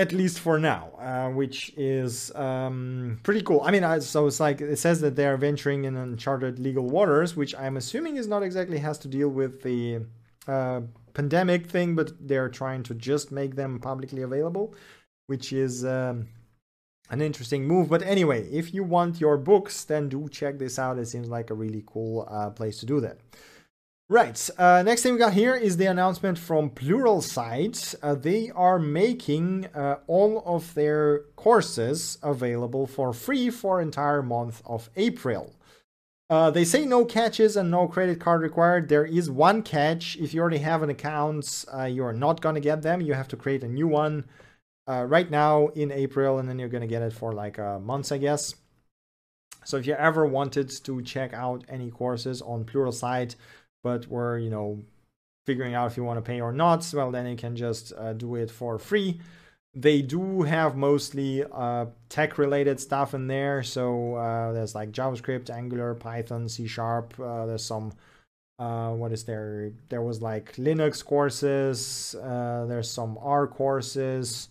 at 0.00 0.12
least 0.12 0.40
for 0.40 0.58
now, 0.58 0.84
uh, 0.98 1.28
which 1.28 1.72
is 1.76 2.34
um, 2.34 3.20
pretty 3.22 3.42
cool. 3.42 3.60
I 3.62 3.70
mean, 3.70 3.84
I, 3.84 3.98
so 3.98 4.26
it's 4.26 4.40
like 4.40 4.62
it 4.62 4.78
says 4.78 5.02
that 5.02 5.14
they're 5.14 5.36
venturing 5.36 5.84
in 5.84 5.94
uncharted 5.94 6.58
legal 6.58 6.86
waters, 6.88 7.36
which 7.36 7.54
I'm 7.54 7.76
assuming 7.76 8.16
is 8.16 8.26
not 8.26 8.42
exactly 8.42 8.78
has 8.78 8.96
to 9.00 9.08
deal 9.08 9.28
with 9.28 9.62
the 9.62 10.06
uh, 10.48 10.80
pandemic 11.12 11.66
thing, 11.66 11.94
but 11.94 12.08
they're 12.28 12.48
trying 12.48 12.82
to 12.84 12.94
just 12.94 13.30
make 13.30 13.56
them 13.56 13.78
publicly 13.78 14.22
available, 14.22 14.74
which 15.26 15.52
is 15.52 15.84
um, 15.84 16.28
an 17.10 17.20
interesting 17.20 17.66
move. 17.66 17.90
But 17.90 18.02
anyway, 18.02 18.48
if 18.50 18.72
you 18.72 18.82
want 18.82 19.20
your 19.20 19.36
books, 19.36 19.84
then 19.84 20.08
do 20.08 20.30
check 20.30 20.58
this 20.58 20.78
out. 20.78 20.98
It 20.98 21.08
seems 21.08 21.28
like 21.28 21.50
a 21.50 21.54
really 21.54 21.84
cool 21.86 22.26
uh, 22.30 22.48
place 22.50 22.78
to 22.78 22.86
do 22.86 23.00
that. 23.00 23.18
Right, 24.12 24.50
uh, 24.58 24.82
next 24.82 25.04
thing 25.04 25.12
we 25.12 25.20
got 25.20 25.34
here 25.34 25.54
is 25.54 25.76
the 25.76 25.86
announcement 25.86 26.36
from 26.36 26.70
Pluralsight. 26.70 27.94
Uh, 28.02 28.16
they 28.16 28.50
are 28.50 28.76
making 28.80 29.66
uh, 29.66 29.98
all 30.08 30.42
of 30.44 30.74
their 30.74 31.20
courses 31.36 32.18
available 32.20 32.88
for 32.88 33.12
free 33.12 33.50
for 33.50 33.80
entire 33.80 34.20
month 34.20 34.62
of 34.66 34.90
April. 34.96 35.54
Uh, 36.28 36.50
they 36.50 36.64
say 36.64 36.84
no 36.84 37.04
catches 37.04 37.56
and 37.56 37.70
no 37.70 37.86
credit 37.86 38.18
card 38.18 38.42
required. 38.42 38.88
There 38.88 39.06
is 39.06 39.30
one 39.30 39.62
catch. 39.62 40.16
If 40.16 40.34
you 40.34 40.40
already 40.40 40.58
have 40.58 40.82
an 40.82 40.90
account, 40.90 41.64
uh, 41.72 41.84
you're 41.84 42.12
not 42.12 42.40
going 42.40 42.56
to 42.56 42.60
get 42.60 42.82
them. 42.82 43.00
You 43.00 43.14
have 43.14 43.28
to 43.28 43.36
create 43.36 43.62
a 43.62 43.68
new 43.68 43.86
one. 43.86 44.24
uh, 44.88 45.04
right 45.04 45.30
now 45.30 45.68
in 45.68 45.92
April, 45.92 46.38
and 46.38 46.48
then 46.48 46.58
you're 46.58 46.68
gonna 46.68 46.86
get 46.86 47.02
it 47.02 47.12
for 47.12 47.32
like 47.32 47.58
a 47.58 47.78
month, 47.80 48.10
I 48.12 48.18
guess. 48.18 48.54
So 49.64 49.76
if 49.76 49.86
you 49.86 49.94
ever 49.94 50.26
wanted 50.26 50.70
to 50.84 51.02
check 51.02 51.32
out 51.32 51.64
any 51.68 51.90
courses 51.90 52.42
on 52.42 52.64
Plural 52.64 52.92
Pluralsight, 52.92 53.36
but 53.82 54.06
were 54.08 54.38
you 54.38 54.50
know 54.50 54.80
figuring 55.46 55.74
out 55.74 55.90
if 55.90 55.96
you 55.96 56.04
want 56.04 56.18
to 56.18 56.22
pay 56.22 56.40
or 56.40 56.52
not, 56.52 56.88
well 56.94 57.10
then 57.10 57.26
you 57.26 57.36
can 57.36 57.56
just 57.56 57.92
uh, 57.96 58.12
do 58.12 58.34
it 58.34 58.50
for 58.50 58.78
free. 58.78 59.20
They 59.72 60.02
do 60.02 60.42
have 60.42 60.76
mostly 60.76 61.44
uh, 61.44 61.86
tech 62.08 62.38
related 62.38 62.80
stuff 62.80 63.14
in 63.14 63.28
there. 63.28 63.62
So 63.62 64.16
uh, 64.16 64.52
there's 64.52 64.74
like 64.74 64.90
JavaScript, 64.90 65.48
Angular, 65.48 65.94
Python, 65.94 66.48
C 66.48 66.66
Sharp. 66.66 67.14
Uh, 67.18 67.46
there's 67.46 67.64
some 67.64 67.92
uh, 68.58 68.90
what 68.90 69.10
is 69.10 69.24
there? 69.24 69.72
There 69.88 70.02
was 70.02 70.20
like 70.20 70.54
Linux 70.56 71.02
courses. 71.02 72.14
Uh, 72.14 72.66
there's 72.68 72.90
some 72.90 73.18
R 73.22 73.46
courses 73.46 74.49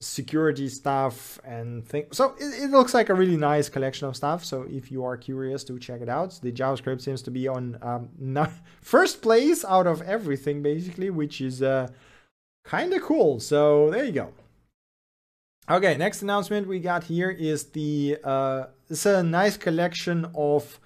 security 0.00 0.68
stuff 0.68 1.38
and 1.44 1.86
things. 1.86 2.16
So 2.16 2.34
it, 2.38 2.62
it, 2.62 2.70
looks 2.70 2.94
like 2.94 3.10
a 3.10 3.14
really 3.14 3.36
nice 3.36 3.68
collection 3.68 4.08
of 4.08 4.16
stuff. 4.16 4.44
So 4.44 4.66
if 4.70 4.90
you 4.90 5.04
are 5.04 5.16
curious 5.16 5.62
to 5.64 5.78
check 5.78 6.00
it 6.00 6.08
out, 6.08 6.38
the 6.42 6.50
JavaScript 6.50 7.02
seems 7.02 7.20
to 7.22 7.30
be 7.30 7.46
on 7.46 7.78
um, 7.82 8.08
not, 8.18 8.50
first 8.80 9.20
place 9.20 9.64
out 9.64 9.86
of 9.86 10.00
everything 10.02 10.62
basically, 10.62 11.10
which 11.10 11.40
is 11.40 11.62
uh, 11.62 11.88
kind 12.64 12.94
of 12.94 13.02
cool. 13.02 13.40
So 13.40 13.90
there 13.90 14.04
you 14.04 14.12
go. 14.12 14.32
Okay, 15.70 15.96
next 15.96 16.22
announcement 16.22 16.66
we 16.66 16.80
got 16.80 17.04
here 17.04 17.30
is 17.30 17.66
the 17.66 18.18
uh, 18.24 18.64
it's 18.88 19.06
a 19.06 19.22
nice 19.22 19.56
collection 19.56 20.26
of 20.34 20.80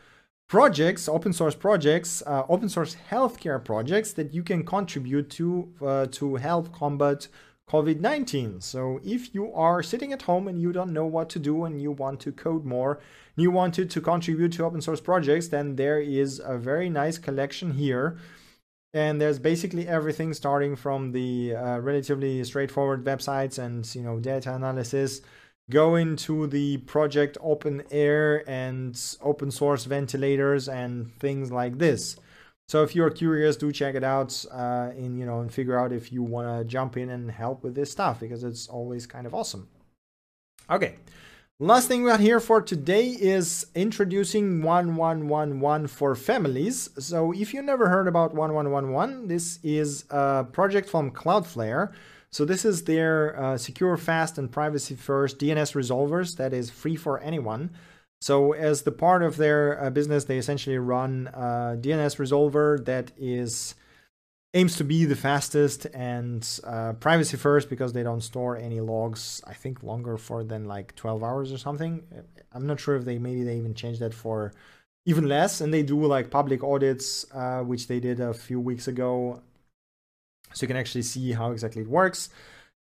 projects, 0.46 1.08
open 1.08 1.32
source 1.32 1.54
projects, 1.54 2.22
uh, 2.26 2.42
open 2.50 2.68
source 2.68 2.96
healthcare 3.10 3.64
projects 3.64 4.12
that 4.12 4.34
you 4.34 4.42
can 4.42 4.62
contribute 4.62 5.30
to 5.30 5.72
uh, 5.80 6.06
to 6.10 6.34
help 6.34 6.70
combat 6.72 7.28
COVID 7.70 8.00
19. 8.00 8.60
So, 8.60 9.00
if 9.02 9.34
you 9.34 9.52
are 9.52 9.82
sitting 9.82 10.12
at 10.12 10.22
home 10.22 10.48
and 10.48 10.60
you 10.60 10.72
don't 10.72 10.92
know 10.92 11.06
what 11.06 11.30
to 11.30 11.38
do 11.38 11.64
and 11.64 11.80
you 11.80 11.90
want 11.90 12.20
to 12.20 12.32
code 12.32 12.64
more, 12.64 13.00
you 13.36 13.50
wanted 13.50 13.90
to 13.90 14.00
contribute 14.00 14.52
to 14.52 14.64
open 14.64 14.80
source 14.80 15.00
projects, 15.00 15.48
then 15.48 15.76
there 15.76 15.98
is 16.00 16.40
a 16.44 16.58
very 16.58 16.90
nice 16.90 17.18
collection 17.18 17.72
here. 17.72 18.18
And 18.92 19.20
there's 19.20 19.40
basically 19.40 19.88
everything 19.88 20.34
starting 20.34 20.76
from 20.76 21.12
the 21.12 21.56
uh, 21.56 21.78
relatively 21.80 22.44
straightforward 22.44 23.04
websites 23.04 23.58
and 23.58 23.92
you 23.94 24.02
know 24.02 24.20
data 24.20 24.54
analysis, 24.54 25.20
going 25.70 26.16
to 26.16 26.46
the 26.46 26.76
project 26.78 27.38
open 27.40 27.82
air 27.90 28.48
and 28.48 29.16
open 29.22 29.50
source 29.50 29.84
ventilators 29.84 30.68
and 30.68 31.12
things 31.18 31.50
like 31.50 31.78
this. 31.78 32.16
So 32.68 32.82
if 32.82 32.94
you're 32.94 33.10
curious, 33.10 33.56
do 33.56 33.72
check 33.72 33.94
it 33.94 34.04
out 34.04 34.44
uh, 34.50 34.90
and 34.96 35.18
you 35.18 35.26
know 35.26 35.40
and 35.40 35.52
figure 35.52 35.78
out 35.78 35.92
if 35.92 36.12
you 36.12 36.22
want 36.22 36.48
to 36.48 36.64
jump 36.64 36.96
in 36.96 37.10
and 37.10 37.30
help 37.30 37.62
with 37.62 37.74
this 37.74 37.90
stuff 37.90 38.20
because 38.20 38.42
it's 38.42 38.68
always 38.68 39.06
kind 39.06 39.26
of 39.26 39.34
awesome. 39.34 39.68
Okay, 40.70 40.94
last 41.58 41.88
thing 41.88 42.02
we 42.02 42.10
got 42.10 42.20
here 42.20 42.40
for 42.40 42.62
today 42.62 43.08
is 43.08 43.66
introducing 43.74 44.62
1111 44.62 45.88
for 45.88 46.14
families. 46.14 46.88
So 46.98 47.32
if 47.32 47.52
you 47.52 47.60
never 47.60 47.90
heard 47.90 48.08
about 48.08 48.32
1111, 48.34 49.28
this 49.28 49.58
is 49.62 50.06
a 50.08 50.44
project 50.44 50.88
from 50.88 51.10
Cloudflare. 51.10 51.92
So 52.30 52.44
this 52.44 52.64
is 52.64 52.82
their 52.82 53.38
uh, 53.38 53.58
secure, 53.58 53.96
fast, 53.96 54.38
and 54.38 54.50
privacy 54.50 54.96
first 54.96 55.38
DNS 55.38 55.74
resolvers 55.74 56.36
that 56.38 56.52
is 56.52 56.70
free 56.70 56.96
for 56.96 57.20
anyone. 57.20 57.70
So 58.24 58.52
as 58.54 58.84
the 58.84 58.90
part 58.90 59.22
of 59.22 59.36
their 59.36 59.78
uh, 59.78 59.90
business, 59.90 60.24
they 60.24 60.38
essentially 60.38 60.78
run 60.78 61.28
a 61.34 61.76
DNS 61.78 62.16
resolver 62.16 62.82
that 62.86 63.12
is 63.18 63.74
aims 64.54 64.76
to 64.76 64.84
be 64.84 65.04
the 65.04 65.14
fastest 65.14 65.86
and 65.92 66.42
uh, 66.64 66.94
privacy 66.94 67.36
first 67.36 67.68
because 67.68 67.92
they 67.92 68.02
don't 68.02 68.22
store 68.22 68.56
any 68.56 68.80
logs. 68.80 69.42
I 69.46 69.52
think 69.52 69.82
longer 69.82 70.16
for 70.16 70.42
than 70.42 70.64
like 70.64 70.96
12 70.96 71.22
hours 71.22 71.52
or 71.52 71.58
something. 71.58 72.02
I'm 72.50 72.66
not 72.66 72.80
sure 72.80 72.96
if 72.96 73.04
they 73.04 73.18
maybe 73.18 73.44
they 73.44 73.58
even 73.58 73.74
changed 73.74 74.00
that 74.00 74.14
for 74.14 74.54
even 75.04 75.28
less. 75.28 75.60
And 75.60 75.74
they 75.74 75.82
do 75.82 76.02
like 76.06 76.30
public 76.30 76.64
audits, 76.64 77.26
uh, 77.30 77.60
which 77.60 77.88
they 77.88 78.00
did 78.00 78.20
a 78.20 78.32
few 78.32 78.58
weeks 78.58 78.88
ago, 78.88 79.42
so 80.54 80.64
you 80.64 80.68
can 80.68 80.78
actually 80.78 81.02
see 81.02 81.32
how 81.32 81.50
exactly 81.50 81.82
it 81.82 81.88
works. 81.88 82.30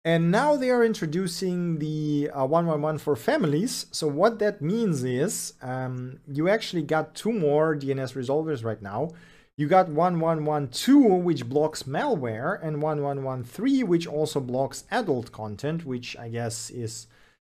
And 0.04 0.30
now 0.30 0.56
they 0.56 0.70
are 0.70 0.84
introducing 0.84 1.78
the 1.80 2.30
uh, 2.32 2.46
111 2.46 2.98
for 2.98 3.16
families. 3.16 3.86
So 3.90 4.06
what 4.06 4.38
that 4.38 4.62
means 4.62 5.04
is 5.04 5.54
um, 5.60 6.20
you 6.26 6.48
actually 6.48 6.82
got 6.82 7.14
two 7.14 7.32
more 7.32 7.76
DNS 7.76 8.14
resolvers 8.14 8.64
right 8.64 8.80
now. 8.80 9.10
You 9.56 9.66
got 9.66 9.88
1112, 9.88 11.24
which 11.24 11.48
blocks 11.48 11.82
malware, 11.82 12.62
and 12.62 12.80
1113, 12.80 13.88
which 13.88 14.06
also 14.06 14.38
blocks 14.38 14.84
adult 14.90 15.32
content, 15.32 15.84
which 15.84 16.16
I 16.16 16.28
guess 16.28 16.70
is 16.70 17.08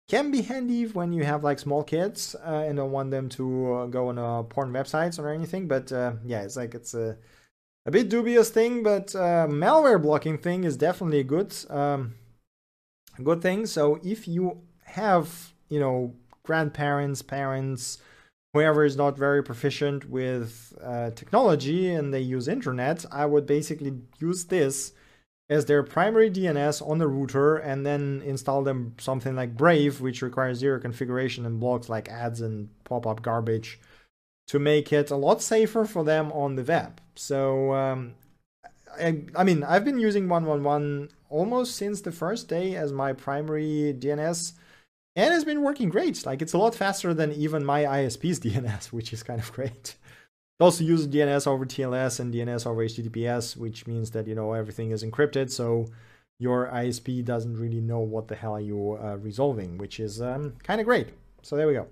can 0.10 0.32
be 0.32 0.42
handy 0.42 0.88
when 0.88 1.14
you 1.14 1.24
have 1.24 1.44
like 1.44 1.60
small 1.60 1.84
kids 1.84 2.36
uh, 2.44 2.66
and 2.68 2.78
don't 2.78 2.92
want 2.92 3.12
them 3.12 3.30
to 3.30 3.74
uh, 3.74 3.86
go 3.86 4.08
on 4.10 4.18
uh, 4.18 4.42
porn 4.42 4.74
websites 4.74 5.20
or 5.20 5.30
anything. 5.30 5.68
But 5.68 5.92
uh, 5.92 6.14
yeah, 6.26 6.42
it's 6.42 6.58
like 6.58 6.74
it's 6.74 6.96
a 6.96 7.16
a 7.86 7.92
bit 7.92 8.10
dubious 8.10 8.50
thing, 8.50 8.82
but 8.82 9.16
uh, 9.16 9.48
malware 9.48 10.02
blocking 10.02 10.40
thing 10.40 10.64
is 10.64 10.76
definitely 10.76 11.24
good. 11.24 11.56
Um, 11.70 12.16
good 13.24 13.42
thing. 13.42 13.66
So 13.66 14.00
if 14.04 14.28
you 14.28 14.62
have, 14.86 15.54
you 15.70 15.80
know, 15.80 16.16
grandparents, 16.44 17.22
parents, 17.22 18.00
whoever 18.54 18.84
is 18.84 18.98
not 18.98 19.18
very 19.18 19.44
proficient 19.44 20.10
with 20.10 20.74
uh, 20.84 21.12
technology 21.12 21.90
and 21.90 22.14
they 22.14 22.22
use 22.22 22.48
internet, 22.48 23.06
I 23.12 23.26
would 23.26 23.46
basically 23.46 23.94
use 24.20 24.46
this 24.46 24.94
as 25.50 25.66
their 25.66 25.82
primary 25.82 26.30
DNS 26.30 26.88
on 26.88 27.00
the 27.00 27.08
router 27.08 27.58
and 27.58 27.86
then 27.86 28.22
install 28.26 28.64
them 28.64 28.96
something 29.00 29.36
like 29.36 29.58
Brave, 29.58 30.00
which 30.00 30.22
requires 30.22 30.60
zero 30.60 30.80
configuration 30.80 31.46
and 31.46 31.60
blocks 31.60 31.90
like 31.90 32.08
ads 32.10 32.42
and 32.42 32.70
pop 32.84 33.08
up 33.08 33.22
garbage 33.22 33.80
to 34.48 34.60
make 34.60 34.94
it 34.94 35.12
a 35.12 35.16
lot 35.16 35.42
safer 35.42 35.86
for 35.86 36.04
them 36.04 36.32
on 36.32 36.56
the 36.56 36.64
web. 36.64 37.02
So, 37.16 37.74
um, 37.74 38.14
I, 39.00 39.24
I 39.36 39.44
mean, 39.44 39.64
I've 39.64 39.86
been 39.86 40.00
using 40.00 40.28
111 40.28 41.10
almost 41.30 41.76
since 41.76 42.02
the 42.02 42.12
first 42.12 42.48
day 42.48 42.76
as 42.76 42.92
my 42.92 43.14
primary 43.14 43.96
DNS 43.98 44.54
and 45.16 45.34
it's 45.34 45.44
been 45.44 45.64
working 45.64 45.90
great. 45.90 46.26
Like 46.26 46.42
it's 46.42 46.54
a 46.54 46.58
lot 46.58 46.76
faster 46.76 47.14
than 47.14 47.34
even 47.34 47.66
my 47.66 47.84
ISP's 47.84 48.40
DNS, 48.40 48.86
which 48.94 49.12
is 49.12 49.24
kind 49.24 49.40
of 49.40 49.52
great. 49.52 49.96
It 50.60 50.64
also 50.64 50.84
uses 50.84 51.08
DNS 51.08 51.48
over 51.48 51.66
TLS 51.66 52.20
and 52.20 52.34
DNS 52.34 52.66
over 52.66 52.84
HTTPS, 52.86 53.58
which 53.58 53.88
means 53.88 54.12
that 54.12 54.28
you 54.28 54.36
know 54.36 54.54
everything 54.54 54.92
is 54.92 55.04
encrypted, 55.04 55.50
so 55.52 55.88
your 56.40 56.68
ISP 56.68 57.24
doesn't 57.24 57.58
really 57.58 57.82
know 57.82 58.00
what 58.00 58.28
the 58.28 58.36
hell 58.36 58.60
you 58.60 58.94
are 58.94 59.14
uh, 59.14 59.16
resolving, 59.18 59.78
which 59.78 60.00
is 60.00 60.22
um, 60.22 60.54
kind 60.64 60.80
of 60.80 60.88
great. 60.88 61.10
So 61.42 61.56
there 61.56 61.68
we 61.68 61.74
go. 61.74 61.88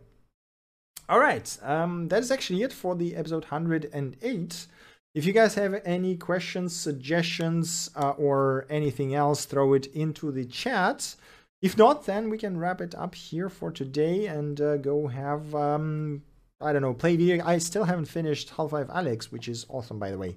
All 1.10 1.20
right, 1.20 1.58
um, 1.64 2.10
that 2.10 2.22
is 2.22 2.32
actually 2.32 2.64
it 2.64 2.74
for 2.74 2.96
the 2.96 3.16
episode 3.16 3.44
108. 3.44 4.68
If 5.16 5.26
you 5.26 5.34
guys 5.34 5.56
have 5.56 5.82
any 5.84 6.16
questions, 6.16 6.76
suggestions, 6.76 7.90
uh, 7.96 8.12
or 8.12 8.68
anything 8.70 9.16
else, 9.16 9.46
throw 9.46 9.74
it 9.74 9.88
into 9.88 10.32
the 10.32 10.46
chat. 10.46 11.16
If 11.62 11.76
not, 11.76 12.06
then 12.06 12.30
we 12.30 12.38
can 12.38 12.58
wrap 12.58 12.82
it 12.82 12.94
up 12.94 13.16
here 13.16 13.50
for 13.50 13.72
today 13.72 14.28
and 14.28 14.62
uh, 14.62 14.78
go 14.78 15.08
have, 15.08 15.56
um, 15.56 16.22
I 16.62 16.72
don't 16.72 16.84
know, 16.84 16.94
play 16.94 17.16
video. 17.16 17.44
I 17.44 17.58
still 17.58 17.86
haven't 17.86 18.06
finished 18.06 18.52
Half-Life 18.52 18.90
Alyx, 18.90 19.32
which 19.32 19.48
is 19.48 19.66
awesome, 19.70 19.98
by 19.98 20.12
the 20.12 20.20
way. 20.20 20.36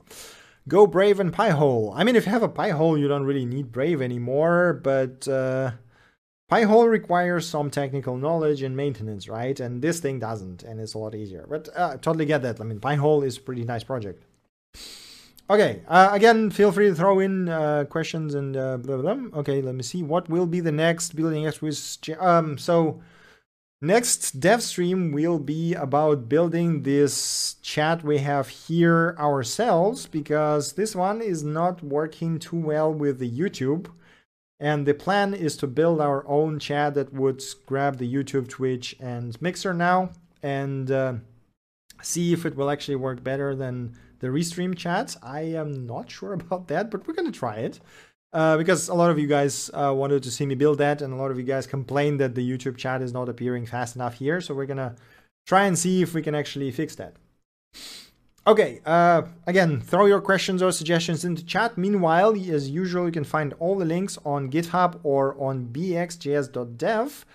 Go 0.66 0.86
Brave 0.86 1.20
and 1.20 1.30
Pi-hole. 1.32 1.92
I 1.94 2.04
mean, 2.04 2.16
if 2.16 2.24
you 2.24 2.32
have 2.32 2.42
a 2.42 2.48
Pi-hole, 2.48 2.96
you 2.96 3.06
don't 3.06 3.24
really 3.24 3.44
need 3.44 3.72
Brave 3.72 4.00
anymore, 4.00 4.80
but 4.82 5.28
uh, 5.28 5.72
Pi-hole 6.48 6.88
requires 6.88 7.46
some 7.46 7.70
technical 7.70 8.16
knowledge 8.16 8.62
and 8.62 8.74
maintenance, 8.74 9.28
right? 9.28 9.60
And 9.60 9.82
this 9.82 10.00
thing 10.00 10.20
doesn't, 10.20 10.62
and 10.62 10.80
it's 10.80 10.94
a 10.94 10.98
lot 10.98 11.14
easier. 11.14 11.46
But 11.48 11.68
uh, 11.76 11.98
totally 11.98 12.24
get 12.24 12.40
that. 12.42 12.62
I 12.62 12.64
mean, 12.64 12.80
Pi-hole 12.80 13.22
is 13.22 13.36
a 13.36 13.40
pretty 13.40 13.64
nice 13.64 13.84
project. 13.84 14.24
Okay, 15.50 15.82
uh, 15.88 16.10
again, 16.12 16.48
feel 16.50 16.70
free 16.70 16.90
to 16.90 16.94
throw 16.94 17.18
in 17.18 17.48
uh, 17.48 17.84
questions 17.90 18.34
and 18.34 18.56
uh, 18.56 18.76
blah, 18.76 18.98
blah, 18.98 19.14
blah. 19.14 19.40
Okay, 19.40 19.60
let 19.60 19.74
me 19.74 19.82
see. 19.82 20.00
What 20.00 20.28
will 20.28 20.46
be 20.46 20.60
the 20.60 20.70
next 20.70 21.16
building 21.16 21.44
expertise? 21.44 21.98
Um, 22.20 22.56
so 22.56 23.02
next 23.82 24.38
dev 24.38 24.62
stream 24.62 25.10
will 25.10 25.40
be 25.40 25.74
about 25.74 26.28
building 26.28 26.84
this 26.84 27.56
chat 27.62 28.04
we 28.04 28.18
have 28.18 28.48
here 28.48 29.16
ourselves 29.18 30.06
because 30.06 30.74
this 30.74 30.94
one 30.94 31.20
is 31.20 31.42
not 31.42 31.82
working 31.82 32.38
too 32.38 32.60
well 32.60 32.94
with 32.94 33.18
the 33.18 33.28
YouTube. 33.28 33.88
And 34.60 34.86
the 34.86 34.94
plan 34.94 35.34
is 35.34 35.56
to 35.56 35.66
build 35.66 36.00
our 36.00 36.24
own 36.28 36.60
chat 36.60 36.94
that 36.94 37.12
would 37.12 37.42
grab 37.66 37.98
the 37.98 38.12
YouTube, 38.12 38.46
Twitch, 38.46 38.94
and 39.00 39.40
Mixer 39.42 39.74
now 39.74 40.10
and 40.44 40.92
uh, 40.92 41.14
see 42.02 42.32
if 42.32 42.46
it 42.46 42.54
will 42.54 42.70
actually 42.70 42.96
work 42.96 43.24
better 43.24 43.56
than 43.56 43.96
the 44.20 44.28
restream 44.28 44.76
chat. 44.76 45.16
I 45.22 45.40
am 45.40 45.86
not 45.86 46.10
sure 46.10 46.32
about 46.40 46.68
that, 46.68 46.90
but 46.90 47.06
we're 47.06 47.14
to 47.14 47.32
try 47.32 47.56
it. 47.56 47.80
Uh, 48.32 48.56
because 48.56 48.88
a 48.88 48.94
lot 48.94 49.10
of 49.10 49.18
you 49.18 49.26
guys 49.26 49.70
uh, 49.74 49.92
wanted 49.92 50.22
to 50.22 50.30
see 50.30 50.46
me 50.46 50.54
build 50.54 50.78
that, 50.78 51.02
and 51.02 51.12
a 51.12 51.16
lot 51.16 51.32
of 51.32 51.38
you 51.38 51.42
guys 51.42 51.66
complained 51.66 52.20
that 52.20 52.36
the 52.36 52.48
YouTube 52.48 52.76
chat 52.76 53.02
is 53.02 53.12
not 53.12 53.28
appearing 53.28 53.66
fast 53.66 53.96
enough 53.96 54.14
here. 54.14 54.40
So 54.40 54.54
we're 54.54 54.66
gonna 54.66 54.94
try 55.46 55.64
and 55.64 55.76
see 55.76 56.00
if 56.00 56.14
we 56.14 56.22
can 56.22 56.34
actually 56.34 56.70
fix 56.70 56.94
that. 56.94 57.16
Okay, 58.46 58.80
uh, 58.86 59.22
again, 59.46 59.80
throw 59.80 60.06
your 60.06 60.20
questions 60.20 60.62
or 60.62 60.72
suggestions 60.72 61.24
into 61.24 61.44
chat. 61.44 61.76
Meanwhile, 61.76 62.36
as 62.50 62.70
usual, 62.70 63.06
you 63.06 63.12
can 63.12 63.24
find 63.24 63.52
all 63.58 63.76
the 63.76 63.84
links 63.84 64.16
on 64.24 64.50
GitHub 64.50 65.00
or 65.02 65.38
on 65.38 65.66
bxjs.dev. 65.66 67.26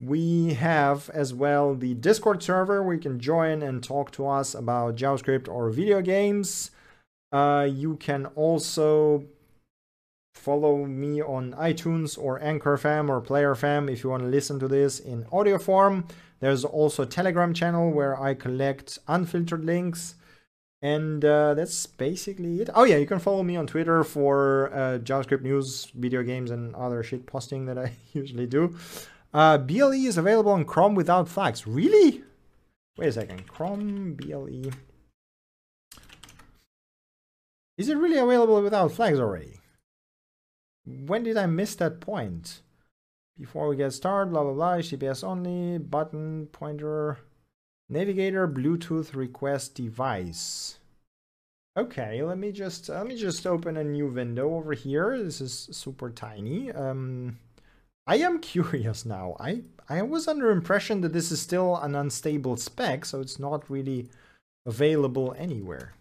We 0.00 0.54
have 0.54 1.10
as 1.10 1.34
well 1.34 1.74
the 1.74 1.94
Discord 1.94 2.42
server 2.42 2.82
where 2.82 2.94
you 2.94 3.00
can 3.00 3.18
join 3.18 3.62
and 3.62 3.82
talk 3.82 4.12
to 4.12 4.28
us 4.28 4.54
about 4.54 4.96
JavaScript 4.96 5.48
or 5.48 5.70
video 5.70 6.00
games. 6.00 6.70
Uh, 7.32 7.68
you 7.70 7.96
can 7.96 8.26
also 8.26 9.24
follow 10.34 10.86
me 10.86 11.20
on 11.20 11.52
iTunes 11.54 12.16
or 12.16 12.40
Anchor 12.40 12.76
FM 12.76 13.08
or 13.08 13.20
Player 13.20 13.54
FM 13.54 13.90
if 13.90 14.04
you 14.04 14.10
want 14.10 14.22
to 14.22 14.28
listen 14.28 14.60
to 14.60 14.68
this 14.68 15.00
in 15.00 15.26
audio 15.32 15.58
form. 15.58 16.06
There's 16.38 16.64
also 16.64 17.02
a 17.02 17.06
Telegram 17.06 17.52
channel 17.52 17.90
where 17.90 18.18
I 18.20 18.34
collect 18.34 19.00
unfiltered 19.08 19.64
links 19.64 20.14
and 20.80 21.24
uh, 21.24 21.54
that's 21.54 21.86
basically 21.86 22.60
it. 22.60 22.70
Oh 22.74 22.84
yeah, 22.84 22.96
you 22.96 23.06
can 23.06 23.18
follow 23.18 23.42
me 23.42 23.56
on 23.56 23.66
Twitter 23.66 24.04
for 24.04 24.70
uh, 24.72 24.98
JavaScript 24.98 25.42
news, 25.42 25.90
video 25.94 26.22
games, 26.22 26.52
and 26.52 26.74
other 26.76 27.02
shit 27.02 27.26
posting 27.26 27.66
that 27.66 27.78
I 27.78 27.96
usually 28.12 28.46
do. 28.46 28.76
Uh, 29.32 29.58
BLE 29.58 29.92
is 29.92 30.16
available 30.16 30.52
on 30.52 30.64
Chrome 30.64 30.94
without 30.94 31.28
flags. 31.28 31.66
Really? 31.66 32.22
Wait 32.96 33.08
a 33.08 33.12
second. 33.12 33.46
Chrome 33.46 34.14
BLE. 34.14 34.70
Is 37.76 37.88
it 37.88 37.96
really 37.96 38.18
available 38.18 38.60
without 38.62 38.92
flags 38.92 39.20
already? 39.20 39.60
When 40.84 41.22
did 41.22 41.36
I 41.36 41.46
miss 41.46 41.76
that 41.76 42.00
point? 42.00 42.62
Before 43.38 43.68
we 43.68 43.76
get 43.76 43.92
started, 43.92 44.32
blah 44.32 44.42
blah 44.42 44.52
blah, 44.52 44.76
HTTPS 44.78 45.22
only, 45.22 45.78
button, 45.78 46.46
pointer. 46.46 47.18
Navigator 47.88 48.48
Bluetooth 48.48 49.14
request 49.14 49.74
device. 49.74 50.78
Okay, 51.76 52.22
let 52.22 52.36
me 52.36 52.50
just 52.50 52.88
let 52.88 53.06
me 53.06 53.16
just 53.16 53.46
open 53.46 53.76
a 53.76 53.84
new 53.84 54.08
window 54.08 54.56
over 54.56 54.72
here. 54.72 55.16
This 55.22 55.40
is 55.40 55.68
super 55.70 56.10
tiny. 56.10 56.72
Um, 56.72 57.38
I 58.08 58.16
am 58.16 58.40
curious 58.40 59.04
now. 59.04 59.36
I 59.38 59.62
I 59.88 60.00
was 60.02 60.26
under 60.26 60.50
impression 60.50 61.02
that 61.02 61.12
this 61.12 61.30
is 61.30 61.40
still 61.40 61.76
an 61.76 61.94
unstable 61.94 62.56
spec, 62.56 63.04
so 63.04 63.20
it's 63.20 63.38
not 63.38 63.68
really 63.70 64.08
available 64.66 65.34
anywhere. 65.38 65.92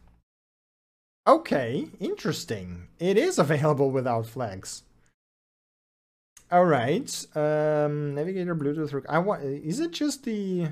Okay, 1.27 1.89
interesting. 1.99 2.87
It 2.97 3.17
is 3.17 3.37
available 3.45 3.91
without 3.91 4.25
flags. 4.25 4.83
All 6.49 6.63
right. 6.63 7.09
Um, 7.35 8.15
Navigator 8.15 8.55
Bluetooth. 8.55 9.05
I 9.09 9.19
want. 9.19 9.43
Is 9.43 9.81
it 9.81 9.91
just 9.91 10.23
the? 10.23 10.69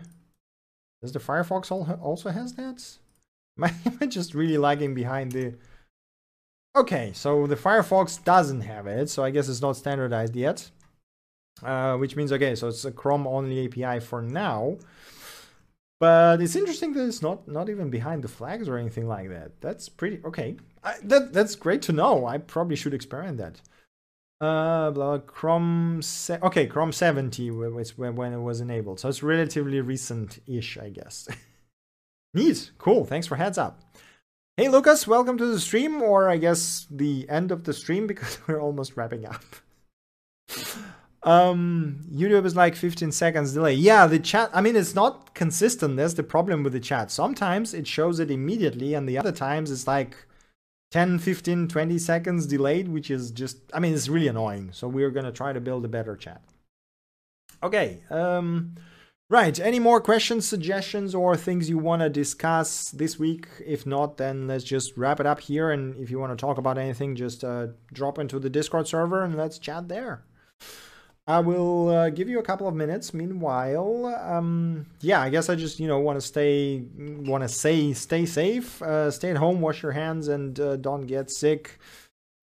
Does 1.01 1.11
the 1.11 1.19
Firefox 1.19 1.69
also 2.01 2.29
has 2.29 2.53
that? 2.53 2.81
Am 3.61 3.97
I 4.01 4.05
just 4.05 4.33
really 4.33 4.57
lagging 4.57 4.95
behind 4.95 5.33
the... 5.33 5.53
Okay, 6.75 7.11
so 7.13 7.45
the 7.47 7.55
Firefox 7.55 8.21
doesn't 8.23 8.61
have 8.61 8.88
it, 8.88 9.09
so 9.09 9.23
I 9.23 9.29
guess 9.29 9.47
it's 9.47 9.61
not 9.61 9.77
standardized 9.77 10.36
yet. 10.36 10.71
Uh, 11.64 11.95
which 11.97 12.16
means, 12.16 12.32
okay, 12.32 12.56
so 12.56 12.68
it's 12.68 12.86
a 12.86 12.91
Chrome-only 12.91 13.66
API 13.66 13.99
for 13.99 14.22
now. 14.22 14.78
But 15.99 16.41
it's 16.41 16.56
interesting 16.56 16.93
that 16.93 17.08
it's 17.08 17.22
not 17.22 17.47
not 17.47 17.70
even 17.70 17.89
behind 17.89 18.22
the 18.24 18.28
flags 18.28 18.68
or 18.68 18.78
anything 18.78 19.08
like 19.08 19.30
that. 19.30 19.62
That's 19.62 19.88
pretty 19.88 20.20
okay. 20.26 20.58
I, 20.84 20.95
that 21.03 21.32
that's 21.32 21.56
great 21.56 21.82
to 21.84 21.93
know. 21.93 22.26
I 22.26 22.38
probably 22.38 22.76
should 22.76 22.93
experiment 22.93 23.38
that. 23.38 23.62
Uh, 24.41 24.91
blah, 24.91 25.20
Chrome. 25.20 26.01
okay, 26.30 26.68
Chrome 26.68 26.91
70 26.91 27.51
was 27.51 27.97
when, 27.97 28.18
when 28.18 28.34
it 28.34 28.41
was 28.41 28.60
enabled, 28.60 28.99
so 28.99 29.08
it's 29.08 29.24
relatively 29.24 29.80
recent-ish, 29.80 30.78
I 30.78 30.89
guess. 30.89 31.30
Neat, 32.34 32.72
cool. 32.78 33.06
Thanks 33.06 33.28
for 33.28 33.38
heads 33.38 33.58
up. 33.58 33.80
Hey, 34.58 34.68
Lucas, 34.68 35.08
welcome 35.08 35.38
to 35.38 35.45
the 35.45 35.60
stream, 35.60 36.01
or 36.01 36.30
I 36.30 36.36
guess 36.36 36.86
the 36.91 37.26
end 37.30 37.51
of 37.51 37.64
the 37.64 37.74
stream 37.74 38.08
because 38.12 38.38
we're 38.45 38.62
almost 38.62 38.97
wrapping 38.97 39.26
up. 39.26 39.43
Um, 41.26 42.01
YouTube 42.13 42.45
is 42.45 42.55
like 42.55 42.76
15 42.76 43.11
seconds 43.11 43.53
delay. 43.53 43.73
Yeah, 43.73 44.05
the 44.05 44.19
chat. 44.19 44.51
I 44.53 44.61
mean, 44.61 44.76
it's 44.76 44.93
not 44.93 45.34
consistent. 45.34 45.97
That's 45.97 46.13
the 46.13 46.23
problem 46.23 46.63
with 46.63 46.73
the 46.73 46.80
chat. 46.80 47.09
Sometimes 47.09 47.73
it 47.73 47.88
shows 47.88 48.19
it 48.19 48.30
immediately, 48.30 48.93
and 48.93 49.09
the 49.09 49.17
other 49.17 49.32
times 49.32 49.71
it's 49.71 49.88
like 49.88 50.15
10, 50.91 51.17
15, 51.17 51.67
20 51.67 51.97
seconds 51.97 52.45
delayed, 52.45 52.88
which 52.88 53.09
is 53.09 53.32
just, 53.32 53.57
I 53.73 53.80
mean, 53.80 53.95
it's 53.95 54.07
really 54.07 54.28
annoying. 54.28 54.69
So 54.71 54.88
we're 54.88 55.09
going 55.09 55.26
to 55.26 55.32
try 55.32 55.51
to 55.51 55.59
build 55.59 55.84
a 55.84 55.88
better 55.89 56.15
chat. 56.15 56.43
Okay. 57.63 58.03
Um, 58.11 58.76
right. 59.28 59.59
Any 59.59 59.80
more 59.80 59.99
questions, 59.99 60.47
suggestions, 60.47 61.15
or 61.15 61.36
things 61.36 61.71
you 61.71 61.80
want 61.80 62.03
to 62.03 62.09
discuss 62.09 62.91
this 62.91 63.17
week? 63.17 63.47
If 63.65 63.88
not, 63.88 64.17
then 64.17 64.47
let's 64.47 64.63
just 64.63 64.95
wrap 64.95 65.19
it 65.19 65.26
up 65.26 65.39
here. 65.39 65.71
And 65.71 65.95
if 65.95 66.11
you 66.11 66.19
want 66.19 66.38
to 66.38 66.39
talk 66.39 66.59
about 66.59 66.78
anything, 66.78 67.15
just 67.15 67.43
uh, 67.43 67.69
drop 67.91 68.19
into 68.19 68.38
the 68.38 68.49
Discord 68.51 68.88
server 68.88 69.23
and 69.23 69.36
let's 69.36 69.57
chat 69.57 69.88
there. 69.88 70.23
I 71.28 71.39
will 71.39 71.89
uh, 71.89 72.09
give 72.11 72.30
you 72.30 72.38
a 72.39 72.43
couple 72.43 72.67
of 72.67 72.76
minutes. 72.76 73.13
Meanwhile, 73.13 74.05
um, 74.23 74.86
yeah, 75.01 75.21
I 75.21 75.30
guess 75.30 75.49
I 75.49 75.55
just 75.55 75.80
you 75.80 75.88
know 75.88 75.99
want 75.99 76.19
to 76.19 76.26
stay, 76.26 76.84
want 76.97 77.43
to 77.43 77.49
say 77.49 77.93
stay 77.93 78.26
safe, 78.26 78.82
uh, 78.82 79.09
stay 79.09 79.32
at 79.32 79.38
home, 79.38 79.59
wash 79.61 79.82
your 79.82 79.93
hands, 79.93 80.28
and 80.28 80.59
uh, 80.59 80.76
don't 80.76 81.07
get 81.07 81.32
sick. 81.32 81.80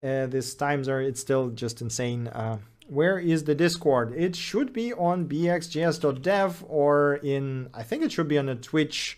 Uh, 0.03 0.25
these 0.25 0.53
times 0.53 0.89
are 0.89 1.01
it's 1.01 1.21
still 1.21 1.49
just 1.49 1.81
insane. 1.81 2.27
Uh, 2.27 2.57
where 2.87 3.17
is 3.17 3.45
the 3.45 3.55
Discord? 3.55 4.13
It 4.17 4.35
should 4.35 4.73
be 4.73 4.91
on 4.93 5.29
bxjs.dev 5.29 6.65
or 6.67 7.15
in 7.23 7.69
I 7.73 7.83
think 7.83 8.03
it 8.03 8.11
should 8.11 8.27
be 8.27 8.37
on 8.37 8.49
a 8.49 8.55
Twitch 8.55 9.17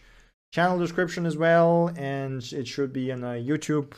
channel 0.53 0.77
description 0.77 1.25
as 1.25 1.37
well, 1.37 1.91
and 1.97 2.43
it 2.53 2.67
should 2.67 2.93
be 2.93 3.09
in 3.09 3.23
a 3.23 3.43
YouTube 3.43 3.93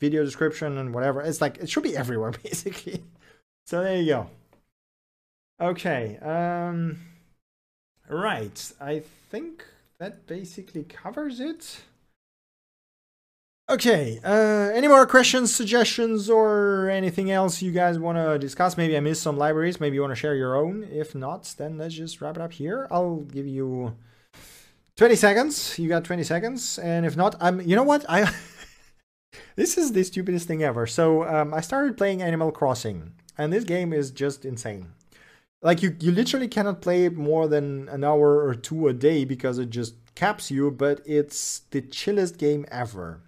video 0.00 0.24
description 0.24 0.78
and 0.78 0.94
whatever. 0.94 1.20
It's 1.20 1.42
like 1.42 1.58
it 1.58 1.68
should 1.68 1.82
be 1.82 1.98
everywhere 1.98 2.30
basically. 2.42 3.04
So 3.66 3.84
there 3.84 4.00
you 4.00 4.06
go. 4.06 4.30
Okay. 5.60 6.18
Um, 6.18 6.98
right. 8.08 8.72
I 8.80 9.02
think 9.30 9.64
that 9.98 10.26
basically 10.26 10.84
covers 10.84 11.40
it. 11.40 11.82
Okay. 13.70 14.20
Uh, 14.24 14.70
any 14.74 14.88
more 14.88 15.06
questions, 15.06 15.54
suggestions, 15.54 16.28
or 16.28 16.90
anything 16.90 17.30
else 17.30 17.62
you 17.62 17.70
guys 17.72 17.98
want 17.98 18.18
to 18.18 18.38
discuss? 18.38 18.76
Maybe 18.76 18.96
I 18.96 19.00
missed 19.00 19.22
some 19.22 19.38
libraries. 19.38 19.80
Maybe 19.80 19.94
you 19.94 20.00
want 20.00 20.10
to 20.10 20.16
share 20.16 20.34
your 20.34 20.56
own. 20.56 20.88
If 20.90 21.14
not, 21.14 21.54
then 21.56 21.78
let's 21.78 21.94
just 21.94 22.20
wrap 22.20 22.36
it 22.36 22.42
up 22.42 22.52
here. 22.52 22.88
I'll 22.90 23.20
give 23.20 23.46
you 23.46 23.96
20 24.96 25.14
seconds. 25.14 25.78
You 25.78 25.88
got 25.88 26.04
20 26.04 26.24
seconds. 26.24 26.78
And 26.78 27.06
if 27.06 27.16
not, 27.16 27.36
I'm. 27.40 27.60
You 27.60 27.76
know 27.76 27.82
what? 27.82 28.04
I. 28.08 28.30
this 29.56 29.78
is 29.78 29.92
the 29.92 30.02
stupidest 30.02 30.48
thing 30.48 30.62
ever. 30.62 30.86
So 30.86 31.24
um, 31.24 31.54
I 31.54 31.60
started 31.60 31.96
playing 31.96 32.20
Animal 32.20 32.50
Crossing, 32.50 33.12
and 33.38 33.52
this 33.52 33.64
game 33.64 33.92
is 33.92 34.10
just 34.10 34.44
insane 34.44 34.88
like 35.62 35.82
you 35.82 35.96
you 36.00 36.10
literally 36.12 36.48
cannot 36.48 36.82
play 36.82 37.08
more 37.08 37.48
than 37.48 37.88
an 37.88 38.04
hour 38.04 38.44
or 38.44 38.54
two 38.54 38.88
a 38.88 38.92
day 38.92 39.24
because 39.24 39.58
it 39.58 39.70
just 39.70 39.94
caps 40.14 40.50
you 40.50 40.70
but 40.70 41.00
it's 41.06 41.60
the 41.70 41.80
chillest 41.80 42.36
game 42.36 42.66
ever. 42.70 43.20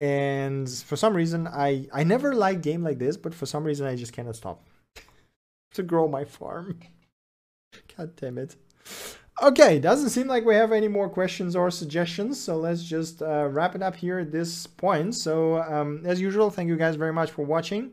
And 0.00 0.68
for 0.68 0.96
some 0.96 1.14
reason 1.14 1.46
i 1.46 1.86
i 1.92 2.04
never 2.04 2.34
like 2.34 2.62
game 2.62 2.82
like 2.82 2.98
this 2.98 3.16
but 3.16 3.34
for 3.34 3.46
some 3.46 3.64
reason 3.64 3.86
i 3.86 3.96
just 3.96 4.12
cannot 4.12 4.36
stop 4.36 4.64
to 5.74 5.82
grow 5.82 6.08
my 6.08 6.24
farm. 6.24 6.78
God 7.96 8.16
damn 8.16 8.38
it. 8.38 8.56
Okay 9.42 9.78
doesn't 9.80 10.10
seem 10.10 10.28
like 10.28 10.44
we 10.44 10.54
have 10.54 10.72
any 10.72 10.88
more 10.88 11.08
questions 11.08 11.56
or 11.56 11.70
suggestions 11.70 12.40
so 12.40 12.56
let's 12.56 12.84
just 12.84 13.22
uh, 13.22 13.48
wrap 13.50 13.74
it 13.74 13.82
up 13.82 13.96
here 13.96 14.20
at 14.20 14.30
this 14.30 14.66
point. 14.66 15.14
So 15.14 15.60
um, 15.62 16.02
as 16.04 16.20
usual 16.20 16.50
thank 16.50 16.68
you 16.68 16.76
guys 16.76 16.94
very 16.94 17.12
much 17.12 17.30
for 17.32 17.44
watching 17.44 17.92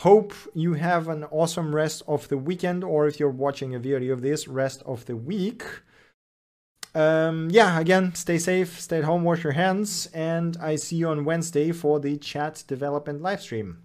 Hope 0.00 0.34
you 0.54 0.74
have 0.74 1.08
an 1.08 1.24
awesome 1.24 1.74
rest 1.74 2.02
of 2.06 2.28
the 2.28 2.36
weekend, 2.36 2.84
or 2.84 3.06
if 3.06 3.18
you're 3.18 3.30
watching 3.30 3.74
a 3.74 3.78
video 3.78 4.12
of 4.12 4.20
this, 4.20 4.46
rest 4.46 4.82
of 4.84 5.06
the 5.06 5.16
week. 5.16 5.64
Um, 6.94 7.48
yeah, 7.50 7.80
again, 7.80 8.14
stay 8.14 8.38
safe, 8.38 8.78
stay 8.80 8.98
at 8.98 9.04
home, 9.04 9.24
wash 9.24 9.42
your 9.42 9.52
hands, 9.54 10.06
and 10.12 10.56
I 10.58 10.76
see 10.76 10.96
you 10.96 11.08
on 11.08 11.24
Wednesday 11.24 11.72
for 11.72 11.98
the 11.98 12.18
chat 12.18 12.62
development 12.66 13.22
live 13.22 13.40
stream. 13.40 13.84